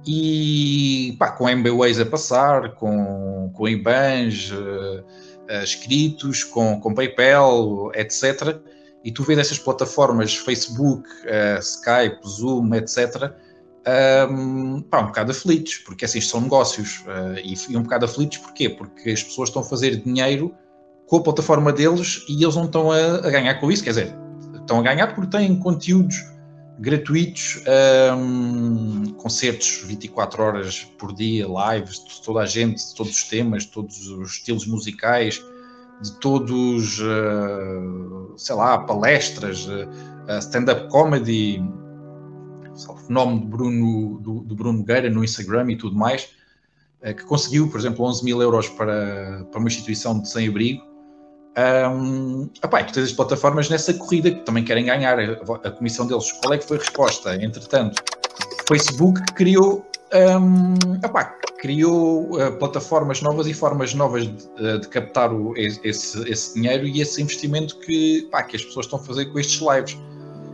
e 0.06 1.16
pá, 1.18 1.32
com 1.32 1.50
MBWays 1.50 2.00
a 2.00 2.06
passar, 2.06 2.76
com, 2.76 3.50
com 3.54 3.68
IBANs 3.68 4.52
uh, 4.52 5.04
uh, 5.50 5.64
escritos, 5.64 6.44
com, 6.44 6.80
com 6.80 6.94
PayPal, 6.94 7.92
etc. 7.96 8.60
E 9.04 9.12
tu 9.12 9.24
vês 9.24 9.40
essas 9.40 9.60
plataformas, 9.60 10.36
Facebook, 10.36 11.08
uh, 11.10 11.60
Skype, 11.60 12.28
Zoom, 12.28 12.74
etc., 12.76 13.34
um, 14.32 14.82
pá, 14.82 15.02
um 15.02 15.06
bocado 15.08 15.32
aflitos, 15.32 15.78
porque 15.86 16.06
assim 16.06 16.20
são 16.20 16.42
negócios. 16.42 17.06
E, 17.44 17.54
e 17.72 17.78
um 17.78 17.84
bocado 17.84 18.06
aflitos 18.06 18.40
porquê? 18.40 18.68
Porque 18.68 19.12
as 19.12 19.22
pessoas 19.22 19.50
estão 19.50 19.62
a 19.62 19.66
fazer 19.66 19.98
dinheiro 19.98 20.56
com 21.06 21.18
a 21.18 21.22
plataforma 21.22 21.72
deles 21.72 22.26
e 22.28 22.44
eles 22.44 22.56
não 22.56 22.66
estão 22.66 22.92
a, 22.92 23.18
a 23.18 23.30
ganhar 23.30 23.54
com 23.60 23.72
isso, 23.72 23.84
quer 23.84 23.92
dizer, 23.92 24.16
estão 24.56 24.80
a 24.80 24.82
ganhar 24.82 25.14
porque 25.14 25.38
têm 25.38 25.56
conteúdos 25.60 26.16
gratuitos, 26.80 27.62
um, 28.18 29.14
concertos 29.14 29.84
24 29.86 30.44
horas 30.44 30.84
por 30.98 31.14
dia, 31.14 31.46
lives 31.46 32.04
de 32.04 32.22
toda 32.22 32.42
a 32.42 32.46
gente, 32.46 32.86
de 32.86 32.96
todos 32.96 33.14
os 33.14 33.24
temas, 33.24 33.64
de 33.64 33.70
todos 33.70 34.08
os 34.08 34.32
estilos 34.34 34.68
musicais, 34.68 35.44
de 36.02 36.12
todos, 36.20 37.00
uh, 37.00 38.34
sei 38.38 38.56
lá, 38.56 38.78
palestras, 38.80 39.68
uh, 39.68 40.40
stand-up 40.40 40.90
comedy, 40.90 41.64
o 42.90 42.98
fenómeno 42.98 43.40
de 43.40 43.48
Bruno, 43.48 44.20
do, 44.20 44.40
do, 44.42 44.56
Bruno 44.56 44.84
Gueira 44.84 45.10
no 45.10 45.24
Instagram 45.24 45.72
e 45.72 45.78
tudo 45.78 45.96
mais, 45.96 46.30
uh, 47.02 47.16
que 47.16 47.24
conseguiu, 47.24 47.70
por 47.70 47.80
exemplo, 47.80 48.04
11 48.04 48.26
mil 48.26 48.42
euros 48.42 48.68
para, 48.68 49.48
para 49.50 49.60
uma 49.60 49.70
instituição 49.70 50.20
de 50.20 50.30
sem-abrigo, 50.30 50.84
um, 51.58 52.48
tu 52.48 52.94
tens 52.94 53.06
as 53.06 53.14
plataformas 53.14 53.70
nessa 53.70 53.94
corrida 53.94 54.30
que 54.30 54.42
também 54.42 54.64
querem 54.64 54.86
ganhar 54.86 55.18
a, 55.18 55.24
a, 55.64 55.72
comissão 55.72 56.06
deles. 56.06 56.32
Qual 56.34 56.54
é 56.54 56.58
que 56.58 56.68
foi 56.68 56.78
a 56.78 56.80
resposta? 56.82 57.36
Entretanto, 57.42 58.04
Facebook 58.68 59.22
criou, 59.36 59.86
um, 60.14 60.96
epá, 60.96 61.24
criou 61.60 62.30
uh, 62.36 62.52
plataformas 62.58 63.22
novas 63.22 63.48
e 63.48 63.54
formas 63.54 63.94
novas 63.94 64.24
de, 64.24 64.44
uh, 64.62 64.80
de 64.80 64.88
captar 64.90 65.32
o, 65.32 65.56
esse, 65.56 66.30
esse, 66.30 66.54
dinheiro 66.54 66.86
e 66.86 67.02
esse 67.02 67.22
investimento 67.22 67.80
que, 67.80 68.30
que 68.50 68.56
as 68.56 68.64
pessoas 68.66 68.86
estão 68.86 69.00
a 69.00 69.04
fazer 69.04 69.26
com 69.28 69.40
estes 69.40 69.62
lives. 69.62 69.98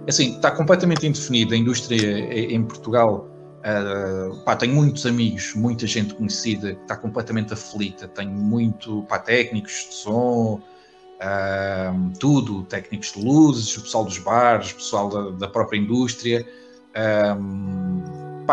Assim, 0.08 0.36
está 0.36 0.52
completamente 0.52 1.06
indefinido 1.08 1.54
a 1.54 1.58
indústria 1.58 2.34
em 2.34 2.64
Portugal. 2.64 3.28
Uh, 3.62 4.36
pá, 4.44 4.56
tenho 4.56 4.74
muitos 4.74 5.06
amigos, 5.06 5.54
muita 5.56 5.86
gente 5.86 6.14
conhecida 6.16 6.74
que 6.76 6.82
está 6.82 6.96
completamente 6.96 7.54
aflita. 7.54 8.08
Tenho 8.08 8.32
muito 8.32 9.04
pá, 9.04 9.20
técnicos 9.20 9.88
de 9.90 9.94
som, 9.94 10.62
tudo, 12.20 12.64
técnicos 12.64 13.14
de 13.14 13.24
luzes, 13.24 13.78
o 13.78 13.82
pessoal 13.82 14.04
dos 14.04 14.18
bares, 14.18 14.72
o 14.72 14.76
pessoal 14.76 15.10
da, 15.10 15.30
da 15.32 15.48
própria 15.48 15.78
indústria, 15.78 16.48
um, 17.40 18.02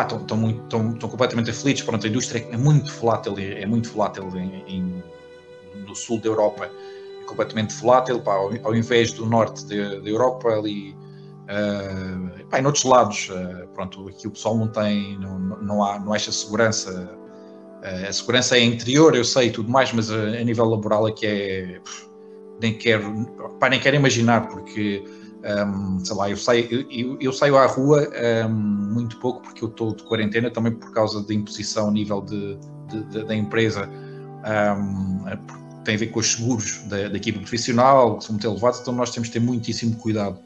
estão, 0.06 1.08
completamente 1.08 1.50
aflitos. 1.50 1.82
Pronto, 1.82 2.06
a 2.06 2.08
indústria 2.08 2.46
é 2.50 2.56
muito 2.56 2.92
volátil, 2.92 3.34
é 3.38 3.66
muito 3.66 3.90
volátil 3.90 4.28
em, 4.36 4.64
em, 4.66 5.02
no 5.86 5.94
sul 5.94 6.20
da 6.20 6.28
Europa, 6.28 6.66
é 6.66 7.24
completamente 7.24 7.74
volátil, 7.74 8.20
pá, 8.20 8.34
ao, 8.34 8.50
ao, 8.62 8.74
invés 8.74 9.12
do 9.12 9.26
norte 9.26 9.64
da 9.66 10.08
Europa, 10.08 10.48
ali, 10.48 10.94
uh, 11.44 12.44
pá, 12.48 12.60
em 12.60 12.66
outros 12.66 12.84
lados, 12.84 13.30
uh, 13.30 13.68
pronto, 13.74 14.08
aqui 14.08 14.26
o 14.26 14.30
pessoal 14.30 14.56
não 14.56 14.68
tem, 14.68 15.18
não, 15.18 15.38
não, 15.38 15.84
há, 15.84 15.98
não 15.98 16.14
segurança. 16.18 17.10
Uh, 17.82 18.08
a 18.08 18.12
segurança 18.12 18.56
é 18.56 18.62
interior, 18.62 19.14
eu 19.14 19.24
sei 19.24 19.50
tudo 19.50 19.70
mais, 19.70 19.92
mas 19.92 20.10
a, 20.10 20.16
a 20.16 20.44
nível 20.44 20.64
laboral 20.64 21.06
aqui 21.06 21.26
é 21.26 21.80
nem 22.60 22.76
quero, 22.76 23.26
pá, 23.58 23.68
nem 23.68 23.80
quero 23.80 23.96
imaginar, 23.96 24.48
porque 24.48 25.04
um, 25.38 26.04
sei 26.04 26.16
lá, 26.16 26.30
eu 26.30 26.36
saio, 26.36 26.86
eu, 26.90 27.16
eu 27.20 27.32
saio 27.32 27.56
à 27.56 27.66
rua 27.66 28.08
um, 28.46 28.50
muito 28.50 29.18
pouco 29.18 29.42
porque 29.42 29.64
eu 29.64 29.68
estou 29.68 29.94
de 29.94 30.02
quarentena 30.02 30.50
também 30.50 30.72
por 30.72 30.92
causa 30.92 31.22
da 31.22 31.32
imposição 31.32 31.88
a 31.88 31.90
nível 31.90 32.20
de, 32.20 32.58
de, 32.88 33.04
de 33.04 33.24
da 33.24 33.34
empresa. 33.34 33.88
Um, 33.88 35.24
tem 35.84 35.94
a 35.94 35.98
ver 35.98 36.08
com 36.08 36.20
os 36.20 36.32
seguros 36.32 36.82
da, 36.88 37.08
da 37.08 37.16
equipe 37.16 37.38
profissional, 37.38 38.18
que 38.18 38.24
são 38.24 38.34
muito 38.34 38.46
elevados, 38.46 38.80
então 38.80 38.92
nós 38.94 39.10
temos 39.10 39.28
de 39.28 39.34
ter 39.34 39.40
muitíssimo 39.40 39.96
cuidado. 39.96 40.38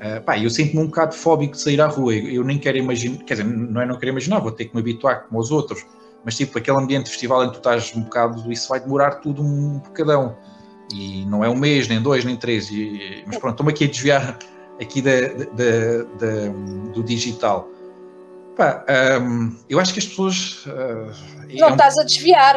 Uh, 0.00 0.20
pá, 0.24 0.38
eu 0.38 0.48
sinto-me 0.48 0.82
um 0.82 0.86
bocado 0.86 1.14
fóbico 1.14 1.52
de 1.52 1.60
sair 1.60 1.80
à 1.80 1.86
rua, 1.86 2.14
eu, 2.14 2.28
eu 2.30 2.44
nem 2.44 2.58
quero 2.58 2.78
imaginar, 2.78 3.22
quer 3.24 3.34
dizer, 3.34 3.44
não 3.44 3.80
é 3.80 3.86
não 3.86 3.96
quero 3.98 4.10
imaginar, 4.10 4.40
vou 4.40 4.50
ter 4.50 4.64
que 4.64 4.74
me 4.74 4.80
habituar 4.80 5.26
como 5.28 5.38
os 5.38 5.50
outros, 5.50 5.84
mas 6.24 6.34
tipo 6.34 6.56
aquele 6.56 6.78
ambiente 6.78 7.04
de 7.04 7.10
festival 7.10 7.44
em 7.44 7.48
que 7.48 7.54
tu 7.54 7.58
estás 7.58 7.92
um 7.94 8.02
bocado, 8.02 8.50
isso 8.50 8.68
vai 8.68 8.80
demorar 8.80 9.16
tudo 9.16 9.42
um 9.42 9.78
bocadão. 9.78 10.36
E 10.92 11.24
não 11.26 11.44
é 11.44 11.48
um 11.48 11.56
mês, 11.56 11.88
nem 11.88 12.00
dois, 12.00 12.24
nem 12.24 12.36
três. 12.36 12.70
E, 12.70 13.22
mas 13.26 13.38
pronto, 13.38 13.54
estou-me 13.54 13.72
aqui 13.72 13.84
a 13.84 13.88
desviar 13.88 14.38
aqui 14.80 15.02
da, 15.02 15.10
da, 15.10 16.04
da, 16.18 16.92
do 16.92 17.02
digital. 17.02 17.68
Pá, 18.56 18.84
um, 19.22 19.54
eu 19.68 19.78
acho 19.78 19.92
que 19.92 20.00
as 20.00 20.06
pessoas. 20.06 20.66
Uh, 20.66 21.12
não 21.58 21.68
é 21.68 21.70
um... 21.70 21.72
estás 21.72 21.98
a 21.98 22.02
desviar. 22.02 22.56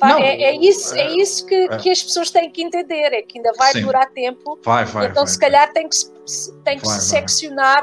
Pá, 0.00 0.08
não, 0.08 0.18
é, 0.18 0.42
é, 0.42 0.56
isso, 0.56 0.94
é 0.94 1.10
isso 1.16 1.44
que, 1.46 1.54
é. 1.54 1.76
que 1.76 1.90
as 1.90 2.02
pessoas 2.02 2.30
têm 2.30 2.50
que 2.50 2.62
entender, 2.62 3.12
é 3.12 3.22
que 3.22 3.38
ainda 3.38 3.52
vai 3.56 3.72
Sim. 3.72 3.82
durar 3.82 4.10
tempo. 4.10 4.58
Vai, 4.64 4.84
vai, 4.86 5.06
então, 5.06 5.24
vai, 5.24 5.32
se 5.32 5.38
calhar, 5.38 5.72
tem 5.72 5.88
que, 5.88 5.96
tem 6.64 6.78
que 6.78 6.88
se 6.88 7.00
seccionar 7.02 7.82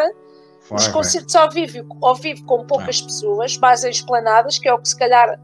os 0.70 0.88
concertos 0.88 1.36
ao 1.36 1.50
vivo, 1.50 1.86
ao 2.02 2.16
vivo 2.16 2.46
com 2.46 2.66
poucas 2.66 3.02
pessoas, 3.02 3.58
mais 3.58 3.84
explanadas, 3.84 4.58
que 4.58 4.68
é 4.68 4.74
o 4.74 4.80
que 4.80 4.88
se 4.88 4.98
calhar 4.98 5.40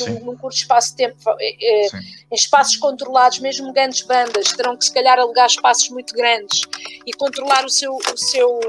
num, 0.00 0.20
num, 0.20 0.36
curto 0.36 0.56
espaço 0.56 0.90
de 0.90 0.96
tempo, 0.96 1.16
é, 1.40 1.86
em 2.30 2.34
espaços 2.34 2.76
controlados, 2.76 3.38
mesmo 3.38 3.72
grandes 3.72 4.02
bandas, 4.02 4.52
terão 4.52 4.76
que 4.76 4.84
se 4.84 4.92
calhar 4.92 5.18
alugar 5.18 5.46
espaços 5.46 5.88
muito 5.90 6.14
grandes 6.14 6.62
e 7.06 7.12
controlar 7.12 7.64
o 7.64 7.68
seu, 7.68 7.94
o 7.94 8.16
seu, 8.16 8.60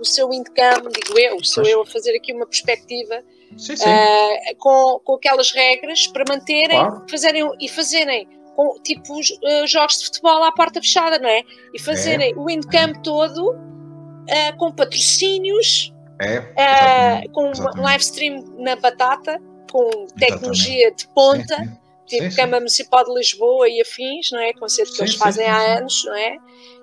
o 0.00 0.04
seu 0.04 0.32
income, 0.32 0.90
digo 0.92 1.18
eu, 1.18 1.44
sou 1.44 1.64
eu 1.64 1.82
a 1.82 1.86
fazer 1.86 2.16
aqui 2.16 2.32
uma 2.32 2.46
perspectiva, 2.46 3.22
sim, 3.56 3.76
sim. 3.76 3.88
Uh, 3.88 4.56
com, 4.58 5.00
com 5.04 5.14
aquelas 5.14 5.52
regras 5.52 6.06
para 6.06 6.24
manterem 6.28 6.78
claro. 6.78 7.04
fazerem, 7.08 7.50
e 7.60 7.68
fazerem 7.68 8.28
com, 8.56 8.80
tipo 8.82 9.18
uh, 9.18 9.66
jogos 9.66 9.98
de 9.98 10.04
futebol 10.06 10.42
à 10.44 10.52
porta 10.52 10.80
fechada, 10.80 11.18
não 11.18 11.28
é? 11.28 11.42
E 11.72 11.78
fazerem 11.78 12.32
é. 12.32 12.36
o 12.36 12.48
é. 12.50 12.92
todo 13.02 13.50
uh, 13.52 14.56
com 14.58 14.72
patrocínios, 14.72 15.92
é, 16.20 17.26
com 17.32 17.50
exatamente. 17.50 17.80
live 17.80 18.02
stream 18.04 18.44
na 18.58 18.76
batata 18.76 19.40
com 19.72 20.06
tecnologia 20.18 20.88
Exatamente. 20.88 20.98
de 20.98 21.08
ponta, 21.14 21.56
sim, 21.56 21.64
sim. 21.64 22.16
tipo 22.18 22.30
sim, 22.30 22.36
Câmara 22.36 22.60
Municipal 22.60 23.04
de 23.04 23.14
Lisboa 23.14 23.68
e 23.68 23.80
afins, 23.80 24.30
não 24.30 24.38
é? 24.38 24.52
Concerto 24.52 24.92
que 24.92 25.02
eles 25.02 25.14
fazem 25.14 25.46
há 25.46 25.78
anos, 25.78 26.04
não 26.04 26.14
é? 26.14 26.36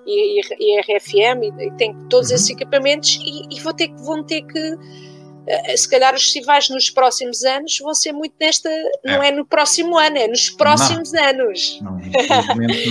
E, 0.04 0.40
e, 0.40 0.42
e 0.58 0.80
RFM, 0.80 1.44
e, 1.44 1.66
e 1.66 1.70
tem 1.76 1.94
todos 2.08 2.30
uhum. 2.30 2.34
esses 2.34 2.50
equipamentos, 2.50 3.20
e, 3.22 3.54
e 3.56 3.60
vão 3.60 3.72
ter, 3.72 3.88
vão 3.94 4.24
ter 4.24 4.42
que 4.42 4.76
eh, 5.46 5.76
se 5.76 5.88
calhar 5.88 6.14
os 6.14 6.24
festivais 6.24 6.68
nos 6.68 6.90
próximos 6.90 7.44
anos 7.44 7.78
vão 7.78 7.94
ser 7.94 8.12
muito 8.12 8.34
nesta, 8.40 8.68
não 9.04 9.22
é, 9.22 9.28
é 9.28 9.32
no 9.32 9.46
próximo 9.46 9.96
ano, 9.96 10.18
é 10.18 10.26
nos 10.26 10.50
próximos 10.50 11.12
não. 11.12 11.24
anos. 11.24 11.80
Não, 11.80 11.98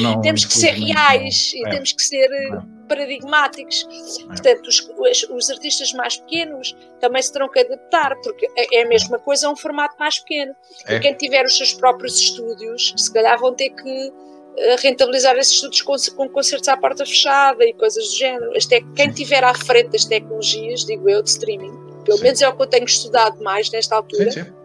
não, 0.02 0.22
temos 0.24 0.46
que 0.46 0.54
ser 0.54 0.72
reais 0.72 1.52
e 1.54 1.66
é. 1.66 1.70
temos 1.72 1.92
que 1.92 2.02
ser 2.02 2.30
eh, 2.32 2.79
paradigmáticos. 2.90 3.88
É. 4.22 4.26
Portanto, 4.26 4.68
os, 4.68 4.90
os, 5.30 5.50
artistas 5.50 5.94
mais 5.94 6.18
pequenos 6.18 6.76
também 7.00 7.22
se 7.22 7.32
terão 7.32 7.48
que 7.48 7.60
adaptar, 7.60 8.16
porque 8.22 8.50
é, 8.58 8.80
é 8.80 8.84
a 8.84 8.88
mesma 8.88 9.18
coisa 9.20 9.48
a 9.48 9.52
um 9.52 9.56
formato 9.56 9.96
mais 9.98 10.20
pequeno. 10.20 10.54
E 10.90 10.96
é. 10.96 11.00
quem 11.00 11.14
tiver 11.14 11.46
os 11.46 11.56
seus 11.56 11.74
próprios 11.74 12.20
estúdios, 12.20 12.94
se 12.98 13.14
calhar 13.14 13.40
vão 13.40 13.54
ter 13.54 13.70
que 13.70 14.14
eh, 14.58 14.76
rentabilizar 14.80 15.38
esses 15.38 15.54
estudos 15.54 15.82
com, 15.82 15.96
com 16.18 16.30
concertos 16.30 16.68
à 16.68 16.76
porta 16.76 17.06
fechada 17.06 17.64
e 17.64 17.74
coisas 17.74 18.04
do 18.10 18.16
género. 18.18 18.52
Este 18.58 18.82
quem 18.96 19.12
tiver 19.12 19.44
à 19.44 19.54
frente 19.54 19.92
das 19.92 20.04
tecnologias, 20.06 20.86
digo 20.86 21.10
eu, 21.10 21.22
de 21.22 21.30
streaming, 21.30 21.72
pelo 22.04 22.18
sim. 22.18 22.24
menos 22.24 22.42
é 22.42 22.50
o 22.50 22.56
que 22.56 22.64
eu 22.64 22.68
tenho 22.68 22.86
estudado 22.86 23.42
mais 23.42 23.72
nesta 23.72 23.96
altura. 23.96 24.32
Sim, 24.32 24.44
sim. 24.44 24.60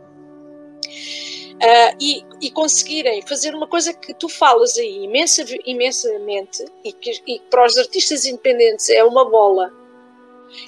Uh, 1.55 1.97
e, 2.01 2.25
e, 2.43 2.51
conseguirem 2.51 3.23
fazer 3.23 3.55
uma 3.55 3.67
coisa 3.67 3.95
que 3.95 4.13
tu 4.15 4.29
falas 4.29 4.77
aí 4.77 5.05
imensa, 5.05 5.45
imensamente 5.65 6.65
e 6.85 6.93
que, 6.93 7.23
e 7.27 7.41
para 7.49 7.65
os 7.65 7.79
artistas 7.79 8.27
independentes 8.27 8.91
é 8.91 9.05
uma 9.05 9.25
bola, 9.25 9.73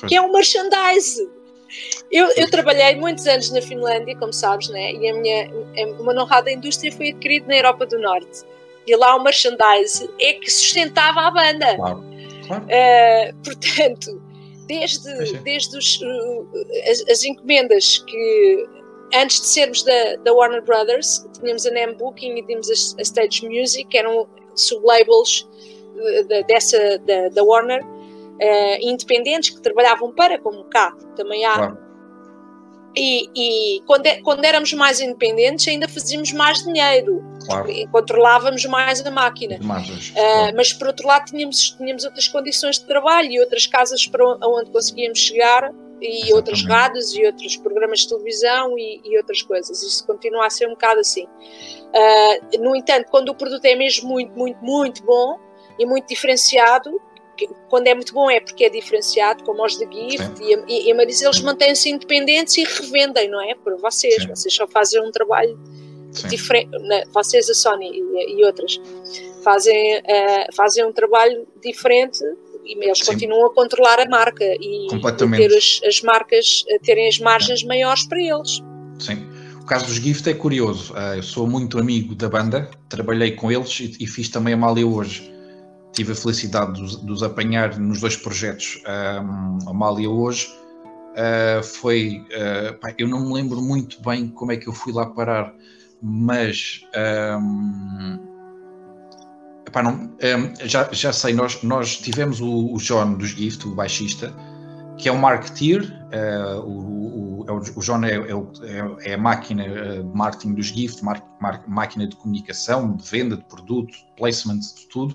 que 0.08 0.14
é 0.14 0.20
o 0.20 0.32
merchandise. 0.32 1.28
Eu, 2.10 2.28
eu, 2.36 2.48
trabalhei 2.48 2.94
muitos 2.94 3.26
anos 3.26 3.50
na 3.50 3.60
Finlândia, 3.60 4.16
como 4.16 4.32
sabes, 4.32 4.68
né? 4.68 4.92
e 4.92 5.10
a 5.10 5.14
minha 5.14 5.50
uma 5.98 6.12
honrada 6.22 6.50
indústria 6.50 6.92
foi 6.92 7.10
adquirida 7.10 7.48
na 7.48 7.56
Europa 7.56 7.84
do 7.84 7.98
Norte. 7.98 8.44
E 8.86 8.94
lá 8.94 9.16
o 9.16 9.22
merchandise 9.22 10.08
é 10.20 10.34
que 10.34 10.48
sustentava 10.48 11.22
a 11.22 11.30
banda. 11.32 11.76
Claro. 11.76 12.04
Claro. 12.46 12.64
Uh, 12.64 13.36
portanto, 13.42 14.22
desde, 14.66 15.40
desde 15.42 15.76
os, 15.76 16.00
uh, 16.00 16.48
as, 16.88 17.04
as, 17.08 17.24
encomendas 17.24 17.98
que 17.98 18.68
antes 19.14 19.40
de 19.40 19.46
sermos 19.46 19.82
da, 19.82 20.16
da 20.24 20.32
Warner 20.32 20.62
Brothers, 20.62 21.26
tínhamos 21.40 21.66
a 21.66 21.70
NAM 21.70 21.94
Booking 21.94 22.38
e 22.38 22.42
tínhamos 22.42 22.68
a, 22.68 23.00
a 23.00 23.02
Stage 23.02 23.48
Music, 23.48 23.84
que 23.84 23.98
eram 23.98 24.26
sublabels 24.54 25.48
de, 26.28 26.42
dessa, 26.44 26.98
da, 26.98 27.28
da 27.28 27.42
Warner, 27.42 27.84
uh, 27.84 28.78
independentes 28.80 29.50
que 29.50 29.60
trabalhavam 29.60 30.12
para, 30.12 30.38
como 30.38 30.64
cá 30.64 30.94
também 31.14 31.44
há. 31.44 31.54
Claro. 31.54 31.86
E, 32.98 33.28
e 33.36 33.82
quando, 33.82 34.06
é, 34.06 34.22
quando 34.22 34.42
éramos 34.42 34.72
mais 34.72 35.00
independentes, 35.00 35.68
ainda 35.68 35.86
fazíamos 35.86 36.32
mais 36.32 36.64
dinheiro, 36.64 37.22
claro. 37.44 37.68
controlávamos 37.92 38.64
mais 38.64 39.04
a 39.04 39.10
máquina. 39.10 39.58
uh, 40.08 40.14
claro. 40.14 40.56
Mas 40.56 40.72
por 40.72 40.86
outro 40.86 41.06
lado, 41.06 41.26
tínhamos, 41.26 41.72
tínhamos 41.76 42.04
outras 42.04 42.26
condições 42.28 42.78
de 42.78 42.86
trabalho 42.86 43.30
e 43.30 43.38
outras 43.38 43.66
casas 43.66 44.06
para 44.06 44.24
onde 44.26 44.70
conseguíamos 44.70 45.18
chegar 45.18 45.70
e 46.00 46.32
outras 46.32 46.64
rádios 46.64 47.14
e 47.14 47.24
outros 47.24 47.56
programas 47.56 48.00
de 48.00 48.08
televisão 48.08 48.78
e, 48.78 49.00
e, 49.04 49.16
outras 49.16 49.42
coisas. 49.42 49.82
Isso 49.82 50.06
continua 50.06 50.46
a 50.46 50.50
ser 50.50 50.66
um 50.66 50.70
bocado 50.70 51.00
assim. 51.00 51.24
Uh, 51.24 52.62
no 52.62 52.76
entanto, 52.76 53.06
quando 53.10 53.30
o 53.30 53.34
produto 53.34 53.64
é 53.64 53.74
mesmo 53.74 54.08
muito, 54.08 54.32
muito, 54.36 54.62
muito 54.62 55.02
bom 55.02 55.38
e 55.78 55.86
muito 55.86 56.08
diferenciado, 56.08 57.00
quando 57.68 57.86
é 57.86 57.94
muito 57.94 58.14
bom 58.14 58.30
é 58.30 58.40
porque 58.40 58.64
é 58.64 58.70
diferenciado, 58.70 59.44
como 59.44 59.64
os 59.64 59.76
de 59.76 59.84
Gift 59.84 60.42
e, 60.42 60.54
e, 60.68 60.88
e 60.88 60.92
a 60.92 60.94
Marisa, 60.94 61.26
eles 61.26 61.40
mantêm-se 61.40 61.90
independentes 61.90 62.56
e 62.56 62.64
revendem, 62.64 63.28
não 63.28 63.40
é? 63.40 63.54
Para 63.54 63.76
vocês, 63.76 64.22
Sim. 64.22 64.28
vocês 64.28 64.54
só 64.54 64.66
fazem 64.66 65.02
um 65.02 65.10
trabalho 65.10 65.58
diferente, 66.28 66.70
vocês, 67.12 67.50
a 67.50 67.54
Sony 67.54 67.90
e, 67.90 68.38
e 68.38 68.44
outras, 68.44 68.80
fazem, 69.42 69.98
uh, 69.98 70.54
fazem 70.54 70.84
um 70.84 70.92
trabalho 70.92 71.46
diferente 71.62 72.24
e 72.66 72.84
eles 72.84 72.98
Sim. 72.98 73.12
continuam 73.12 73.46
a 73.46 73.54
controlar 73.54 74.00
a 74.00 74.08
marca 74.08 74.44
e, 74.44 74.88
e 74.88 75.36
ter 75.36 75.56
as, 75.56 75.80
as, 75.84 76.02
marcas, 76.02 76.64
terem 76.82 77.08
as 77.08 77.18
margens 77.18 77.62
é. 77.62 77.66
maiores 77.66 78.06
para 78.06 78.20
eles. 78.20 78.62
Sim. 78.98 79.26
O 79.60 79.66
caso 79.66 79.86
dos 79.86 79.96
Gift 79.96 80.28
é 80.28 80.34
curioso. 80.34 80.92
Uh, 80.92 81.16
eu 81.16 81.22
sou 81.22 81.46
muito 81.46 81.78
amigo 81.78 82.14
da 82.14 82.28
banda, 82.28 82.70
trabalhei 82.88 83.32
com 83.32 83.50
eles 83.50 83.80
e, 83.80 83.96
e 84.00 84.06
fiz 84.06 84.28
também 84.28 84.54
a 84.54 84.56
Mália 84.56 84.86
hoje 84.86 85.36
tive 85.96 86.12
a 86.12 86.14
felicidade 86.14 86.74
de 86.74 87.10
os, 87.10 87.22
apanhar 87.22 87.78
nos 87.78 88.00
dois 88.00 88.16
projetos. 88.16 88.82
Um, 88.86 89.70
a 89.70 89.72
Mália 89.72 90.08
hoje 90.10 90.46
uh, 91.12 91.64
foi. 91.64 92.22
Uh, 92.30 92.78
pá, 92.78 92.94
eu 92.98 93.08
não 93.08 93.26
me 93.26 93.32
lembro 93.32 93.62
muito 93.62 94.00
bem 94.02 94.28
como 94.28 94.52
é 94.52 94.56
que 94.58 94.68
eu 94.68 94.72
fui 94.72 94.92
lá 94.92 95.06
parar, 95.06 95.54
mas. 96.02 96.82
Um, 97.40 98.35
epá, 99.76 99.82
não, 99.82 99.94
um, 99.94 100.66
já, 100.66 100.88
já 100.90 101.12
sei, 101.12 101.34
nós, 101.34 101.62
nós 101.62 101.98
tivemos 101.98 102.40
o, 102.40 102.72
o 102.72 102.78
John 102.78 103.14
dos 103.14 103.30
Gift, 103.30 103.66
o 103.66 103.74
baixista, 103.74 104.32
que 104.96 105.08
é 105.08 105.12
um 105.12 105.18
marketeer. 105.18 105.82
Uh, 105.82 106.60
o, 106.60 107.40
o, 107.42 107.56
o 107.76 107.80
John 107.80 108.04
é, 108.04 108.14
é, 108.14 109.10
é, 109.10 109.14
a 109.14 109.18
máquina 109.18 109.64
de 110.02 110.16
marketing 110.16 110.54
dos 110.54 110.66
Gift, 110.66 111.04
mar, 111.04 111.22
mar, 111.40 111.62
máquina 111.68 112.06
de 112.06 112.16
comunicação, 112.16 112.96
de 112.96 113.08
venda 113.08 113.36
de 113.36 113.44
produto, 113.44 113.92
placement, 114.16 114.60
de 114.60 114.88
tudo. 114.90 115.12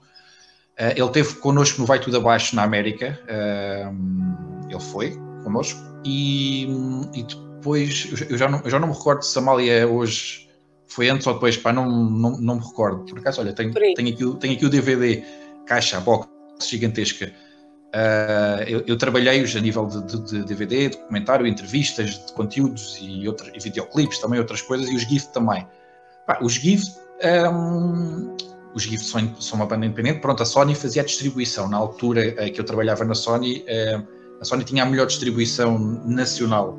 Uh, 0.80 0.93
ele 0.95 1.09
teve 1.09 1.36
connosco 1.36 1.82
no 1.82 1.88
Vai 1.88 1.99
Tudo 1.99 2.18
Abaixo 2.18 2.55
na 2.55 2.64
América, 2.64 3.20
uh, 3.24 4.70
ele 4.70 4.80
foi 4.80 5.18
connosco, 5.43 5.80
e, 6.05 6.68
e 7.14 7.24
depois, 7.24 8.14
eu 8.30 8.38
já, 8.38 8.47
não, 8.47 8.62
eu 8.64 8.70
já 8.70 8.80
não 8.80 8.88
me 8.88 8.93
recordo 8.93 9.24
se 9.24 9.38
a 9.38 9.41
Amália 9.41 9.88
hoje 9.88 10.50
foi 10.93 11.09
antes 11.09 11.25
ou 11.27 11.33
depois, 11.33 11.57
pá, 11.57 11.71
não, 11.71 11.89
não, 11.89 12.31
não 12.37 12.55
me 12.55 12.61
recordo. 12.61 13.05
Por 13.05 13.19
acaso, 13.19 13.41
olha, 13.41 13.53
tenho, 13.53 13.73
tenho, 13.73 14.09
aqui, 14.09 14.39
tenho 14.39 14.53
aqui 14.53 14.65
o 14.65 14.69
DVD, 14.69 15.23
caixa, 15.65 15.99
box 15.99 16.27
gigantesca. 16.61 17.31
Uh, 17.93 18.63
eu, 18.67 18.83
eu 18.87 18.97
trabalhei-os 18.97 19.55
a 19.55 19.59
nível 19.59 19.85
de, 19.85 20.05
de, 20.05 20.21
de, 20.21 20.45
DVD, 20.45 20.89
documentário, 20.89 21.45
entrevistas, 21.45 22.25
de 22.25 22.33
conteúdos 22.33 22.97
e, 23.01 23.27
outros, 23.27 23.49
e 23.53 23.59
videoclipes, 23.59 24.19
também 24.19 24.39
outras 24.39 24.61
coisas, 24.61 24.89
e 24.89 24.95
os 24.95 25.01
GIF 25.03 25.27
também. 25.33 25.67
Pá, 26.25 26.39
os 26.41 26.53
GIF 26.53 26.83
um, 27.23 28.35
os 28.73 28.83
GIFs 28.83 29.07
são, 29.07 29.35
são, 29.39 29.57
uma 29.57 29.65
banda 29.65 29.85
independente. 29.85 30.19
Pronto, 30.19 30.41
a 30.41 30.45
Sony 30.45 30.75
fazia 30.75 31.01
a 31.01 31.05
distribuição. 31.05 31.69
Na 31.69 31.77
altura 31.77 32.27
eh, 32.41 32.49
que 32.49 32.59
eu 32.59 32.65
trabalhava 32.65 33.03
na 33.03 33.13
Sony, 33.13 33.63
eh, 33.67 34.01
a 34.39 34.45
Sony 34.45 34.63
tinha 34.63 34.83
a 34.83 34.85
melhor 34.85 35.07
distribuição 35.07 35.77
nacional. 36.05 36.77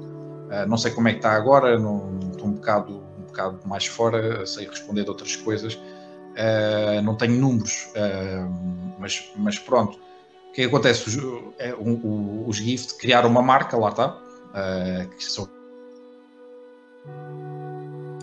Eh, 0.50 0.66
não 0.66 0.76
sei 0.76 0.90
como 0.90 1.08
é 1.08 1.12
que 1.12 1.18
está 1.18 1.32
agora, 1.32 1.78
não, 1.78 2.18
estou 2.32 2.48
um 2.48 2.52
bocado, 2.52 3.02
bocado 3.33 3.61
mais 3.66 3.87
fora, 3.87 4.47
sei 4.47 4.66
responder 4.66 5.05
de 5.05 5.11
outras 5.11 5.37
coisas. 5.37 5.78
não 7.03 7.16
tenho 7.16 7.35
números, 7.35 7.89
mas, 8.99 9.33
mas 9.37 9.59
pronto. 9.59 9.99
O 10.51 10.53
que, 10.53 10.62
é 10.62 10.64
acontece? 10.66 11.09
Os, 11.09 11.16
é, 11.59 11.74
os 11.78 12.57
GIFs 12.57 12.93
criaram 12.93 13.30
uma 13.30 13.43
marca, 13.43 13.76
lá 13.76 13.89
está, 13.89 14.20
que 15.16 15.24
são 15.24 15.49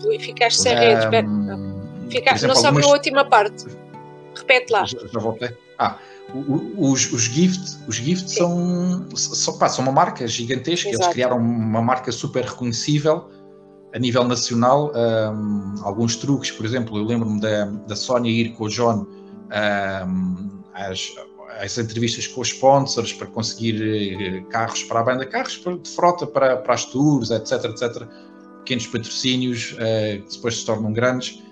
e 0.08 0.18
ficaste 0.18 0.62
sem 0.62 0.74
rede, 0.74 1.06
um, 1.26 2.08
Fica, 2.10 2.34
exemplo, 2.34 2.48
não 2.48 2.54
soube 2.54 2.66
algumas... 2.68 2.86
a 2.86 2.88
última 2.88 3.24
parte. 3.24 3.66
Repete 4.34 4.72
lá. 4.72 4.84
Já, 4.84 4.98
já 4.98 5.20
voltei. 5.20 5.56
Ah, 5.78 5.98
os, 6.76 7.12
os 7.12 7.22
Gift, 7.22 7.78
os 7.86 7.96
gift 7.96 8.30
são, 8.30 9.08
são, 9.14 9.58
pá, 9.58 9.68
são 9.68 9.84
uma 9.84 9.92
marca 9.92 10.26
gigantesca. 10.26 10.88
Exato. 10.88 11.04
Eles 11.04 11.12
criaram 11.12 11.36
uma 11.38 11.82
marca 11.82 12.10
super 12.10 12.44
reconhecível 12.44 13.28
a 13.92 13.98
nível 13.98 14.24
nacional, 14.24 14.92
um, 14.94 15.74
alguns 15.82 16.16
truques, 16.16 16.50
por 16.50 16.64
exemplo, 16.64 16.96
eu 16.96 17.04
lembro-me 17.04 17.40
da, 17.40 17.64
da 17.64 17.96
Sónia 17.96 18.30
ir 18.30 18.50
com 18.50 18.64
o 18.64 18.68
John 18.68 19.06
um, 19.06 20.62
às, 20.72 21.12
às, 21.60 21.76
entrevistas 21.76 22.26
com 22.28 22.40
os 22.40 22.48
sponsors 22.48 23.12
para 23.12 23.26
conseguir 23.26 23.82
eh, 23.82 24.40
carros 24.50 24.84
para 24.84 25.00
a 25.00 25.02
banda, 25.02 25.26
carros 25.26 25.60
de 25.82 25.90
frota 25.90 26.26
para, 26.26 26.58
para 26.58 26.74
as 26.74 26.84
tours, 26.84 27.30
etc, 27.30 27.64
etc, 27.64 28.06
pequenos 28.58 28.86
patrocínios 28.86 29.72
uh, 29.72 30.22
que 30.22 30.36
depois 30.36 30.58
se 30.58 30.66
tornam 30.66 30.92
grandes. 30.92 31.42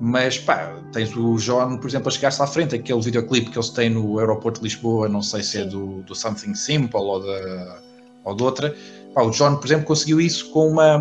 Mas 0.00 0.38
pá, 0.38 0.76
tens 0.92 1.14
o 1.16 1.36
John, 1.36 1.78
por 1.78 1.88
exemplo, 1.88 2.08
a 2.08 2.10
chegar-se 2.10 2.42
à 2.42 2.46
frente, 2.48 2.74
aquele 2.74 3.00
videoclipe 3.00 3.50
que 3.50 3.56
eles 3.56 3.70
têm 3.70 3.90
no 3.90 4.18
aeroporto 4.18 4.58
de 4.58 4.64
Lisboa, 4.64 5.08
não 5.08 5.22
sei 5.22 5.42
se 5.42 5.60
é 5.60 5.64
do, 5.64 6.02
do 6.02 6.14
Something 6.16 6.54
Simple 6.56 7.00
ou, 7.00 7.20
da, 7.20 7.78
ou 8.24 8.34
de 8.34 8.42
outra, 8.42 8.76
Pá, 9.14 9.22
o 9.22 9.30
John, 9.30 9.56
por 9.56 9.66
exemplo, 9.66 9.86
conseguiu 9.86 10.20
isso 10.20 10.50
com 10.50 10.68
uma. 10.68 10.98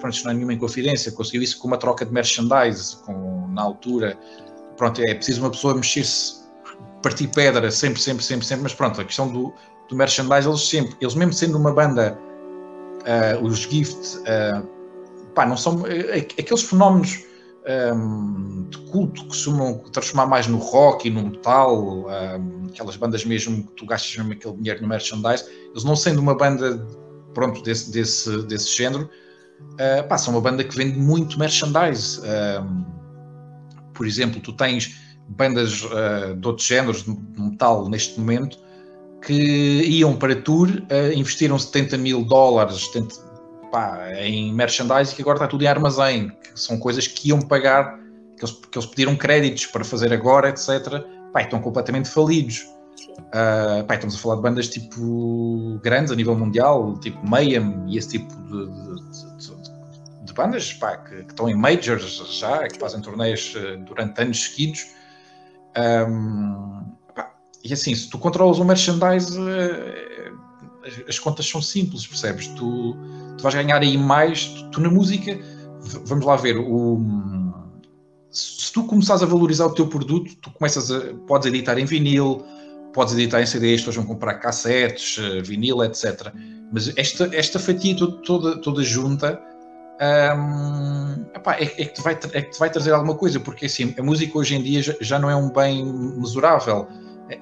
Pronto, 0.00 0.24
não 0.24 0.30
é 0.32 0.34
nenhuma 0.34 0.52
inconfidência, 0.52 1.12
conseguiu 1.12 1.40
isso 1.40 1.58
com 1.58 1.68
uma 1.68 1.78
troca 1.78 2.04
de 2.04 2.12
merchandise, 2.12 2.96
com, 3.04 3.46
na 3.48 3.62
altura. 3.62 4.18
Pronto, 4.76 5.00
é 5.00 5.14
preciso 5.14 5.40
uma 5.40 5.50
pessoa 5.50 5.72
mexer-se, 5.72 6.34
partir 7.00 7.28
pedra, 7.28 7.70
sempre, 7.70 8.02
sempre, 8.02 8.24
sempre, 8.24 8.44
sempre, 8.44 8.64
mas 8.64 8.74
pronto, 8.74 9.00
a 9.00 9.04
questão 9.04 9.28
do, 9.28 9.52
do 9.88 9.94
merchandise, 9.94 10.48
eles 10.48 10.68
sempre, 10.68 10.96
eles 11.00 11.14
mesmo 11.14 11.32
sendo 11.32 11.56
uma 11.56 11.72
banda, 11.72 12.18
uh, 13.38 13.44
os 13.44 13.58
Gift, 13.58 14.18
uh, 14.18 14.66
pá, 15.32 15.46
não 15.46 15.56
são. 15.56 15.76
Uh, 15.82 16.16
aqueles 16.38 16.62
fenómenos. 16.62 17.22
Um, 17.66 18.68
de 18.68 18.76
culto 18.90 19.22
que 19.22 19.28
costumam 19.28 19.78
transformar 19.90 20.26
mais 20.26 20.46
no 20.46 20.58
rock 20.58 21.08
e 21.08 21.10
no 21.10 21.30
metal, 21.30 22.04
um, 22.06 22.66
aquelas 22.68 22.94
bandas 22.94 23.24
mesmo 23.24 23.66
que 23.68 23.72
tu 23.72 23.86
gastas 23.86 24.14
mesmo 24.18 24.34
aquele 24.34 24.54
dinheiro 24.56 24.82
no 24.82 24.88
merchandise, 24.88 25.46
eles 25.70 25.82
não 25.82 25.96
sendo 25.96 26.20
uma 26.20 26.36
banda 26.36 26.86
pronto, 27.34 27.62
desse, 27.62 27.90
desse, 27.90 28.42
desse 28.46 28.74
género, 28.76 29.10
uh, 29.74 30.08
pá, 30.08 30.16
são 30.16 30.32
uma 30.34 30.40
banda 30.40 30.64
que 30.64 30.76
vende 30.76 30.98
muito 30.98 31.38
merchandise. 31.38 32.20
Uh, 32.20 32.84
por 33.92 34.06
exemplo, 34.06 34.40
tu 34.40 34.52
tens 34.52 34.96
bandas 35.28 35.82
uh, 35.84 36.34
de 36.36 36.46
outros 36.46 36.66
géneros 36.66 37.04
de 37.04 37.40
metal 37.40 37.88
neste 37.88 38.18
momento 38.18 38.58
que 39.24 39.32
iam 39.32 40.16
para 40.16 40.36
tour, 40.36 40.68
uh, 40.68 41.12
investiram 41.14 41.58
70 41.58 41.96
mil 41.98 42.24
dólares 42.24 42.86
70, 42.86 43.14
pá, 43.72 44.12
em 44.18 44.52
merchandise 44.52 45.14
que 45.14 45.22
agora 45.22 45.36
está 45.36 45.46
tudo 45.46 45.64
em 45.64 45.66
armazém, 45.66 46.28
que 46.28 46.60
são 46.60 46.78
coisas 46.78 47.06
que 47.06 47.28
iam 47.30 47.40
pagar, 47.40 47.98
que 48.36 48.44
eles, 48.44 48.52
que 48.70 48.78
eles 48.78 48.86
pediram 48.86 49.16
créditos 49.16 49.66
para 49.66 49.84
fazer 49.84 50.12
agora, 50.12 50.50
etc. 50.50 51.02
Pá, 51.32 51.42
estão 51.42 51.60
completamente 51.60 52.08
falidos. 52.08 52.66
Uh, 53.18 53.84
pá, 53.86 53.94
estamos 53.94 54.14
a 54.14 54.18
falar 54.18 54.36
de 54.36 54.42
bandas 54.42 54.68
tipo 54.68 55.80
grandes 55.82 56.12
a 56.12 56.16
nível 56.16 56.36
mundial, 56.36 56.98
tipo 57.00 57.26
Mayhem 57.26 57.84
e 57.88 57.98
esse 57.98 58.10
tipo 58.10 58.32
de, 58.34 58.66
de, 58.66 58.94
de, 59.38 60.24
de 60.24 60.32
bandas 60.32 60.72
pá, 60.74 60.96
que, 60.96 61.24
que, 61.24 61.32
estão 61.32 61.48
em 61.48 61.54
majors 61.54 62.16
já, 62.38 62.66
que 62.68 62.78
fazem 62.78 63.00
torneios 63.00 63.54
uh, 63.56 63.76
durante 63.84 64.20
anos 64.20 64.44
seguidos. 64.44 64.86
Um, 65.76 66.84
pá, 67.14 67.32
e 67.64 67.72
assim, 67.72 67.94
se 67.94 68.08
tu 68.08 68.18
controlas 68.18 68.58
o 68.58 68.64
merchandise, 68.64 69.38
as, 70.86 71.08
as, 71.08 71.18
contas 71.18 71.48
são 71.48 71.60
simples, 71.60 72.06
percebes? 72.06 72.48
Tu, 72.48 72.96
tu 73.36 73.42
vais 73.42 73.54
ganhar 73.54 73.80
aí 73.80 73.96
mais. 73.98 74.46
Tu, 74.46 74.70
tu 74.70 74.80
na 74.80 74.90
música, 74.90 75.38
vamos 76.06 76.24
lá 76.24 76.36
ver, 76.36 76.56
o 76.58 76.98
se 78.34 78.72
tu 78.72 78.82
começares 78.82 79.22
a 79.22 79.26
valorizar 79.26 79.66
o 79.66 79.74
teu 79.74 79.86
produto, 79.86 80.34
tu 80.42 80.50
começas 80.50 80.90
a, 80.90 81.14
podes 81.26 81.46
editar 81.46 81.78
em 81.78 81.84
vinil, 81.84 82.44
podes 82.94 83.12
editar 83.14 83.42
em 83.42 83.46
CDs, 83.46 83.80
pessoas 83.80 83.96
vão 83.96 84.06
comprar 84.06 84.34
cassetes, 84.34 85.18
eh, 85.18 85.42
vinil, 85.42 85.84
etc. 85.84 86.32
Mas 86.72 86.96
esta, 86.96 87.28
esta 87.32 87.58
fatia 87.58 87.94
toda, 88.24 88.56
toda 88.60 88.82
junta 88.82 89.38
um, 89.94 91.24
epá, 91.34 91.54
é, 91.54 91.64
é, 91.64 91.84
que 91.84 92.02
vai, 92.02 92.14
é, 92.14 92.42
que 92.42 92.50
te 92.50 92.58
vai, 92.58 92.68
trazer 92.68 92.92
alguma 92.92 93.14
coisa, 93.14 93.38
porque 93.38 93.66
assim, 93.66 93.94
a 93.96 94.02
música 94.02 94.36
hoje 94.36 94.56
em 94.56 94.62
dia 94.62 94.82
já, 95.00 95.18
não 95.18 95.30
é 95.30 95.36
um 95.36 95.50
bem 95.50 95.84
mesurável. 95.84 96.88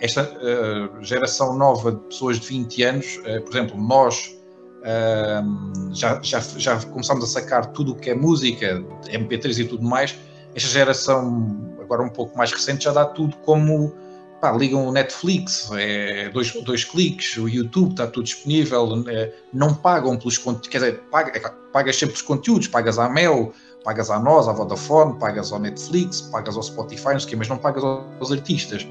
Esta 0.00 0.22
uh, 0.22 1.02
geração 1.02 1.56
nova 1.56 1.92
de 1.92 1.98
pessoas 2.02 2.38
de 2.38 2.46
20 2.46 2.82
anos, 2.84 3.06
uh, 3.16 3.42
por 3.42 3.56
exemplo, 3.56 3.80
nós 3.80 4.36
uh, 4.80 5.94
já, 5.94 6.20
já, 6.22 6.40
já 6.40 6.80
começamos 6.86 7.24
a 7.24 7.26
sacar 7.26 7.66
tudo 7.72 7.92
o 7.92 7.94
que 7.96 8.10
é 8.10 8.14
música, 8.14 8.84
MP3 9.06 9.58
e 9.58 9.64
tudo 9.64 9.82
mais. 9.82 10.16
Esta 10.54 10.68
geração, 10.68 11.74
agora 11.80 12.02
um 12.02 12.10
pouco 12.10 12.36
mais 12.36 12.52
recente, 12.52 12.84
já 12.84 12.92
dá 12.92 13.06
tudo 13.06 13.34
como 13.38 13.94
pá, 14.42 14.50
ligam 14.50 14.88
o 14.88 14.90
Netflix, 14.90 15.70
é 15.72 16.28
dois, 16.30 16.52
dois 16.64 16.82
cliques, 16.82 17.36
o 17.36 17.48
YouTube 17.48 17.92
está 17.92 18.08
tudo 18.08 18.24
disponível, 18.24 19.04
é, 19.06 19.32
não 19.54 19.72
pagam 19.72 20.18
pelos 20.18 20.36
conteúdos, 20.36 20.68
quer 20.68 20.78
dizer, 20.78 21.00
paga, 21.12 21.38
é 21.38 21.40
pagas 21.72 21.96
sempre 21.96 22.16
os 22.16 22.22
conteúdos, 22.22 22.66
pagas 22.66 22.98
à 22.98 23.08
Mel, 23.08 23.52
pagas 23.84 24.10
à 24.10 24.18
nós, 24.18 24.48
à 24.48 24.52
Vodafone, 24.52 25.16
pagas 25.20 25.52
ao 25.52 25.60
Netflix, 25.60 26.22
pagas 26.22 26.56
ao 26.56 26.62
Spotify, 26.64 27.12
não 27.12 27.20
sei 27.20 27.30
quê, 27.30 27.36
mas 27.36 27.46
não 27.46 27.56
pagas 27.56 27.84
aos 27.84 28.32
artistas. 28.32 28.84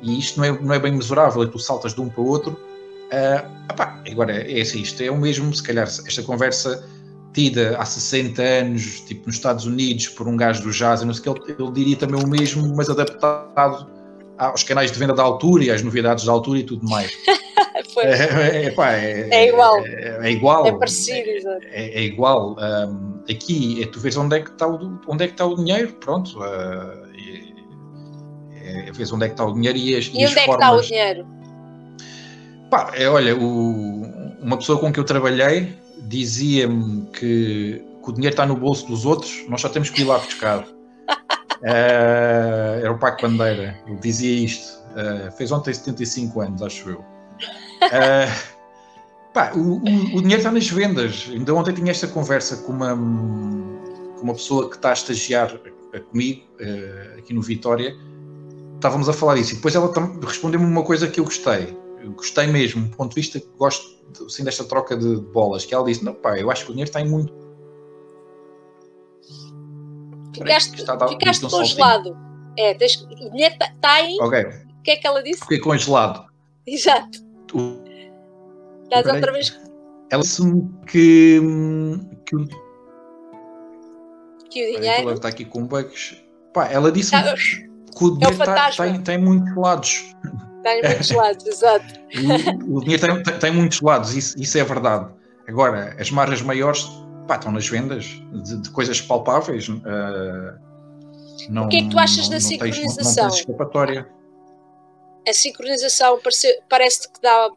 E 0.00 0.18
isto 0.18 0.40
não 0.40 0.46
é, 0.46 0.52
não 0.58 0.74
é 0.74 0.78
bem 0.78 0.92
mesurável, 0.92 1.42
é 1.42 1.46
tu 1.48 1.58
saltas 1.58 1.92
de 1.92 2.00
um 2.00 2.08
para 2.08 2.22
o 2.22 2.26
outro. 2.26 2.52
Uh, 2.52 3.70
epá, 3.70 4.02
agora, 4.10 4.32
é 4.32 4.62
assim, 4.62 4.80
isto 4.80 5.02
é 5.02 5.10
o 5.10 5.18
mesmo, 5.18 5.54
se 5.54 5.62
calhar, 5.62 5.86
esta 5.86 6.22
conversa 6.22 6.82
tida 7.34 7.76
há 7.78 7.84
60 7.84 8.42
anos, 8.42 9.00
tipo 9.00 9.26
nos 9.26 9.36
Estados 9.36 9.66
Unidos, 9.66 10.08
por 10.08 10.26
um 10.26 10.36
gajo 10.36 10.62
do 10.62 10.70
jazz, 10.70 11.02
não 11.02 11.12
sei 11.12 11.30
o 11.30 11.34
que, 11.34 11.52
ele, 11.52 11.62
ele 11.62 11.72
diria 11.72 11.96
também 11.96 12.24
o 12.24 12.26
mesmo, 12.26 12.74
mas 12.74 12.88
adaptado 12.88 13.93
aos 14.38 14.62
canais 14.62 14.90
de 14.90 14.98
venda 14.98 15.14
da 15.14 15.22
altura 15.22 15.64
e 15.64 15.70
às 15.70 15.82
novidades 15.82 16.24
da 16.24 16.32
altura 16.32 16.60
e 16.60 16.62
tudo 16.64 16.88
mais. 16.88 17.10
é, 17.98 18.66
é, 18.66 18.74
é, 18.76 19.28
é, 19.30 19.48
igual. 19.48 19.86
É, 19.86 20.18
é, 20.22 20.30
igual. 20.30 20.66
É 20.66 20.72
parecido, 20.72 21.50
é, 21.70 22.00
é, 22.00 22.02
igual. 22.02 22.56
Um, 22.58 23.22
aqui 23.30 23.82
é 23.82 23.86
tu 23.86 24.00
vês 24.00 24.16
onde 24.16 24.36
é 24.36 24.40
que 24.40 24.50
está 24.50 24.66
o, 24.66 25.00
onde 25.06 25.24
é 25.24 25.26
que 25.26 25.34
está 25.34 25.46
o 25.46 25.54
dinheiro, 25.56 25.92
pronto. 25.94 26.38
Uh, 26.38 27.04
é, 28.64 28.90
vês 28.92 29.12
onde 29.12 29.26
é 29.26 29.28
que 29.28 29.34
está 29.34 29.44
o 29.44 29.52
dinheiro 29.52 29.78
e 29.78 29.96
as, 29.96 30.06
e, 30.06 30.20
e 30.20 30.26
onde 30.26 30.38
é 30.38 30.44
que 30.44 30.50
está 30.50 30.72
o 30.72 30.80
dinheiro? 30.80 31.26
Pá, 32.70 32.92
é, 32.94 33.08
olha, 33.08 33.36
o, 33.36 34.02
uma 34.40 34.56
pessoa 34.56 34.78
com 34.78 34.92
que 34.92 34.98
eu 34.98 35.04
trabalhei 35.04 35.72
dizia-me 36.02 37.06
que, 37.12 37.82
que 38.02 38.10
o 38.10 38.12
dinheiro 38.12 38.32
está 38.32 38.46
no 38.46 38.56
bolso 38.56 38.86
dos 38.86 39.04
outros, 39.04 39.44
nós 39.48 39.60
só 39.60 39.68
temos 39.68 39.90
que 39.90 40.02
ir 40.02 40.04
lá 40.04 40.18
buscar. 40.18 40.66
Uh, 41.64 42.78
era 42.80 42.92
o 42.92 42.98
Paco 42.98 43.22
Bandeira, 43.22 43.80
ele 43.86 43.96
dizia 43.96 44.44
isto. 44.44 44.84
Uh, 44.90 45.32
fez 45.32 45.50
ontem 45.50 45.72
75 45.72 46.40
anos, 46.42 46.62
acho 46.62 46.90
eu. 46.90 46.98
Uh, 46.98 48.52
pá, 49.32 49.50
o, 49.54 49.78
o, 49.78 50.16
o, 50.16 50.20
dinheiro 50.20 50.36
está 50.36 50.52
nas 50.52 50.68
vendas. 50.68 51.26
Ainda 51.30 51.54
ontem 51.54 51.72
tinha 51.72 51.90
esta 51.90 52.06
conversa 52.06 52.58
com 52.58 52.72
uma, 52.72 52.94
com 52.94 54.20
uma 54.22 54.34
pessoa 54.34 54.68
que 54.68 54.76
está 54.76 54.90
a 54.90 54.92
estagiar 54.92 55.58
comigo, 56.10 56.42
aqui 57.16 57.32
no 57.32 57.40
Vitória. 57.40 57.96
Estávamos 58.74 59.08
a 59.08 59.14
falar 59.14 59.36
disso 59.36 59.52
e 59.52 59.56
depois 59.56 59.74
ela 59.74 59.90
respondeu-me 60.22 60.66
uma 60.66 60.82
coisa 60.82 61.08
que 61.08 61.18
eu 61.18 61.24
gostei. 61.24 61.74
Eu 62.02 62.12
gostei 62.12 62.46
mesmo, 62.46 62.88
do 62.88 62.96
ponto 62.96 63.14
de 63.14 63.22
vista 63.22 63.40
que 63.40 63.48
gosto 63.56 63.86
assim, 64.26 64.44
desta 64.44 64.64
troca 64.64 64.94
de 64.94 65.16
bolas. 65.32 65.64
Que 65.64 65.74
ela 65.74 65.84
disse: 65.84 66.04
Não, 66.04 66.12
pá, 66.12 66.38
eu 66.38 66.50
acho 66.50 66.66
que 66.66 66.70
o 66.70 66.74
dinheiro 66.74 66.90
está 66.90 67.00
em 67.00 67.08
muito 67.08 67.32
Ficaste, 70.34 70.74
está, 70.74 71.08
ficaste 71.08 71.48
congelado. 71.48 72.16
É, 72.56 72.74
tens, 72.74 72.96
o 73.02 73.30
dinheiro 73.30 73.54
está 73.54 73.72
tá 73.80 73.92
aí. 73.94 74.16
Ok. 74.20 74.40
O 74.40 74.82
que 74.82 74.90
é 74.90 74.96
que 74.96 75.06
ela 75.06 75.22
disse? 75.22 75.40
Fiquei 75.40 75.58
congelado. 75.60 76.26
Exato. 76.66 77.24
Tu... 77.46 77.82
Estás 78.84 79.06
outra 79.06 79.32
vez. 79.32 79.60
Ela 80.10 80.22
disse-me 80.22 80.70
que, 80.86 81.40
que, 82.26 82.36
o... 82.36 82.46
que 84.50 84.62
o 84.62 84.76
dinheiro. 84.76 85.02
Ela 85.02 85.14
está 85.14 85.28
aqui 85.28 85.44
com 85.44 85.66
bugs. 85.66 86.16
Pá, 86.52 86.68
ela 86.68 86.92
disse-me 86.92 87.22
tá, 87.22 87.34
que 87.34 88.04
o 88.04 88.10
dinheiro 88.18 88.42
é 88.42 88.70
tem, 88.70 89.02
tem 89.02 89.18
muitos 89.18 89.56
lados. 89.56 90.14
Tem 90.62 90.82
muitos 90.82 91.10
lados, 91.10 91.46
exato. 91.46 92.04
O, 92.68 92.78
o 92.78 92.80
dinheiro 92.80 93.22
tem, 93.22 93.38
tem, 93.38 93.50
muitos 93.50 93.80
lados, 93.80 94.14
isso, 94.14 94.40
isso 94.40 94.56
é 94.56 94.64
verdade. 94.64 95.12
Agora, 95.48 95.96
as 95.98 96.10
margens 96.10 96.42
maiores 96.42 96.88
pá, 97.26 97.36
estão 97.36 97.52
nas 97.52 97.68
vendas 97.68 98.04
de, 98.32 98.62
de 98.62 98.70
coisas 98.70 99.00
palpáveis. 99.00 99.68
Uh, 99.68 100.58
não, 101.48 101.66
o 101.66 101.68
que 101.68 101.76
é 101.76 101.82
que 101.82 101.90
tu 101.90 101.98
achas 101.98 102.24
não, 102.24 102.30
da 102.30 102.40
sincronização? 102.40 103.24
Não 103.24 103.30
tens, 103.30 103.40
escapatória. 103.40 104.08
A 105.26 105.32
sincronização 105.32 106.20
parece, 106.20 106.62
parece 106.68 107.12
que 107.12 107.20
dá. 107.20 107.50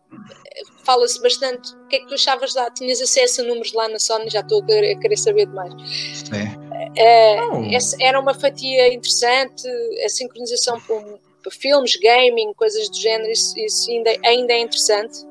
Fala-se 0.84 1.22
bastante. 1.22 1.74
O 1.74 1.88
que 1.88 1.98
é 1.98 2.00
que 2.00 2.08
tu 2.08 2.14
achavas 2.14 2.56
lá? 2.56 2.72
Tinhas 2.72 3.02
acesso 3.02 3.42
a 3.42 3.44
números 3.44 3.74
lá 3.74 3.90
na 3.90 4.00
Sony? 4.00 4.30
Já 4.30 4.40
estou 4.40 4.64
a 4.64 4.66
querer, 4.66 4.96
a 4.96 5.00
querer 5.00 5.18
saber 5.18 5.46
demais. 5.48 5.74
É. 6.32 6.68
Uh, 7.58 7.78
era 8.02 8.20
uma 8.20 8.34
fatia 8.34 8.94
interessante. 8.94 9.68
A 10.04 10.10
sincronização 10.10 10.80
para 10.80 11.52
filmes, 11.52 11.98
gaming, 12.02 12.54
coisas 12.54 12.90
do 12.90 12.98
género, 12.98 13.32
isso, 13.32 13.58
isso 13.60 13.92
ainda, 13.92 14.12
ainda 14.26 14.54
é 14.54 14.62
interessante. 14.62 15.27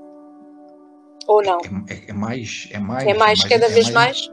Ou 1.27 1.43
não? 1.43 1.59
É, 1.89 1.95
é, 1.95 2.03
é 2.09 2.13
mais, 2.13 2.69
é 2.71 2.79
mais. 2.79 3.07
É 3.07 3.15
mais, 3.15 3.45
é 3.45 3.49
cada 3.49 3.69
vez 3.69 3.91
mais? 3.91 4.31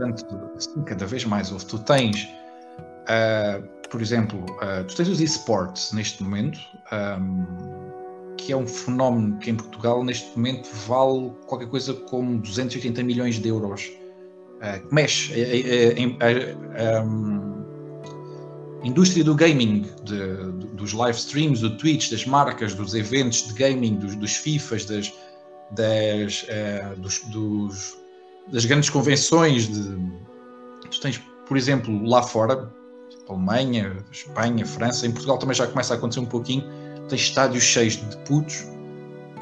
Sim, 0.59 0.83
cada 0.85 1.05
vez 1.05 1.25
mais. 1.25 1.49
Tu 1.49 1.79
tens, 1.79 2.23
uh, 2.23 3.87
por 3.89 4.01
exemplo, 4.01 4.45
uh, 4.57 4.83
tu 4.87 4.95
tens 4.95 5.09
os 5.09 5.19
esportes 5.19 5.91
neste 5.93 6.21
momento, 6.23 6.59
um, 6.91 8.35
que 8.37 8.51
é 8.51 8.57
um 8.57 8.67
fenómeno 8.67 9.37
que 9.39 9.49
em 9.49 9.55
Portugal 9.55 10.03
neste 10.03 10.35
momento 10.35 10.69
vale 10.87 11.31
qualquer 11.47 11.67
coisa 11.67 11.93
como 11.93 12.39
280 12.39 13.03
milhões 13.03 13.39
de 13.39 13.49
euros. 13.49 13.91
uh, 14.61 14.93
mexe 14.93 15.33
a, 15.33 17.03
indústria 18.83 19.23
do 19.23 19.33
gaming, 19.33 19.85
de, 20.03 20.51
dos 20.73 20.91
live 20.91 21.17
streams, 21.17 21.61
do 21.61 21.77
Twitch, 21.77 22.11
das 22.11 22.25
marcas, 22.25 22.75
dos 22.75 22.93
eventos 22.93 23.47
de 23.47 23.53
gaming, 23.53 23.95
dos, 23.95 24.15
dos 24.15 24.35
FIFAs, 24.35 24.83
das, 24.85 25.13
das, 25.76 26.43
uh, 26.43 26.99
dos, 26.99 27.19
dos, 27.26 27.97
das 28.51 28.65
grandes 28.65 28.89
convenções. 28.89 29.67
De, 29.67 29.97
tu 30.89 31.01
tens, 31.01 31.21
por 31.47 31.57
exemplo, 31.57 32.05
lá 32.05 32.21
fora, 32.21 32.71
Alemanha, 33.30 33.97
Espanha, 34.11 34.65
França, 34.65 35.07
em 35.07 35.11
Portugal 35.11 35.38
também 35.38 35.55
já 35.55 35.67
começa 35.67 35.93
a 35.93 35.97
acontecer 35.97 36.19
um 36.19 36.26
pouquinho, 36.26 36.63
tens 37.07 37.21
estádios 37.21 37.63
cheios 37.63 37.95
de 37.95 38.17
putos 38.26 38.65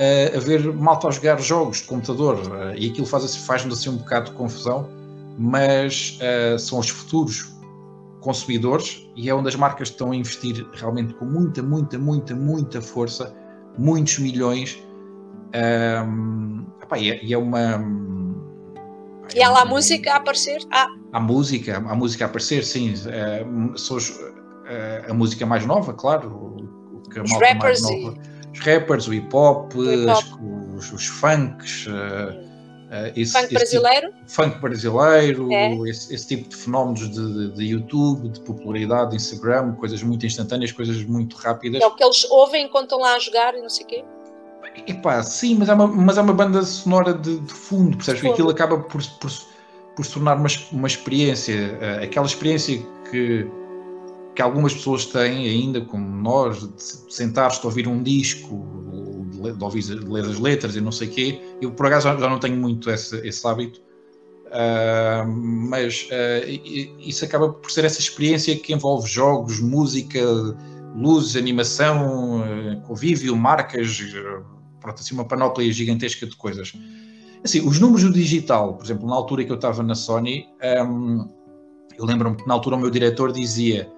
uh, 0.02 0.38
a 0.38 0.40
ver 0.40 0.74
malta 0.74 1.08
a 1.08 1.12
jogar 1.12 1.40
jogos 1.42 1.78
de 1.78 1.84
computador 1.84 2.36
uh, 2.36 2.76
e 2.76 2.90
aquilo 2.90 3.06
faz-nos 3.06 3.36
faz 3.36 3.66
assim 3.66 3.90
um 3.90 3.98
bocado 3.98 4.32
de 4.32 4.38
confusão, 4.38 4.90
mas 5.38 6.20
uh, 6.22 6.60
são 6.60 6.80
os 6.80 6.90
futuros 6.90 7.52
consumidores 8.22 9.08
e 9.16 9.30
é 9.30 9.34
onde 9.34 9.50
as 9.50 9.56
marcas 9.56 9.90
estão 9.90 10.12
a 10.12 10.16
investir 10.16 10.66
realmente 10.74 11.14
com 11.16 11.26
muita, 11.26 11.62
muita, 11.62 11.98
muita, 11.98 12.36
muita 12.36 12.82
força, 12.82 13.34
muitos 13.78 14.20
milhões. 14.20 14.78
Um, 15.54 16.66
epá, 16.82 16.98
e, 16.98 17.12
é, 17.12 17.24
e, 17.24 17.34
é, 17.34 17.38
uma. 17.38 17.84
E 19.36 19.42
há 19.42 19.50
lá 19.50 19.62
a 19.62 19.66
música 19.66 20.14
a 20.14 20.16
aparecer? 20.18 20.62
Ah. 20.72 20.88
Há 21.12 21.20
música, 21.20 21.78
há 21.78 21.96
música 21.96 22.26
a 22.26 22.28
aparecer, 22.28 22.64
sim. 22.64 22.94
Uh, 22.94 23.74
os, 23.74 24.10
uh, 24.10 25.10
a 25.10 25.14
música 25.14 25.46
mais 25.46 25.66
nova, 25.66 25.94
claro. 25.94 26.30
O, 26.30 27.10
que 27.10 27.20
a 27.20 27.24
os 27.24 27.32
rappers 27.32 27.82
mais 27.82 28.04
nova. 28.04 28.18
E... 28.18 28.52
Os 28.52 28.60
rappers, 28.60 29.08
o 29.08 29.14
hip 29.14 29.36
hop, 29.36 29.74
hip 29.74 30.12
os, 30.76 30.92
os 30.92 31.06
funks. 31.08 31.88
Uh, 31.88 32.52
esse, 33.16 33.32
funk 33.32 33.54
brasileiro? 33.54 34.08
Tipo, 34.08 34.30
funk 34.30 34.60
brasileiro, 34.60 35.54
é. 35.54 35.74
esse, 35.90 36.14
esse, 36.14 36.28
tipo 36.28 36.50
de 36.50 36.58
fenómenos 36.58 37.10
de, 37.10 37.54
de, 37.54 37.64
YouTube, 37.64 38.28
de 38.28 38.42
popularidade, 38.42 39.12
de 39.12 39.16
Instagram, 39.16 39.76
coisas 39.76 40.04
muito 40.04 40.26
instantâneas, 40.26 40.74
coisas 40.74 41.02
muito 41.06 41.38
rápidas. 41.38 41.82
É 41.82 41.88
o 41.88 41.96
que 41.96 42.04
eles 42.04 42.30
ouvem 42.30 42.66
enquanto 42.66 42.84
estão 42.84 43.00
lá 43.00 43.16
a 43.16 43.20
jogar 43.20 43.56
e 43.56 43.62
não 43.62 43.70
sei 43.70 43.86
o 43.86 43.88
quê. 43.88 44.04
Epá, 44.88 45.22
sim, 45.24 45.56
mas 45.56 45.70
é 45.70 45.74
uma, 45.74 45.88
mas 45.88 46.18
é 46.18 46.22
uma 46.22 46.34
banda 46.34 46.64
sonora 46.64 47.14
de, 47.14 47.40
de 47.40 47.54
fundo, 47.54 47.98
percebes? 47.98 48.22
Fundo. 48.22 48.34
Aquilo 48.34 48.50
acaba 48.50 48.78
por, 48.78 49.02
por, 49.20 49.32
por 49.96 50.06
se 50.06 50.14
tornar 50.14 50.38
uma, 50.38 50.48
uma 50.72 50.88
experiência, 50.88 51.78
uh, 51.80 52.04
aquela 52.04 52.26
experiência 52.26 52.82
que, 53.10 53.48
que 54.36 54.42
algumas 54.42 54.74
pessoas 54.74 55.06
têm 55.06 55.48
ainda, 55.48 55.82
como 55.82 56.06
nós, 56.06 56.62
de 56.62 57.14
sentar-te 57.14 57.60
a 57.64 57.66
ouvir 57.66 57.88
um 57.88 58.02
disco, 58.02 58.66
de 59.50 59.64
ouvir 59.64 59.82
de 59.82 59.96
ler 59.96 60.26
as 60.26 60.40
letras 60.40 60.76
e 60.76 60.82
não 60.82 60.92
sei 60.92 61.08
o 61.08 61.12
quê. 61.12 61.42
Eu, 61.62 61.72
por 61.72 61.88
acaso, 61.88 62.08
já 62.08 62.30
não 62.30 62.40
tenho 62.40 62.58
muito 62.58 62.90
esse, 62.90 63.16
esse 63.28 63.46
hábito, 63.48 63.82
uh, 64.48 65.28
mas 65.28 66.08
uh, 66.12 67.00
isso 67.00 67.26
acaba 67.26 67.50
por 67.50 67.72
ser 67.72 67.86
essa 67.86 68.00
experiência 68.00 68.56
que 68.56 68.74
envolve 68.74 69.10
jogos, 69.10 69.60
música, 69.60 70.20
luzes, 70.96 71.36
animação, 71.36 72.42
uh, 72.42 72.82
convívio, 72.82 73.36
marcas, 73.36 73.88
pronto, 74.82 75.00
assim, 75.00 75.14
uma 75.14 75.26
panóplia 75.26 75.72
gigantesca 75.72 76.26
de 76.26 76.36
coisas. 76.36 76.74
Assim, 77.44 77.66
os 77.66 77.80
números 77.80 78.04
do 78.04 78.12
digital, 78.12 78.76
por 78.76 78.86
exemplo, 78.86 79.08
na 79.08 79.16
altura 79.16 79.46
que 79.46 79.52
eu 79.52 79.56
estava 79.56 79.82
na 79.82 79.96
Sony, 79.96 80.48
um, 80.86 81.28
eu 81.98 82.06
lembro-me 82.06 82.36
que 82.36 82.48
na 82.48 82.54
altura 82.54 82.76
o 82.76 82.80
meu 82.80 82.90
diretor 82.90 83.32
dizia 83.32 83.90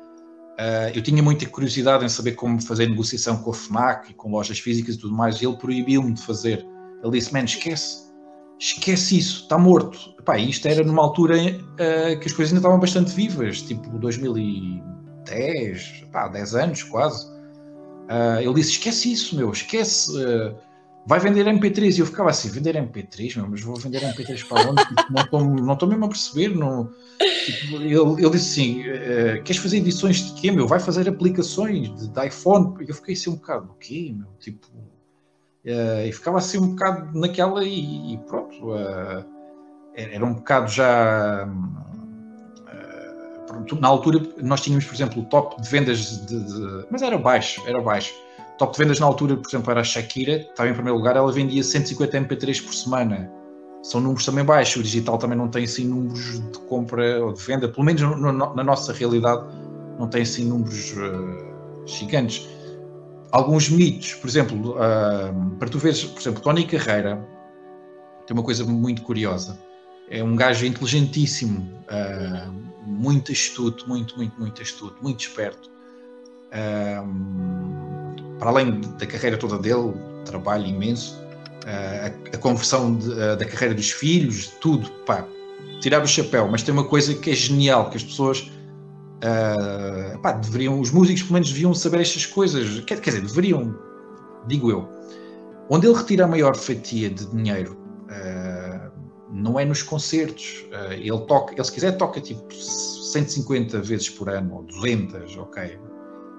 Uh, 0.53 0.93
eu 0.93 1.01
tinha 1.01 1.23
muita 1.23 1.47
curiosidade 1.47 2.05
em 2.05 2.09
saber 2.09 2.33
como 2.33 2.61
fazer 2.61 2.87
negociação 2.87 3.37
com 3.37 3.49
a 3.49 3.53
FNAC 3.53 4.11
e 4.11 4.13
com 4.13 4.29
lojas 4.29 4.59
físicas 4.59 4.93
e 4.95 4.99
tudo 4.99 5.15
mais, 5.15 5.41
e 5.41 5.47
ele 5.47 5.57
proibiu-me 5.57 6.13
de 6.13 6.21
fazer. 6.21 6.63
Ele 7.03 7.11
disse: 7.11 7.33
Man, 7.33 7.45
esquece, 7.45 8.13
esquece 8.59 9.17
isso, 9.17 9.41
está 9.43 9.57
morto. 9.57 10.13
Epá, 10.19 10.37
isto 10.37 10.67
era 10.67 10.83
numa 10.83 11.01
altura 11.01 11.37
uh, 11.37 12.19
que 12.19 12.27
as 12.27 12.33
coisas 12.33 12.53
ainda 12.53 12.59
estavam 12.59 12.79
bastante 12.79 13.11
vivas, 13.13 13.63
tipo 13.63 13.89
2010, 13.97 16.05
pá, 16.11 16.27
10 16.27 16.53
anos 16.53 16.83
quase. 16.83 17.25
Uh, 17.25 18.41
ele 18.41 18.53
disse: 18.53 18.73
Esquece 18.73 19.11
isso, 19.11 19.35
meu, 19.35 19.51
esquece 19.51 20.11
vai 21.05 21.19
vender 21.19 21.45
MP3. 21.45 21.97
E 21.97 21.99
eu 21.99 22.05
ficava 22.05 22.29
assim, 22.29 22.49
vender 22.49 22.75
MP3, 22.75 23.37
meu, 23.37 23.47
mas 23.49 23.61
vou 23.61 23.75
vender 23.75 24.01
MP3 24.01 24.47
para 24.47 24.69
onde? 24.69 24.85
Tipo, 24.85 25.39
não 25.39 25.73
estou 25.73 25.87
mesmo 25.87 26.05
a 26.05 26.07
perceber. 26.07 26.49
Tipo, 26.49 27.75
ele, 27.75 27.95
ele, 27.95 28.29
disse 28.29 28.61
assim, 28.61 28.81
uh, 28.81 29.43
queres 29.43 29.61
fazer 29.61 29.77
edições 29.77 30.17
de 30.17 30.41
quê, 30.41 30.51
meu? 30.51 30.67
Vai 30.67 30.79
fazer 30.79 31.07
aplicações 31.07 31.93
de, 31.95 32.07
de 32.07 32.27
iPhone? 32.27 32.75
E 32.81 32.89
eu 32.89 32.95
fiquei 32.95 33.13
assim 33.13 33.29
um 33.29 33.35
bocado, 33.35 33.71
o 33.71 33.75
quê, 33.75 34.13
meu? 34.15 34.27
Tipo, 34.39 34.67
uh, 34.67 36.07
e 36.07 36.11
ficava 36.11 36.37
assim 36.37 36.57
um 36.57 36.69
bocado 36.69 37.17
naquela 37.17 37.63
e, 37.63 38.13
e 38.13 38.17
pronto. 38.19 38.71
Uh, 38.71 39.33
era 39.95 40.25
um 40.25 40.33
bocado 40.33 40.71
já... 40.71 41.47
na 43.79 43.87
altura 43.87 44.19
nós 44.41 44.61
tínhamos, 44.61 44.85
por 44.85 44.95
exemplo, 44.95 45.21
o 45.21 45.25
top 45.25 45.61
de 45.61 45.69
vendas 45.69 46.25
de, 46.25 46.39
de 46.45 46.85
mas 46.89 47.03
era 47.03 47.15
baixo, 47.15 47.61
era 47.67 47.79
baixo 47.79 48.11
top 48.57 48.73
de 48.73 48.83
vendas 48.83 48.99
na 48.99 49.05
altura, 49.05 49.37
por 49.37 49.47
exemplo, 49.47 49.71
era 49.71 49.81
a 49.81 49.83
Shakira, 49.83 50.37
estava 50.37 50.69
em 50.69 50.73
primeiro 50.73 50.97
lugar, 50.97 51.15
ela 51.15 51.31
vendia 51.31 51.63
150 51.63 52.19
MP3 52.21 52.63
por 52.63 52.73
semana. 52.73 53.31
São 53.81 53.99
números 53.99 54.25
também 54.25 54.45
baixos, 54.45 54.77
o 54.77 54.83
digital 54.83 55.17
também 55.17 55.37
não 55.37 55.49
tem 55.49 55.65
assim 55.65 55.85
números 55.85 56.39
de 56.39 56.59
compra 56.69 57.23
ou 57.23 57.33
de 57.33 57.43
venda, 57.43 57.67
pelo 57.67 57.83
menos 57.83 58.01
no, 58.01 58.15
no, 58.15 58.55
na 58.55 58.63
nossa 58.63 58.93
realidade, 58.93 59.45
não 59.99 60.07
tem 60.07 60.21
assim 60.21 60.45
números 60.45 60.93
uh, 60.93 61.85
gigantes. 61.85 62.47
Alguns 63.31 63.69
mitos, 63.69 64.13
por 64.13 64.27
exemplo, 64.29 64.75
uh, 64.77 65.55
para 65.57 65.67
tu 65.67 65.79
veres, 65.79 66.03
por 66.05 66.21
exemplo, 66.21 66.41
Tony 66.41 66.65
Carreira 66.65 67.27
tem 68.25 68.37
uma 68.37 68.43
coisa 68.43 68.63
muito 68.63 69.01
curiosa. 69.01 69.59
É 70.09 70.23
um 70.23 70.35
gajo 70.35 70.65
inteligentíssimo, 70.65 71.69
uh, 71.89 72.53
muito 72.85 73.31
astuto, 73.31 73.87
muito, 73.89 74.15
muito, 74.15 74.39
muito 74.39 74.61
astuto, 74.61 74.95
muito 75.01 75.21
esperto. 75.21 75.69
Uh, 76.53 78.02
para 78.43 78.51
além 78.51 78.81
da 78.99 79.05
carreira 79.05 79.37
toda 79.37 79.57
dele, 79.57 79.93
trabalho 80.25 80.65
imenso, 80.67 81.17
a, 81.65 82.35
a 82.35 82.37
conversão 82.39 82.93
de, 82.93 83.13
a, 83.13 83.35
da 83.35 83.45
carreira 83.45 83.73
dos 83.73 83.89
filhos, 83.89 84.47
tudo, 84.59 84.89
pá, 85.05 85.25
tirar 85.79 86.03
o 86.03 86.07
chapéu, 86.07 86.49
mas 86.49 86.61
tem 86.61 86.73
uma 86.73 86.83
coisa 86.83 87.13
que 87.13 87.31
é 87.31 87.33
genial, 87.33 87.89
que 87.89 87.95
as 87.95 88.03
pessoas 88.03 88.51
uh, 89.23 90.19
pá, 90.19 90.33
deveriam, 90.33 90.77
os 90.77 90.91
músicos 90.91 91.21
pelo 91.21 91.35
menos 91.35 91.53
deviam 91.53 91.73
saber 91.73 92.01
estas 92.01 92.25
coisas, 92.25 92.81
quer, 92.81 92.99
quer 92.99 93.11
dizer, 93.11 93.21
deveriam, 93.21 93.79
digo 94.45 94.69
eu, 94.69 94.89
onde 95.69 95.87
ele 95.87 95.95
retira 95.95 96.25
a 96.25 96.27
maior 96.27 96.53
fatia 96.57 97.09
de 97.09 97.25
dinheiro 97.27 97.77
uh, 98.09 98.91
não 99.31 99.57
é 99.57 99.63
nos 99.63 99.81
concertos, 99.81 100.65
uh, 100.67 100.91
ele 100.91 101.17
toca, 101.27 101.53
ele 101.53 101.63
se 101.63 101.71
quiser 101.71 101.93
toca 101.93 102.19
tipo 102.19 102.53
150 102.53 103.79
vezes 103.79 104.09
por 104.09 104.27
ano, 104.27 104.55
ou 104.55 104.63
200, 104.63 105.37
ok, 105.37 105.79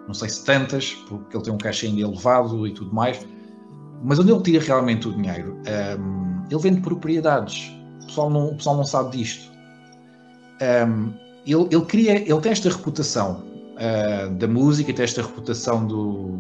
não 0.06 0.14
sei 0.14 0.28
se 0.28 0.44
tantas, 0.44 0.92
porque 1.08 1.36
ele 1.36 1.44
tem 1.44 1.52
um 1.52 1.58
cachê 1.58 1.86
ainda 1.86 2.02
elevado 2.02 2.66
e 2.66 2.72
tudo 2.72 2.94
mais, 2.94 3.26
mas 4.02 4.18
onde 4.18 4.32
ele 4.32 4.42
tira 4.42 4.62
realmente 4.62 5.08
o 5.08 5.12
dinheiro, 5.12 5.56
um, 5.98 6.44
ele 6.50 6.60
vende 6.60 6.80
propriedades. 6.80 7.72
O 8.02 8.06
pessoal 8.06 8.30
não, 8.30 8.48
o 8.48 8.56
pessoal 8.56 8.76
não 8.76 8.84
sabe 8.84 9.16
disto. 9.16 9.50
Um, 10.86 11.12
ele, 11.46 11.68
ele, 11.70 11.84
cria, 11.86 12.16
ele 12.16 12.40
tem 12.40 12.52
esta 12.52 12.68
reputação 12.68 13.42
uh, 13.76 14.30
da 14.34 14.46
música, 14.46 14.92
tem 14.92 15.04
esta 15.04 15.22
reputação 15.22 15.86
do, 15.86 16.32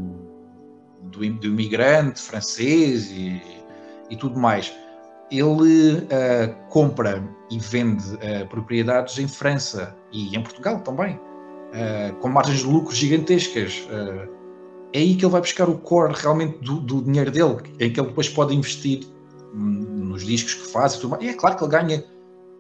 do, 1.04 1.18
do 1.18 1.46
imigrante 1.46 2.20
francês 2.20 3.10
e, 3.10 3.42
e 4.10 4.16
tudo 4.16 4.38
mais. 4.38 4.72
Ele 5.30 5.94
uh, 5.94 6.68
compra 6.68 7.26
e 7.50 7.58
vende 7.58 8.04
uh, 8.14 8.46
propriedades 8.50 9.18
em 9.18 9.26
França 9.26 9.96
e 10.12 10.36
em 10.36 10.42
Portugal 10.42 10.80
também 10.80 11.18
uh, 11.74 12.14
com 12.16 12.28
margens 12.28 12.60
de 12.60 12.66
lucro 12.66 12.94
gigantescas. 12.94 13.86
Uh, 13.90 14.32
é 14.92 14.98
aí 14.98 15.16
que 15.16 15.24
ele 15.24 15.32
vai 15.32 15.40
buscar 15.40 15.68
o 15.68 15.76
core 15.76 16.14
realmente 16.14 16.58
do, 16.58 16.78
do, 16.78 17.02
dinheiro 17.02 17.30
dele, 17.30 17.56
em 17.80 17.92
que 17.92 17.98
ele 17.98 18.08
depois 18.08 18.28
pode 18.28 18.54
investir 18.54 19.00
nos 19.52 20.24
discos 20.24 20.54
que 20.54 20.68
faz 20.68 20.94
e 20.94 21.00
tudo 21.00 21.10
mais. 21.10 21.24
E 21.24 21.28
é 21.28 21.34
claro 21.34 21.56
que 21.56 21.64
ele 21.64 21.70
ganha, 21.70 22.04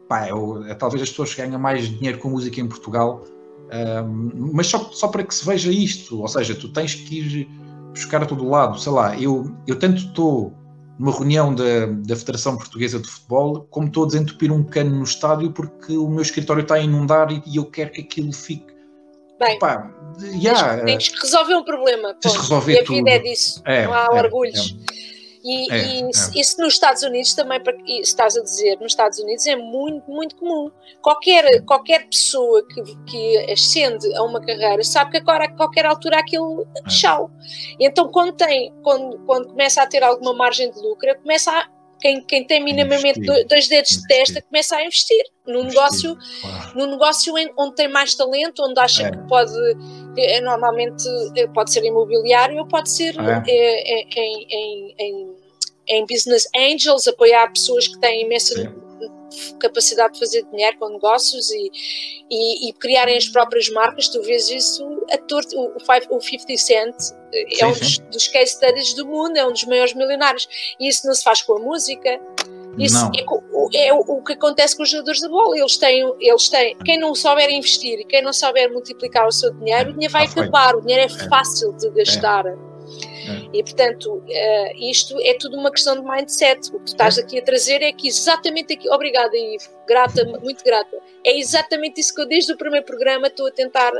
pá, 0.08 0.26
é, 0.26 0.30
é, 0.68 0.74
talvez 0.74 1.02
as 1.02 1.10
pessoas 1.10 1.32
ganham 1.34 1.58
mais 1.60 1.88
dinheiro 1.88 2.18
com 2.18 2.30
música 2.30 2.60
em 2.60 2.66
Portugal, 2.66 3.22
uh, 3.66 4.52
mas 4.52 4.66
só, 4.66 4.78
só 4.90 5.08
para 5.08 5.22
que 5.22 5.32
se 5.32 5.46
veja 5.46 5.70
isto, 5.70 6.20
ou 6.20 6.28
seja, 6.28 6.56
tu 6.56 6.68
tens 6.70 6.94
que 6.96 7.20
ir 7.20 7.48
buscar 7.90 8.24
a 8.24 8.26
todo 8.26 8.48
lado, 8.48 8.80
sei 8.80 8.90
lá, 8.90 9.16
eu, 9.16 9.54
eu 9.68 9.78
tanto 9.78 9.98
estou 9.98 10.52
numa 10.98 11.12
reunião 11.12 11.54
da, 11.54 11.86
da 11.86 12.16
Federação 12.16 12.56
Portuguesa 12.56 12.98
de 12.98 13.08
Futebol, 13.08 13.66
como 13.70 13.86
estou 13.86 14.04
a 14.04 14.06
desentupir 14.06 14.52
um 14.52 14.64
cano 14.64 14.96
no 14.96 15.04
estádio 15.04 15.52
porque 15.52 15.96
o 15.96 16.08
meu 16.08 16.22
escritório 16.22 16.62
está 16.62 16.74
a 16.74 16.80
inundar 16.80 17.30
e, 17.30 17.42
e 17.46 17.56
eu 17.56 17.64
quero 17.66 17.92
que 17.92 18.00
aquilo 18.00 18.32
fique 18.32 18.73
Bem, 19.44 19.56
Opa, 19.56 19.90
yeah, 20.22 20.82
tens, 20.84 21.08
que 21.08 21.20
resolver 21.20 21.54
um 21.54 21.64
problema. 21.64 22.14
Tens 22.14 22.32
que 22.32 22.40
resolver 22.40 22.72
e 22.72 22.78
a 22.78 22.82
vida 22.82 23.10
é 23.10 23.18
disso. 23.18 23.62
É, 23.64 23.84
não 23.84 23.92
há 23.92 24.08
é, 24.12 24.22
orgulhos. 24.22 24.76
É. 24.90 24.94
E, 25.44 25.70
é, 25.70 25.76
e 25.76 26.02
é. 26.02 26.10
isso 26.40 26.58
nos 26.58 26.72
Estados 26.72 27.02
Unidos 27.02 27.34
também, 27.34 27.60
estás 28.00 28.34
a 28.34 28.42
dizer, 28.42 28.76
nos 28.80 28.92
Estados 28.92 29.18
Unidos 29.18 29.46
é 29.46 29.54
muito, 29.54 30.10
muito 30.10 30.36
comum. 30.36 30.70
Qualquer, 31.02 31.62
qualquer 31.66 32.06
pessoa 32.08 32.66
que, 32.66 32.82
que 33.04 33.52
ascende 33.52 34.10
a 34.16 34.22
uma 34.22 34.40
carreira 34.40 34.82
sabe 34.82 35.10
que 35.10 35.16
agora 35.18 35.44
a 35.44 35.52
qualquer 35.54 35.84
altura 35.84 36.18
aquilo 36.18 36.66
é. 36.74 36.88
tchau. 36.88 37.30
E 37.78 37.86
então 37.86 38.08
quando 38.08 38.32
tem, 38.32 38.72
quando, 38.82 39.18
quando 39.26 39.48
começa 39.48 39.82
a 39.82 39.86
ter 39.86 40.02
alguma 40.02 40.32
margem 40.32 40.70
de 40.70 40.80
lucro, 40.80 41.14
começa 41.20 41.50
a 41.50 41.68
quem, 42.04 42.20
quem 42.20 42.44
tem 42.44 42.62
minimamente 42.62 43.18
investir, 43.18 43.46
dois 43.48 43.66
dedos 43.66 43.92
investir. 43.92 44.02
de 44.02 44.08
testa 44.08 44.42
começa 44.42 44.76
a 44.76 44.84
investir 44.84 45.24
num 45.46 45.64
negócio, 45.64 46.18
claro. 46.42 46.78
num 46.78 46.86
negócio 46.90 47.32
onde 47.56 47.74
tem 47.74 47.88
mais 47.88 48.14
talento, 48.14 48.62
onde 48.62 48.78
acha 48.78 49.06
é. 49.06 49.10
que 49.10 49.16
pode, 49.26 49.54
é, 50.18 50.38
normalmente 50.42 51.02
eh, 51.34 51.46
pode 51.46 51.72
ser 51.72 51.82
imobiliário 51.82 52.58
ou 52.58 52.68
pode 52.68 52.90
ser 52.90 53.14
é. 53.18 53.42
É 53.48 54.20
em, 54.20 54.46
em, 54.50 54.94
em, 54.98 55.36
em, 55.88 56.06
business 56.06 56.46
angels, 56.54 57.08
apoiar 57.08 57.50
pessoas 57.50 57.88
que 57.88 57.98
têm 57.98 58.26
imensa 58.26 58.70
capacidade 59.58 60.14
de 60.14 60.20
fazer 60.20 60.44
dinheiro 60.50 60.76
com 60.78 60.88
negócios 60.88 61.50
e, 61.50 61.70
e, 62.30 62.68
e, 62.68 62.72
criarem 62.74 63.16
as 63.16 63.28
próprias 63.28 63.68
marcas, 63.70 64.08
tu 64.08 64.22
vês 64.22 64.48
isso 64.48 64.84
a 65.10 65.18
torto, 65.18 65.56
o, 65.56 66.16
o 66.16 66.20
50 66.20 66.56
Cent 66.56 66.94
é 67.32 67.56
sim, 67.56 67.64
um 67.64 67.72
dos, 67.72 67.98
dos, 67.98 68.28
case 68.28 68.52
studies 68.52 68.94
do 68.94 69.06
mundo, 69.06 69.36
é 69.36 69.46
um 69.46 69.52
dos 69.52 69.64
maiores 69.64 69.94
milionários 69.94 70.48
e 70.78 70.88
isso 70.88 71.06
não 71.06 71.14
se 71.14 71.22
faz 71.22 71.42
com 71.42 71.56
a 71.56 71.60
música 71.60 72.20
isso 72.78 73.10
é, 73.72 73.86
é, 73.86 73.92
o, 73.92 74.00
o, 74.00 74.22
que 74.22 74.32
acontece 74.32 74.76
com 74.76 74.82
os 74.82 74.90
jogadores 74.90 75.20
de 75.20 75.28
bola. 75.28 75.56
Eles 75.56 75.76
têm, 75.76 76.12
eles 76.20 76.48
têm, 76.48 76.76
quem 76.84 76.98
não 76.98 77.14
souber 77.14 77.50
investir 77.50 78.00
e 78.00 78.04
quem 78.04 78.22
não 78.22 78.32
souber 78.32 78.72
multiplicar 78.72 79.26
o 79.26 79.32
seu 79.32 79.52
dinheiro, 79.54 79.90
o 79.90 79.92
dinheiro 79.92 80.12
vai 80.12 80.26
acabar. 80.26 80.74
O 80.74 80.80
dinheiro 80.80 81.02
é, 81.02 81.06
é 81.06 81.28
fácil 81.28 81.72
de 81.74 81.90
gastar. 81.90 82.46
É. 82.46 82.73
É. 83.26 83.48
E, 83.52 83.62
portanto, 83.62 84.14
uh, 84.14 84.90
isto 84.90 85.18
é 85.20 85.34
tudo 85.34 85.56
uma 85.56 85.70
questão 85.70 86.00
de 86.00 86.08
mindset. 86.08 86.68
O 86.68 86.78
que 86.78 86.86
tu 86.86 86.88
estás 86.88 87.18
é. 87.18 87.22
aqui 87.22 87.38
a 87.38 87.42
trazer 87.42 87.82
é 87.82 87.92
que 87.92 88.08
exatamente 88.08 88.74
aqui. 88.74 88.88
Obrigada, 88.90 89.36
Ivo. 89.36 89.68
Grata, 89.86 90.24
muito 90.42 90.64
grata. 90.64 90.96
É 91.24 91.38
exatamente 91.38 92.00
isso 92.00 92.14
que 92.14 92.20
eu, 92.20 92.26
desde 92.26 92.52
o 92.52 92.56
primeiro 92.56 92.84
programa, 92.84 93.28
estou 93.28 93.46
a 93.46 93.50
tentar 93.50 93.92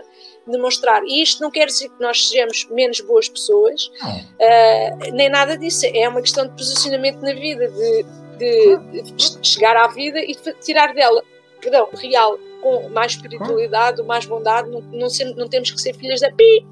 demonstrar. 0.46 1.02
E 1.04 1.22
isto 1.22 1.42
não 1.42 1.50
quer 1.50 1.66
dizer 1.66 1.88
que 1.88 2.00
nós 2.00 2.28
sejamos 2.28 2.66
menos 2.70 3.00
boas 3.00 3.28
pessoas, 3.28 3.86
uh, 3.86 5.12
nem 5.12 5.28
nada 5.28 5.56
disso. 5.56 5.86
É 5.86 6.08
uma 6.08 6.20
questão 6.20 6.46
de 6.46 6.52
posicionamento 6.52 7.20
na 7.20 7.32
vida, 7.32 7.68
de, 7.68 8.04
de, 8.38 9.02
de 9.12 9.46
chegar 9.46 9.76
à 9.76 9.88
vida 9.88 10.20
e 10.20 10.36
tirar 10.62 10.94
dela, 10.94 11.22
perdão, 11.60 11.88
real, 11.94 12.38
com 12.64 12.88
mais 12.88 13.12
espiritualidade, 13.12 14.02
mais 14.02 14.24
bondade, 14.24 14.70
não, 14.70 14.80
não, 14.80 15.10
ser, 15.10 15.36
não 15.36 15.46
temos 15.46 15.70
que 15.70 15.78
ser 15.78 15.94
filhas 15.94 16.22
da 16.22 16.32
pi. 16.32 16.66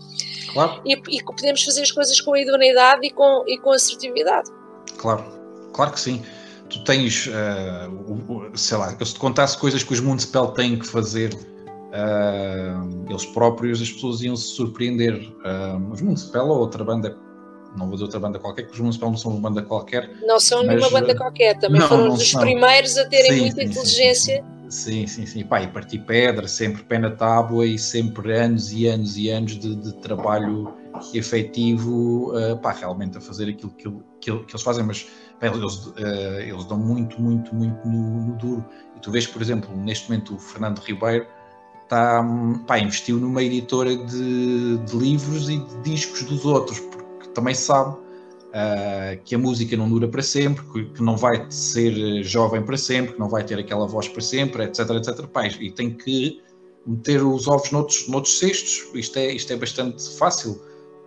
Claro. 0.51 0.80
E, 0.86 0.95
e 0.95 1.22
podemos 1.22 1.62
fazer 1.62 1.82
as 1.82 1.93
coisas 1.93 2.18
com 2.18 2.34
idoneidade 2.34 3.07
e 3.07 3.11
com, 3.11 3.45
e 3.47 3.59
com 3.59 3.72
assertividade. 3.72 4.51
Claro, 4.97 5.22
claro 5.74 5.93
que 5.93 6.01
sim. 6.01 6.22
Tu 6.70 6.82
tens, 6.84 7.26
uh, 7.26 8.57
sei 8.57 8.78
lá, 8.78 8.97
eu 8.99 9.05
se 9.05 9.12
te 9.12 9.20
contasse 9.20 9.59
coisas 9.59 9.82
que 9.82 9.93
os 9.93 10.01
Municipal 10.01 10.53
têm 10.53 10.78
que 10.78 10.86
fazer 10.86 11.34
uh, 11.34 13.11
eles 13.11 13.26
próprios, 13.26 13.82
as 13.82 13.93
pessoas 13.93 14.22
iam 14.22 14.34
se 14.34 14.49
surpreender. 14.55 15.14
Uh, 15.45 15.93
os 15.93 16.01
Municipal 16.01 16.49
ou 16.49 16.59
outra 16.59 16.82
banda 16.82 17.14
não 17.76 17.86
vou 17.86 17.93
dizer 17.93 18.05
outra 18.05 18.20
banda 18.20 18.38
qualquer, 18.38 18.66
que 18.66 18.72
os 18.72 18.80
Municipal 18.80 19.11
não 19.11 19.16
são 19.18 19.32
uma 19.32 19.51
banda 19.51 19.62
qualquer. 19.62 20.11
Não 20.22 20.40
são 20.40 20.62
nenhuma 20.62 20.90
banda 20.90 21.14
qualquer, 21.14 21.59
também 21.59 21.80
não, 21.80 21.88
foram 21.88 22.09
não 22.09 22.14
dos 22.14 22.30
são. 22.30 22.40
primeiros 22.40 22.97
a 22.99 23.07
terem 23.07 23.32
sim, 23.32 23.40
muita 23.40 23.61
sim, 23.61 23.66
inteligência. 23.66 24.45
Sim, 24.45 24.62
Sim, 24.73 25.07
sim, 25.07 25.27
sim. 25.27 25.45
Pá, 25.45 25.61
e 25.61 25.68
partir 25.68 25.99
pedra, 25.99 26.49
sempre 26.49 26.83
pé 26.83 26.99
na 26.99 27.11
tábua 27.11 27.66
e 27.66 27.79
sempre 27.79 28.33
anos 28.33 28.73
e 28.73 28.87
anos 28.87 29.18
e 29.18 29.29
anos 29.29 29.59
de, 29.59 29.77
de 29.77 29.93
trabalho 29.97 30.75
efetivo, 31.12 32.33
uh, 32.35 32.57
pá, 32.57 32.73
realmente 32.73 33.18
a 33.18 33.20
fazer 33.20 33.51
aquilo 33.51 33.70
que, 33.73 33.91
que, 34.18 34.45
que 34.45 34.53
eles 34.53 34.62
fazem, 34.62 34.83
mas 34.83 35.07
pá, 35.39 35.49
eles, 35.49 35.87
uh, 35.89 36.41
eles 36.41 36.64
dão 36.64 36.79
muito, 36.79 37.20
muito, 37.20 37.55
muito 37.55 37.87
no, 37.87 38.29
no, 38.29 38.39
duro. 38.39 38.64
E 38.97 39.01
tu 39.01 39.11
vês, 39.11 39.27
por 39.27 39.43
exemplo, 39.43 39.77
neste 39.77 40.11
momento 40.11 40.37
o 40.37 40.39
Fernando 40.39 40.79
Ribeiro 40.79 41.27
está, 41.83 42.25
pá, 42.66 42.79
investiu 42.79 43.18
numa 43.18 43.43
editora 43.43 43.95
de, 43.95 44.79
de 44.79 44.97
livros 44.97 45.51
e 45.51 45.59
de 45.59 45.83
discos 45.83 46.23
dos 46.23 46.47
outros, 46.47 46.81
porque 46.81 47.29
também 47.35 47.55
sabe 47.55 47.99
uh, 48.53 49.23
que 49.25 49.35
a 49.35 49.39
música 49.39 49.77
não 49.77 49.89
dura 49.89 50.07
para 50.07 50.23
sempre, 50.23 50.65
que, 50.73 50.85
que, 50.93 51.03
não 51.03 51.17
vai 51.17 51.47
ser 51.51 52.23
jovem 52.23 52.63
para 52.63 52.77
sempre, 52.77 53.15
que 53.15 53.19
não 53.19 53.29
vai 53.29 53.43
ter 53.45 53.59
aquela 53.59 53.87
voz 53.87 54.09
para 54.09 54.21
sempre, 54.21 54.65
etc, 54.65 54.91
etc. 54.91 55.27
Pai, 55.27 55.49
e 55.61 55.71
tem 55.71 55.91
que 55.91 56.41
meter 56.87 57.23
os 57.23 57.49
ovos 57.49 57.71
noutros, 57.71 58.09
noutros 58.09 58.39
cestos. 58.39 58.89
Isto 58.95 59.19
é, 59.19 59.33
isto 59.33 59.53
é 59.53 59.57
bastante 59.57 60.17
fácil 60.17 60.61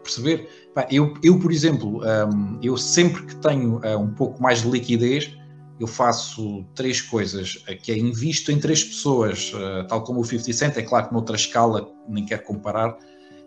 perceber. 0.03 0.47
eu, 0.89 1.13
eu, 1.23 1.39
por 1.39 1.51
exemplo, 1.51 2.01
um, 2.03 2.59
eu 2.61 2.77
sempre 2.77 3.23
que 3.23 3.35
tenho 3.37 3.77
uh, 3.77 3.97
um 3.99 4.13
pouco 4.13 4.41
mais 4.41 4.61
de 4.61 4.69
liquidez, 4.69 5.35
eu 5.79 5.87
faço 5.87 6.63
três 6.73 7.01
coisas, 7.01 7.63
que 7.83 7.91
é 7.91 7.97
invisto 7.97 8.51
em 8.51 8.59
três 8.59 8.83
pessoas, 8.83 9.51
uh, 9.53 9.85
tal 9.87 10.03
como 10.03 10.21
o 10.21 10.25
50 10.25 10.53
Cent, 10.53 10.77
é 10.77 10.81
claro 10.81 11.07
que 11.07 11.13
noutra 11.13 11.35
escala, 11.35 11.91
nem 12.07 12.25
quero 12.25 12.43
comparar, 12.43 12.97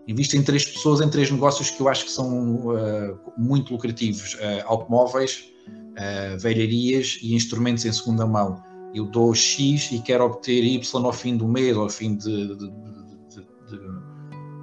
invisto 0.08 0.36
em 0.36 0.42
três 0.42 0.64
pessoas, 0.64 1.00
em 1.02 1.08
três 1.08 1.30
negócios 1.30 1.70
que 1.70 1.80
eu 1.80 1.88
acho 1.88 2.06
que 2.06 2.10
são 2.10 2.56
uh, 2.56 3.18
muito 3.36 3.72
lucrativos: 3.72 4.34
uh, 4.34 4.64
automóveis, 4.64 5.52
uh, 5.68 6.38
velharias 6.38 7.18
e 7.22 7.34
instrumentos 7.34 7.84
em 7.84 7.92
segunda 7.92 8.26
mão. 8.26 8.62
Eu 8.94 9.04
dou 9.04 9.34
X 9.34 9.92
e 9.92 10.00
quero 10.00 10.24
obter 10.24 10.64
Y 10.64 11.04
ao 11.04 11.12
fim 11.12 11.36
do 11.36 11.46
mês 11.46 11.76
ao 11.76 11.90
fim 11.90 12.16
de. 12.16 12.56
de, 12.56 12.56
de, 12.56 13.40
de 13.68 13.80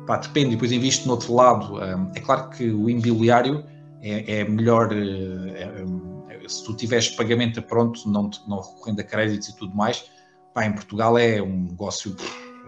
pá, 0.08 0.18
depende, 0.18 0.52
depois 0.52 0.72
invisto 0.72 1.06
no 1.06 1.14
outro 1.14 1.34
lado. 1.34 1.80
é 2.16 2.20
claro 2.20 2.50
que 2.50 2.70
o 2.72 2.90
imobiliário 2.90 3.64
é, 4.02 4.40
é 4.40 4.44
melhor. 4.44 4.90
É, 4.92 5.76
se 6.48 6.64
tu 6.64 6.76
tiveres 6.76 7.10
pagamento 7.10 7.60
pronto, 7.62 8.08
não, 8.08 8.30
não 8.48 8.62
recorrendo 8.62 9.00
a 9.00 9.04
créditos 9.04 9.50
e 9.50 9.56
tudo 9.56 9.76
mais, 9.76 10.06
pá, 10.54 10.66
em 10.66 10.74
Portugal 10.74 11.18
é 11.18 11.42
um 11.42 11.64
negócio. 11.64 12.16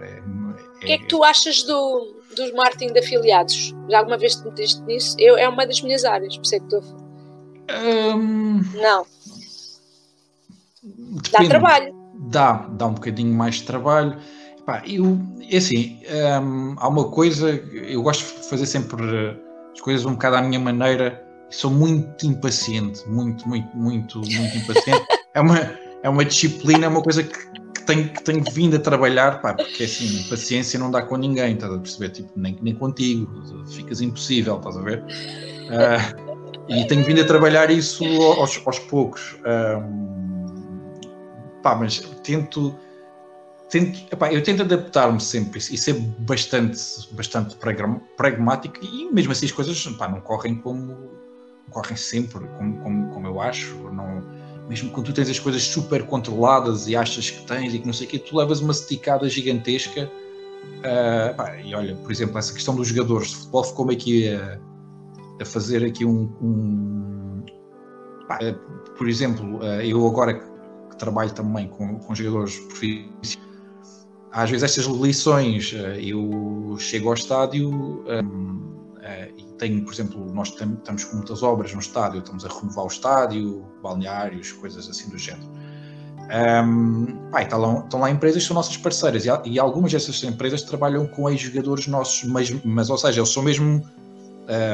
É, 0.02 0.22
o 0.22 0.80
que 0.80 0.92
é 0.92 0.98
que 0.98 1.08
tu 1.08 1.24
achas 1.24 1.64
do, 1.64 2.22
dos 2.36 2.54
marketing 2.54 2.94
de 2.94 3.00
afiliados? 3.00 3.74
Já 3.90 4.00
alguma 4.00 4.18
vez 4.18 4.36
te 4.36 4.46
meteste 4.46 4.82
nisso? 4.84 5.16
Eu, 5.20 5.38
é 5.38 5.48
uma 5.48 5.66
das 5.66 5.82
minhas 5.82 6.06
áreas, 6.06 6.36
por 6.38 6.44
isso 6.46 6.56
é 6.56 6.60
que 6.60 6.66
estou. 6.66 6.84
Um... 8.16 8.62
Não. 8.76 9.06
Depende. 10.84 11.32
Dá 11.32 11.48
trabalho. 11.48 11.96
Dá, 12.30 12.54
dá 12.72 12.88
um 12.88 12.94
bocadinho 12.94 13.34
mais 13.34 13.56
de 13.56 13.64
trabalho. 13.64 14.18
Pá, 14.66 14.84
eu, 14.86 15.18
é 15.50 15.58
assim, 15.58 16.00
um, 16.42 16.76
há 16.78 16.88
uma 16.88 17.10
coisa, 17.10 17.50
eu 17.50 18.02
gosto 18.04 18.26
de 18.36 18.50
fazer 18.50 18.66
sempre 18.66 19.38
as 19.72 19.82
coisas 19.82 20.06
um 20.06 20.12
bocado 20.12 20.38
à 20.38 20.42
minha 20.42 20.60
maneira, 20.60 21.24
sou 21.50 21.72
muito 21.72 22.26
impaciente, 22.26 23.08
muito, 23.08 23.48
muito, 23.48 23.76
muito, 23.76 24.20
muito 24.20 24.58
impaciente. 24.58 25.06
é, 25.34 25.40
uma, 25.40 25.58
é 26.04 26.10
uma 26.10 26.26
disciplina, 26.26 26.86
é 26.86 26.90
uma 26.90 27.02
coisa 27.02 27.24
que 27.24 27.57
tenho, 27.88 28.10
tenho 28.24 28.44
vindo 28.52 28.76
a 28.76 28.80
trabalhar, 28.80 29.42
pá, 29.42 29.54
porque 29.54 29.84
assim, 29.84 30.24
paciência 30.30 30.78
não 30.78 30.92
dá 30.92 31.02
com 31.02 31.16
ninguém, 31.16 31.54
estás 31.54 31.74
a 31.74 31.80
perceber? 31.80 32.10
Tipo, 32.10 32.30
nem, 32.36 32.58
nem 32.62 32.76
contigo, 32.76 33.42
ficas 33.68 34.02
impossível, 34.02 34.58
estás 34.58 34.78
a 34.78 34.82
ver? 34.82 35.04
Uh, 35.04 36.28
e 36.68 36.86
tenho 36.86 37.04
vindo 37.04 37.22
a 37.22 37.26
trabalhar 37.26 37.72
isso 37.72 38.04
aos, 38.06 38.62
aos 38.66 38.78
poucos. 38.78 39.38
Um, 39.46 40.92
pá, 41.64 41.76
mas 41.76 42.00
tento. 42.24 42.76
tento 43.70 44.00
epá, 44.12 44.32
eu 44.32 44.44
tento 44.44 44.62
adaptar-me 44.64 45.20
sempre 45.20 45.60
e 45.60 45.78
ser 45.78 45.94
bastante, 46.20 46.80
bastante 47.14 47.56
pragmático 48.18 48.84
e 48.84 49.10
mesmo 49.12 49.32
assim 49.32 49.46
as 49.46 49.52
coisas 49.52 49.82
pá, 49.98 50.08
não 50.08 50.20
correm 50.20 50.56
como 50.56 51.18
correm 51.70 51.98
sempre 51.98 52.48
como, 52.58 52.78
como, 52.82 53.14
como 53.14 53.28
eu 53.28 53.42
acho. 53.42 53.76
Não, 53.92 54.22
mesmo 54.68 54.92
quando 54.92 55.08
tu 55.08 55.14
tens 55.14 55.30
as 55.30 55.40
coisas 55.40 55.64
super 55.64 56.06
controladas 56.06 56.88
e 56.88 56.96
achas 56.96 57.30
que 57.30 57.46
tens 57.46 57.74
e 57.74 57.80
que 57.80 57.86
não 57.86 57.94
sei 57.94 58.06
o 58.06 58.10
quê, 58.10 58.20
tu 58.20 58.36
levas 58.38 58.60
uma 58.60 58.72
esticada 58.72 59.28
gigantesca. 59.30 60.12
Uh, 60.80 61.36
pá, 61.36 61.56
e 61.58 61.74
olha, 61.74 61.96
por 61.96 62.12
exemplo, 62.12 62.38
essa 62.38 62.54
questão 62.54 62.76
dos 62.76 62.90
jogadores 62.90 63.30
de 63.30 63.36
futebol 63.38 63.64
ficou-me 63.64 63.94
aqui 63.94 64.30
a, 64.30 64.60
a, 65.42 65.46
fazer 65.46 65.86
aqui 65.86 66.06
um. 66.06 66.30
um 66.42 67.46
pá, 68.28 68.40
por 68.98 69.08
exemplo, 69.08 69.60
uh, 69.60 69.82
eu 69.82 70.06
agora 70.06 70.34
que, 70.34 70.58
trabalho 70.98 71.32
também 71.32 71.68
com, 71.68 72.00
com 72.00 72.16
jogadores 72.16 72.58
profissionais, 72.60 73.38
às 74.32 74.50
vezes 74.50 74.64
estas 74.64 74.86
lições 74.86 75.72
uh, 75.74 76.00
eu 76.00 76.76
chego 76.80 77.10
ao 77.10 77.14
estádio 77.14 77.70
um, 77.70 78.58
e 79.38 79.44
tenho, 79.60 79.86
por 79.86 79.94
exemplo, 79.94 80.34
nós 80.34 80.50
estamos 80.50 81.04
com 81.06 81.18
muitas 81.18 81.44
obras 81.44 81.72
no 81.72 81.80
estádio, 81.80 82.20
estamos 82.20 82.44
a 82.44 82.50
renovar 82.50 82.84
o 82.84 82.88
estádio, 82.88 83.67
balneários, 83.82 84.52
coisas 84.52 84.90
assim 84.90 85.10
do 85.10 85.18
género. 85.18 85.50
Um, 86.28 87.30
pá, 87.32 87.44
estão, 87.44 87.60
lá, 87.60 87.80
estão 87.80 88.00
lá 88.02 88.12
empresas 88.12 88.42
que 88.42 88.48
são 88.48 88.56
nossas 88.56 88.76
parceiras 88.76 89.26
e, 89.26 89.30
e 89.46 89.60
algumas 89.60 89.92
dessas 89.92 90.22
empresas 90.24 90.62
trabalham 90.62 91.08
com 91.08 91.30
ex-jogadores 91.30 91.88
nossos, 91.88 92.24
mas, 92.26 92.52
mas, 92.66 92.90
ou 92.90 92.98
seja, 92.98 93.22
eles 93.22 93.30
são 93.30 93.44
mesmo 93.44 93.82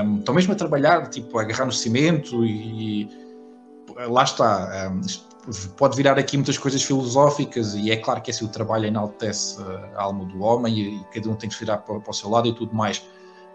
um, 0.05 0.19
estão 0.19 0.33
mesmo 0.33 0.53
a 0.53 0.55
trabalhar, 0.55 1.09
tipo, 1.09 1.37
a 1.37 1.41
agarrar 1.41 1.65
no 1.65 1.71
cimento 1.71 2.43
e, 2.43 3.03
e 3.03 3.09
lá 4.07 4.23
está. 4.23 4.91
Um, 4.91 5.01
pode 5.77 5.97
virar 5.97 6.17
aqui 6.17 6.37
muitas 6.37 6.57
coisas 6.57 6.81
filosóficas 6.81 7.75
e 7.75 7.91
é 7.91 7.97
claro 7.97 8.21
que 8.21 8.31
esse 8.31 8.45
o 8.45 8.47
trabalho 8.47 8.85
enaltece 8.85 9.57
a 9.95 10.03
alma 10.03 10.23
do 10.25 10.41
homem 10.41 10.79
e, 10.79 10.95
e 10.95 11.03
cada 11.13 11.29
um 11.29 11.35
tem 11.35 11.49
que 11.49 11.59
virar 11.59 11.79
para, 11.79 11.99
para 11.99 12.11
o 12.11 12.13
seu 12.13 12.29
lado 12.29 12.47
e 12.47 12.53
tudo 12.55 12.73
mais 12.73 13.03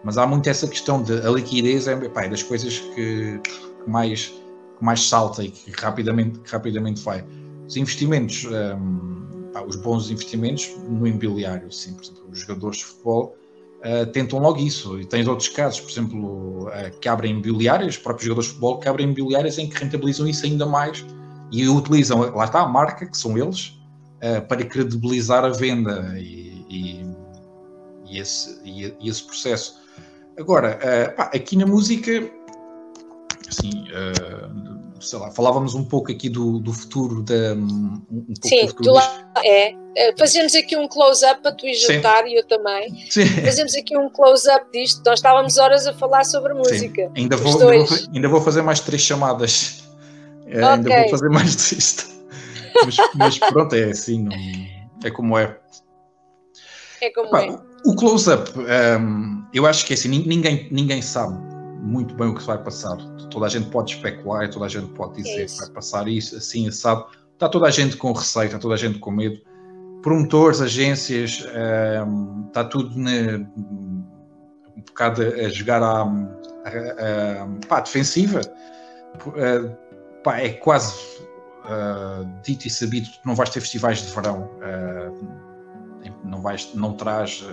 mas 0.03 0.17
há 0.17 0.25
muito 0.25 0.47
essa 0.47 0.67
questão 0.67 1.01
de 1.01 1.13
a 1.13 1.29
liquidez 1.29 1.87
é, 1.87 1.95
pá, 2.09 2.23
é 2.23 2.29
das 2.29 2.43
coisas 2.43 2.79
que, 2.79 3.39
que, 3.39 3.89
mais, 3.89 4.33
que 4.79 4.85
mais 4.85 5.07
salta 5.07 5.43
e 5.43 5.51
que 5.51 5.71
rapidamente, 5.71 6.39
que 6.39 6.51
rapidamente 6.51 7.01
vai. 7.03 7.23
Os 7.67 7.77
investimentos, 7.77 8.45
um, 8.45 9.51
pá, 9.53 9.61
os 9.61 9.75
bons 9.75 10.09
investimentos 10.09 10.75
no 10.89 11.05
imobiliário, 11.05 11.71
sim, 11.71 11.93
por 11.93 12.03
exemplo, 12.03 12.23
os 12.31 12.39
jogadores 12.39 12.77
de 12.77 12.85
futebol, 12.85 13.35
uh, 13.79 14.05
tentam 14.11 14.39
logo 14.39 14.59
isso. 14.59 14.99
E 14.99 15.05
tens 15.05 15.27
outros 15.27 15.49
casos, 15.49 15.81
por 15.81 15.91
exemplo, 15.91 16.67
uh, 16.67 16.99
que 16.99 17.07
abrem 17.07 17.31
imobiliárias, 17.33 17.97
próprios 17.97 18.25
jogadores 18.25 18.47
de 18.47 18.53
futebol 18.53 18.79
que 18.79 18.89
abrem 18.89 19.05
imobiliárias 19.05 19.57
em 19.57 19.69
que 19.69 19.77
rentabilizam 19.77 20.27
isso 20.27 20.45
ainda 20.45 20.65
mais 20.65 21.05
e 21.51 21.67
utilizam, 21.67 22.33
lá 22.35 22.45
está 22.45 22.61
a 22.61 22.67
marca, 22.67 23.05
que 23.05 23.17
são 23.17 23.37
eles, 23.37 23.79
uh, 24.23 24.47
para 24.47 24.63
credibilizar 24.63 25.43
a 25.43 25.49
venda 25.49 26.15
e, 26.17 26.65
e, 26.69 27.05
e, 28.07 28.19
esse, 28.19 28.59
e, 28.63 28.95
esse, 29.07 29.23
processo. 29.23 29.77
Agora, 30.37 30.79
pá, 31.17 31.23
aqui 31.33 31.57
na 31.57 31.65
música, 31.65 32.11
assim, 33.49 33.87
sei 35.01 35.19
lá, 35.19 35.31
falávamos 35.31 35.75
um 35.75 35.83
pouco 35.83 36.11
aqui 36.11 36.29
do, 36.29 36.59
do 36.59 36.73
futuro 36.73 37.21
da. 37.21 37.53
Um 37.53 38.25
Sim, 38.43 38.65
do 38.65 38.73
tu 38.73 38.91
lá, 38.91 39.31
é. 39.43 39.73
é. 39.95 40.15
Fazemos 40.17 40.55
aqui 40.55 40.75
um 40.77 40.87
close-up 40.87 41.41
para 41.41 41.51
tu 41.51 41.65
ir 41.65 41.75
jantar 41.75 42.27
e 42.27 42.35
eu 42.35 42.45
também. 42.45 43.05
Sim. 43.09 43.25
Fazemos 43.43 43.75
aqui 43.75 43.97
um 43.97 44.09
close-up 44.09 44.65
disto. 44.71 45.01
Nós 45.05 45.19
estávamos 45.19 45.57
horas 45.57 45.87
a 45.87 45.93
falar 45.93 46.25
sobre 46.25 46.53
música. 46.53 47.11
Ainda 47.15 47.37
vou, 47.37 47.51
ainda 47.51 47.65
vou, 47.65 47.97
ainda, 48.13 48.27
vou, 48.29 48.41
fazer 48.41 48.61
mais 48.61 48.79
três 48.79 49.01
chamadas. 49.01 49.83
Okay. 50.45 50.63
Ainda 50.63 51.01
vou 51.01 51.09
fazer 51.09 51.29
mais 51.29 51.55
disto. 51.55 52.07
Mas, 52.85 52.95
mas, 53.15 53.39
pronto, 53.39 53.75
é 53.75 53.85
assim, 53.85 54.23
não, 54.23 54.35
é 55.03 55.11
como 55.11 55.37
é. 55.37 55.57
É 57.01 57.09
como 57.11 57.35
é. 57.35 57.57
O 57.85 57.95
close-up, 57.95 58.51
um, 58.57 59.43
eu 59.53 59.65
acho 59.65 59.85
que 59.85 59.93
é 59.93 59.95
assim, 59.95 60.09
ninguém, 60.09 60.67
ninguém 60.71 61.01
sabe 61.01 61.48
muito 61.81 62.13
bem 62.15 62.27
o 62.27 62.35
que 62.35 62.43
vai 62.43 62.57
passar. 62.61 62.97
Toda 63.29 63.45
a 63.45 63.49
gente 63.49 63.69
pode 63.69 63.95
especular, 63.95 64.49
toda 64.49 64.65
a 64.65 64.69
gente 64.69 64.87
pode 64.93 65.15
dizer 65.15 65.43
é 65.43 65.45
que 65.45 65.57
vai 65.57 65.69
passar 65.69 66.07
isso, 66.07 66.35
assim, 66.35 66.67
assado. 66.67 67.05
Está 67.33 67.47
toda 67.47 67.67
a 67.67 67.71
gente 67.71 67.95
com 67.97 68.11
receita, 68.11 68.47
está 68.47 68.59
toda 68.59 68.73
a 68.73 68.77
gente 68.77 68.99
com 68.99 69.11
medo. 69.11 69.39
Promotores, 70.01 70.61
agências, 70.61 71.45
um, 72.05 72.45
está 72.47 72.63
tudo 72.63 72.97
na, 72.97 73.37
um 73.57 74.81
bocado 74.85 75.21
a 75.21 75.49
jogar 75.49 75.81
à, 75.81 76.01
à, 76.01 77.43
à 77.43 77.67
pá, 77.67 77.79
defensiva. 77.79 78.41
Uh, 79.25 79.75
pá, 80.23 80.39
é 80.39 80.49
quase 80.49 80.95
uh, 81.65 82.29
dito 82.43 82.67
e 82.67 82.69
sabido 82.69 83.09
que 83.09 83.19
não 83.25 83.35
vais 83.35 83.49
ter 83.49 83.61
festivais 83.61 84.01
de 84.01 84.13
verão. 84.13 84.49
Uh, 84.57 85.27
não, 86.23 86.41
vais, 86.41 86.73
não 86.73 86.93
traz. 86.93 87.43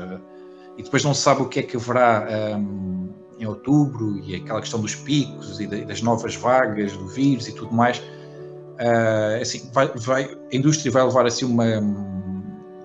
e 0.76 0.82
depois 0.82 1.02
não 1.04 1.14
se 1.14 1.22
sabe 1.22 1.42
o 1.42 1.48
que 1.48 1.60
é 1.60 1.62
que 1.62 1.76
haverá. 1.76 2.26
Um, 2.58 3.05
em 3.38 3.46
outubro 3.46 4.18
e 4.24 4.34
aquela 4.34 4.60
questão 4.60 4.80
dos 4.80 4.94
picos 4.94 5.60
e 5.60 5.66
das 5.66 6.02
novas 6.02 6.34
vagas 6.36 6.92
do 6.92 7.06
vírus 7.08 7.48
e 7.48 7.52
tudo 7.52 7.72
mais, 7.72 7.98
uh, 7.98 9.40
assim, 9.40 9.70
vai, 9.72 9.88
vai, 9.94 10.24
a 10.52 10.56
indústria 10.56 10.90
vai 10.90 11.04
levar 11.04 11.26
assim 11.26 11.44
uma, 11.44 11.78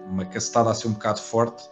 uma 0.10 0.26
cacetada 0.26 0.72
assim 0.72 0.88
um 0.88 0.94
bocado 0.94 1.22
forte. 1.22 1.70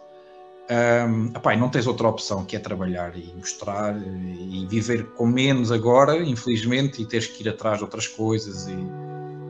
Um, 0.70 1.26
epá, 1.36 1.56
não 1.56 1.68
tens 1.68 1.88
outra 1.88 2.06
opção 2.06 2.44
que 2.44 2.54
é 2.54 2.58
trabalhar 2.60 3.16
e 3.16 3.34
mostrar 3.36 3.96
e 4.00 4.64
viver 4.70 5.04
com 5.14 5.26
menos 5.26 5.72
agora, 5.72 6.16
infelizmente, 6.22 7.02
e 7.02 7.06
teres 7.06 7.26
que 7.26 7.42
ir 7.42 7.48
atrás 7.48 7.78
de 7.78 7.84
outras 7.84 8.06
coisas 8.06 8.68
e, 8.68 8.76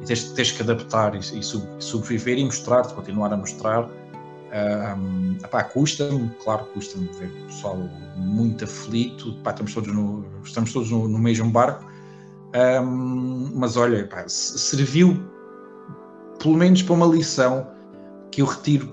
e 0.01 0.07
tens, 0.07 0.33
tens 0.33 0.51
que 0.51 0.63
adaptar 0.63 1.15
e, 1.15 1.19
e 1.19 1.43
sobreviver 1.79 2.39
e 2.39 2.45
mostrar, 2.45 2.87
continuar 2.95 3.35
a 3.35 3.37
mostrar 3.37 3.87
um, 4.51 5.37
custa-me, 5.65 6.29
claro, 6.43 6.65
custa-me 6.75 7.09
ver 7.19 7.29
o 7.29 7.47
pessoal 7.47 7.77
muito 8.17 8.65
aflito, 8.65 9.37
estamos 9.47 9.75
todos 9.75 9.95
no, 9.95 10.25
estamos 10.45 10.73
todos 10.73 10.91
no, 10.91 11.09
no 11.09 11.19
mesmo 11.19 11.51
barco, 11.51 11.85
um, 12.83 13.51
mas 13.55 13.77
olha, 13.77 14.09
serviu 14.27 15.23
pelo 16.41 16.57
menos 16.57 16.83
para 16.83 16.95
uma 16.95 17.07
lição 17.07 17.67
que 18.31 18.43
eu 18.43 18.47
retiro 18.47 18.93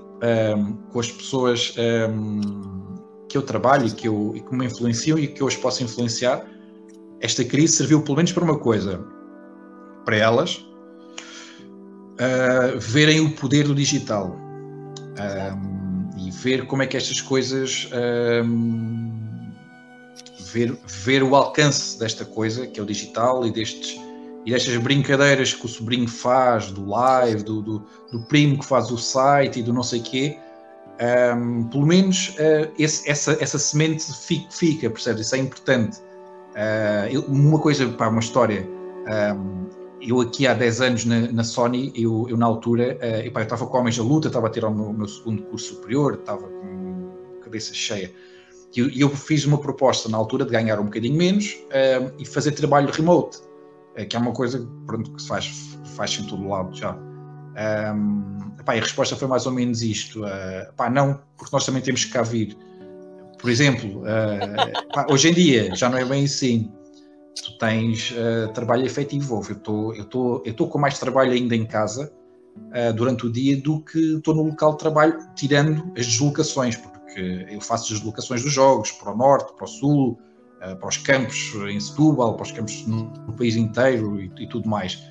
um, 0.58 0.74
com 0.92 1.00
as 1.00 1.12
pessoas 1.12 1.74
que 3.30 3.38
eu 3.38 3.42
trabalho 3.42 3.88
e 3.88 3.92
que, 3.92 4.08
eu, 4.08 4.34
e 4.36 4.42
que 4.42 4.56
me 4.56 4.66
influenciam 4.66 5.18
e 5.18 5.28
que 5.28 5.42
eu 5.42 5.48
as 5.48 5.56
posso 5.56 5.84
influenciar. 5.84 6.46
Esta 7.20 7.44
crise 7.44 7.74
serviu 7.74 8.02
pelo 8.02 8.18
menos 8.18 8.32
para 8.32 8.44
uma 8.44 8.60
coisa, 8.60 9.04
para 10.06 10.18
elas 10.18 10.66
uh, 12.14 12.80
verem 12.80 13.20
o 13.22 13.32
poder 13.36 13.68
do 13.68 13.74
digital 13.74 14.47
e 16.18 16.32
ver 16.32 16.66
como 16.66 16.82
é 16.82 16.88
que 16.88 16.98
estas 16.98 17.22
coisas 17.22 17.90
um, 18.46 19.52
ver, 20.52 20.78
ver 20.86 21.24
o 21.24 21.36
alcance 21.36 22.00
desta 22.00 22.26
coisa 22.26 22.66
que 22.66 22.80
é 22.80 22.84
o 22.84 22.86
digital 22.86 23.46
e 23.46 23.52
destes 23.52 24.00
e 24.46 24.52
destas 24.52 24.78
brincadeiras 24.78 25.54
que 25.54 25.66
o 25.66 25.68
sobrinho 25.68 26.08
faz 26.08 26.72
do 26.72 26.88
live, 26.88 27.44
do, 27.44 27.62
do, 27.62 27.86
do 28.12 28.22
primo 28.28 28.58
que 28.58 28.66
faz 28.66 28.90
o 28.90 28.98
site 28.98 29.60
e 29.60 29.64
do 29.64 29.74
não 29.74 29.84
sei 29.84 30.00
quê, 30.00 30.38
um, 31.36 31.64
pelo 31.66 31.86
menos 31.86 32.30
uh, 32.30 32.72
esse, 32.80 33.10
essa, 33.10 33.38
essa 33.40 33.60
semente 33.60 34.06
fica, 34.14 34.50
fica, 34.50 34.90
percebes? 34.90 35.28
Isso 35.28 35.36
é 35.36 35.40
importante. 35.40 36.00
Uh, 36.56 37.20
uma 37.30 37.60
coisa, 37.60 37.88
para 37.90 38.10
uma 38.10 38.20
história. 38.20 38.68
Um, 39.36 39.68
eu 40.08 40.22
aqui 40.22 40.48
há 40.48 40.54
10 40.54 40.82
anos 40.82 41.06
na, 41.06 41.20
na 41.32 41.44
Sony, 41.44 41.92
eu, 41.94 42.28
eu, 42.30 42.38
na 42.38 42.46
altura, 42.46 42.98
uh, 43.02 43.28
epá, 43.28 43.42
eu 43.42 43.44
estava 43.44 43.68
com 43.68 43.78
Homens 43.78 43.98
da 43.98 44.04
Luta, 44.04 44.28
estava 44.28 44.48
a 44.48 44.50
tirar 44.50 44.70
o 44.70 44.76
meu, 44.76 44.94
meu, 44.94 45.08
segundo 45.08 45.44
curso 45.44 45.76
superior, 45.76 46.14
estava 46.14 46.48
com 46.48 47.12
cabeça 47.44 47.74
cheia. 47.74 48.12
E 48.76 48.80
eu, 48.80 48.90
eu, 48.90 49.10
fiz 49.10 49.46
uma 49.46 49.58
proposta 49.58 50.08
na 50.08 50.18
altura 50.18 50.46
de 50.46 50.52
ganhar 50.52 50.80
um 50.80 50.86
bocadinho 50.86 51.18
menos 51.18 51.58
uh, 51.66 52.14
e 52.18 52.26
fazer 52.26 52.54
trabalho 52.54 52.90
remote, 52.90 53.40
uh, 54.00 54.08
que 54.08 54.16
é 54.16 54.20
uma 54.20 54.32
coisa 54.32 54.66
pronto, 54.86 55.12
que 55.12 55.22
se 55.22 55.28
faz, 55.28 55.78
faz 55.96 56.18
em 56.18 56.24
todo 56.26 56.48
lado 56.48 56.74
já. 56.74 56.96
Um, 56.96 58.38
epá, 58.60 58.74
a 58.74 58.80
resposta 58.80 59.16
foi 59.16 59.28
mais 59.28 59.46
ou 59.46 59.52
menos 59.52 59.82
isto: 59.82 60.24
uh, 60.24 60.70
epá, 60.70 60.90
não, 60.90 61.20
porque 61.38 61.54
nós 61.54 61.66
também 61.66 61.82
temos 61.82 62.06
que 62.06 62.12
cá 62.12 62.22
vir. 62.22 62.58
Por 63.40 63.50
exemplo, 63.52 64.04
epá, 64.90 65.06
hoje 65.10 65.30
em 65.30 65.34
dia 65.34 65.76
já 65.76 65.90
não 65.90 65.98
é 65.98 66.06
bem 66.06 66.26
assim 66.26 66.72
tu 67.42 67.58
tens 67.58 68.12
uh, 68.12 68.52
trabalho 68.54 68.86
efetivo. 68.86 69.42
Eu 69.48 69.56
estou 69.56 70.06
tô, 70.06 70.44
eu 70.46 70.54
tô 70.54 70.68
com 70.68 70.78
mais 70.78 71.00
trabalho 71.00 71.32
ainda 71.32 71.56
em 71.56 71.66
casa 71.66 72.12
uh, 72.56 72.94
durante 72.94 73.26
o 73.26 73.32
dia 73.32 73.60
do 73.60 73.82
que 73.82 74.16
estou 74.16 74.36
no 74.36 74.44
local 74.44 74.74
de 74.74 74.80
trabalho, 74.80 75.18
tirando 75.36 75.92
as 75.98 76.06
deslocações, 76.06 76.76
porque 76.76 77.48
eu 77.50 77.62
faço 77.62 77.94
deslocações 77.94 78.44
dos 78.44 78.54
jogos 78.54 78.92
para 78.92 79.14
o 79.14 79.18
norte, 79.18 79.54
para 79.56 79.66
o 79.66 79.68
sul, 79.68 80.20
uh, 80.62 80.76
para 80.76 80.88
os 80.88 80.98
campos 80.98 81.54
em 81.70 81.80
Setúbal, 81.80 82.36
para 82.36 82.44
os 82.44 82.52
campos 82.52 82.86
no, 82.88 83.10
no 83.10 83.34
país 83.34 83.56
inteiro 83.56 84.20
e, 84.20 84.32
e 84.38 84.48
tudo 84.48 84.70
mais. 84.70 85.04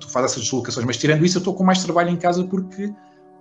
tu 0.00 0.08
fazes 0.08 0.32
essas 0.32 0.44
deslocações, 0.44 0.86
mas 0.86 0.96
tirando 0.96 1.24
isso, 1.24 1.38
eu 1.38 1.40
estou 1.40 1.54
com 1.54 1.64
mais 1.64 1.82
trabalho 1.82 2.10
em 2.10 2.16
casa 2.16 2.44
porque 2.44 2.86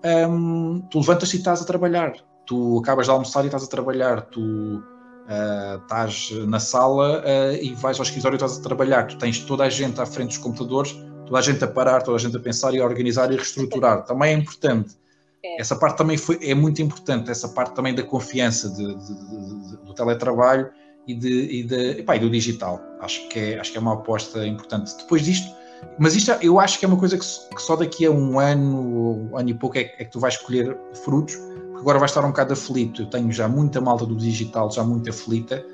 um, 0.03 0.77
ehm, 0.77 0.81
tu 0.89 0.99
levantas 0.99 1.33
e 1.33 1.37
estás 1.37 1.61
a 1.61 1.65
trabalhar, 1.65 2.13
tu 2.45 2.79
acabas 2.79 3.05
de 3.05 3.11
almoçar 3.11 3.43
e 3.43 3.47
estás 3.47 3.63
a 3.63 3.67
trabalhar, 3.67 4.21
tu 4.21 4.83
Uh, 5.27 5.81
estás 5.83 6.31
na 6.47 6.57
sala 6.57 7.19
uh, 7.19 7.53
e 7.61 7.73
vais 7.75 7.97
ao 7.99 8.03
escritório 8.03 8.35
e 8.35 8.37
estás 8.37 8.57
a 8.57 8.61
trabalhar. 8.61 9.07
Tu 9.07 9.17
tens 9.17 9.39
toda 9.39 9.65
a 9.65 9.69
gente 9.69 9.99
à 9.99 10.05
frente 10.05 10.29
dos 10.29 10.37
computadores, 10.37 10.93
toda 11.25 11.37
a 11.37 11.41
gente 11.41 11.61
a 11.61 11.67
parar, 11.67 12.01
toda 12.01 12.15
a 12.15 12.19
gente 12.19 12.37
a 12.37 12.39
pensar 12.39 12.73
e 12.73 12.79
a 12.79 12.85
organizar 12.85 13.29
e 13.31 13.35
a 13.35 13.37
reestruturar. 13.37 14.05
Também 14.05 14.33
é 14.33 14.37
importante. 14.37 14.95
É. 15.43 15.61
Essa 15.61 15.75
parte 15.75 15.97
também 15.97 16.17
foi, 16.17 16.39
é 16.41 16.55
muito 16.55 16.81
importante, 16.81 17.29
essa 17.29 17.49
parte 17.49 17.75
também 17.75 17.93
da 17.93 18.03
confiança 18.03 18.69
de, 18.69 18.85
de, 18.95 19.15
de, 19.15 19.77
do 19.83 19.93
teletrabalho 19.93 20.69
e, 21.05 21.13
de, 21.13 21.29
e, 21.29 21.99
epá, 21.99 22.15
e 22.15 22.19
do 22.19 22.29
digital. 22.29 22.81
Acho 23.01 23.27
que, 23.29 23.37
é, 23.37 23.59
acho 23.59 23.71
que 23.71 23.77
é 23.77 23.81
uma 23.81 23.93
aposta 23.93 24.47
importante. 24.47 24.95
Depois 24.97 25.23
disto, 25.23 25.53
mas 25.99 26.15
isto 26.15 26.31
eu 26.41 26.59
acho 26.59 26.79
que 26.79 26.85
é 26.85 26.87
uma 26.87 26.97
coisa 26.97 27.17
que, 27.17 27.25
que 27.55 27.61
só 27.61 27.75
daqui 27.75 28.05
a 28.05 28.11
um 28.11 28.39
ano, 28.39 29.29
um 29.31 29.37
ano 29.37 29.49
e 29.49 29.53
pouco, 29.53 29.77
é, 29.77 29.81
é 29.81 30.05
que 30.05 30.11
tu 30.11 30.19
vais 30.19 30.37
colher 30.37 30.77
frutos 31.03 31.37
agora 31.79 31.99
vai 31.99 32.07
estar 32.07 32.23
um 32.23 32.29
bocado 32.29 32.53
aflito. 32.53 33.03
Eu 33.03 33.05
tenho 33.07 33.31
já 33.31 33.47
muita 33.47 33.79
malta 33.79 34.05
do 34.05 34.15
digital, 34.15 34.71
já 34.71 34.83
muito 34.83 35.09
aflita, 35.09 35.65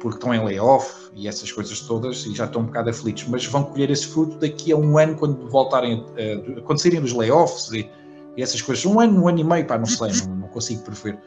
porque 0.00 0.16
estão 0.16 0.34
em 0.34 0.44
layoff 0.44 1.10
e 1.14 1.28
essas 1.28 1.52
coisas 1.52 1.80
todas, 1.80 2.26
e 2.26 2.34
já 2.34 2.46
estão 2.46 2.62
um 2.62 2.66
bocado 2.66 2.90
aflitos, 2.90 3.24
mas 3.28 3.46
vão 3.46 3.62
colher 3.64 3.90
esse 3.90 4.06
fruto 4.06 4.36
daqui 4.38 4.72
a 4.72 4.76
um 4.76 4.98
ano, 4.98 5.14
quando 5.14 5.48
voltarem, 5.48 6.00
uh, 6.00 6.62
quando 6.62 6.80
saírem 6.80 7.00
dos 7.00 7.12
layoffs 7.12 7.72
e, 7.72 7.88
e, 8.36 8.42
essas 8.42 8.60
coisas. 8.60 8.84
Um 8.84 8.98
ano, 8.98 9.22
um 9.22 9.28
ano 9.28 9.38
e 9.38 9.44
meio, 9.44 9.66
pá, 9.66 9.78
não 9.78 9.86
sei, 9.86 10.08
não, 10.26 10.36
não 10.36 10.48
consigo 10.48 10.82
prever. 10.82 11.18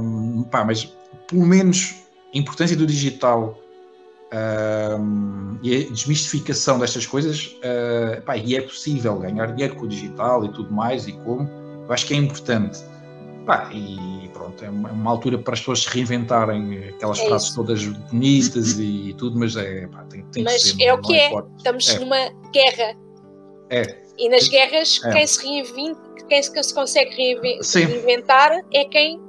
Um, 0.00 0.44
pá, 0.44 0.64
mas 0.64 0.96
pelo 1.28 1.46
menos 1.46 1.94
a 2.34 2.38
importância 2.38 2.76
do 2.76 2.86
digital 2.86 3.58
um, 5.00 5.58
e 5.62 5.76
a 5.76 5.90
desmistificação 5.90 6.78
destas 6.78 7.06
coisas, 7.06 7.56
uh, 7.58 8.22
pá, 8.22 8.36
e 8.36 8.56
é 8.56 8.62
possível 8.62 9.18
ganhar 9.18 9.52
dinheiro 9.52 9.76
com 9.76 9.84
o 9.84 9.88
digital 9.88 10.44
e 10.44 10.52
tudo 10.52 10.72
mais, 10.72 11.06
e 11.06 11.12
como, 11.12 11.48
eu 11.86 11.92
acho 11.92 12.06
que 12.06 12.14
é 12.14 12.16
importante. 12.16 12.82
Pá, 13.46 13.70
e 13.72 14.28
pronto, 14.32 14.64
é 14.64 14.70
uma, 14.70 14.88
é 14.88 14.92
uma, 14.92 15.10
altura 15.10 15.36
para 15.38 15.52
as 15.52 15.60
pessoas 15.60 15.82
se 15.82 15.88
reinventarem, 15.90 16.88
aquelas 16.88 17.18
é 17.18 17.26
frases 17.26 17.48
isso. 17.48 17.56
todas 17.56 17.84
bonitas 17.84 18.78
e 18.78 19.14
tudo, 19.18 19.38
mas 19.38 19.54
é, 19.56 19.86
pá, 19.86 20.02
tem, 20.04 20.24
tem 20.32 20.44
mas 20.44 20.62
que 20.62 20.68
ser. 20.70 20.74
Mas 20.76 20.86
é 20.86 20.94
o 20.94 21.00
que 21.02 21.14
é, 21.14 21.30
estamos 21.56 21.88
é. 21.88 21.98
numa 21.98 22.30
guerra. 22.52 22.96
É. 23.68 24.02
E 24.16 24.28
nas 24.28 24.48
guerras, 24.48 25.00
é. 25.04 25.12
quem 25.12 25.26
se 25.26 25.46
reinventa, 25.46 26.00
quem 26.28 26.42
se 26.42 26.74
consegue 26.74 27.14
reinventar 27.14 28.60
é 28.72 28.84
quem 28.86 29.20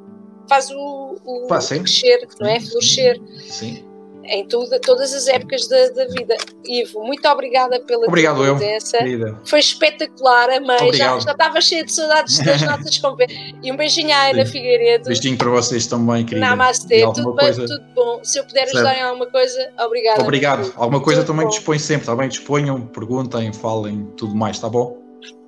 faz 0.47 0.69
o, 0.71 1.15
o 1.25 1.47
pá, 1.47 1.59
crescer, 1.59 2.27
não 2.39 2.47
é? 2.47 2.59
Florescer. 2.59 3.21
Sim. 3.49 3.94
Em 4.27 4.47
tudo, 4.47 4.79
todas 4.79 5.13
as 5.13 5.27
épocas 5.27 5.67
da, 5.67 5.89
da, 5.89 6.05
vida. 6.07 6.35
Ivo, 6.65 7.03
muito 7.03 7.27
obrigada 7.27 7.79
pela 7.81 8.05
Obrigado 8.07 8.37
tua 8.37 8.55
presença. 8.55 8.97
Eu, 9.05 9.37
Foi 9.45 9.59
espetacular, 9.59 10.49
amei. 10.49 10.93
Já, 10.93 11.17
já 11.19 11.31
estava 11.31 11.61
cheio 11.61 11.85
de 11.85 11.93
saudades 11.93 12.39
das 12.39 12.61
nossas 12.63 12.97
conversas. 12.97 13.37
E 13.61 13.71
um 13.71 13.77
beijinho 13.77 14.13
à 14.13 14.29
Ana 14.29 14.45
Figueiredo. 14.45 15.05
Beijinho 15.05 15.37
para 15.37 15.49
vocês 15.49 15.87
também, 15.87 16.25
querida. 16.25 16.45
Namastê, 16.45 17.01
tudo 17.13 17.35
coisa... 17.35 17.59
bem, 17.59 17.67
tudo 17.67 17.85
bom. 17.93 18.23
Se 18.23 18.39
eu 18.39 18.45
puder 18.45 18.63
ajudar 18.63 18.83
certo. 18.83 18.99
em 18.99 19.03
alguma 19.03 19.27
coisa, 19.27 19.69
obrigado. 19.79 20.21
Obrigado. 20.21 20.73
Alguma 20.75 21.01
coisa 21.01 21.21
tudo 21.21 21.27
também 21.27 21.45
bom. 21.45 21.51
dispõe 21.51 21.79
sempre, 21.79 22.03
está 22.03 22.15
bem? 22.15 22.29
Disponham, 22.29 22.81
perguntem, 22.87 23.53
falem, 23.53 24.05
tudo 24.17 24.35
mais, 24.35 24.57
está 24.57 24.69
bom? 24.69 24.97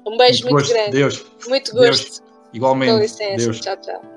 Um 0.05 0.17
beijo 0.17 0.43
muito, 0.43 0.55
muito 0.55 0.69
grande. 0.69 0.91
Deus. 0.91 1.25
Muito 1.47 1.73
gosto. 1.73 2.03
Deus. 2.03 2.23
Igualmente. 2.53 2.93
Com 2.93 2.99
licença. 2.99 3.35
Deus. 3.37 3.59
Tchau, 3.59 3.77
tchau. 3.77 4.16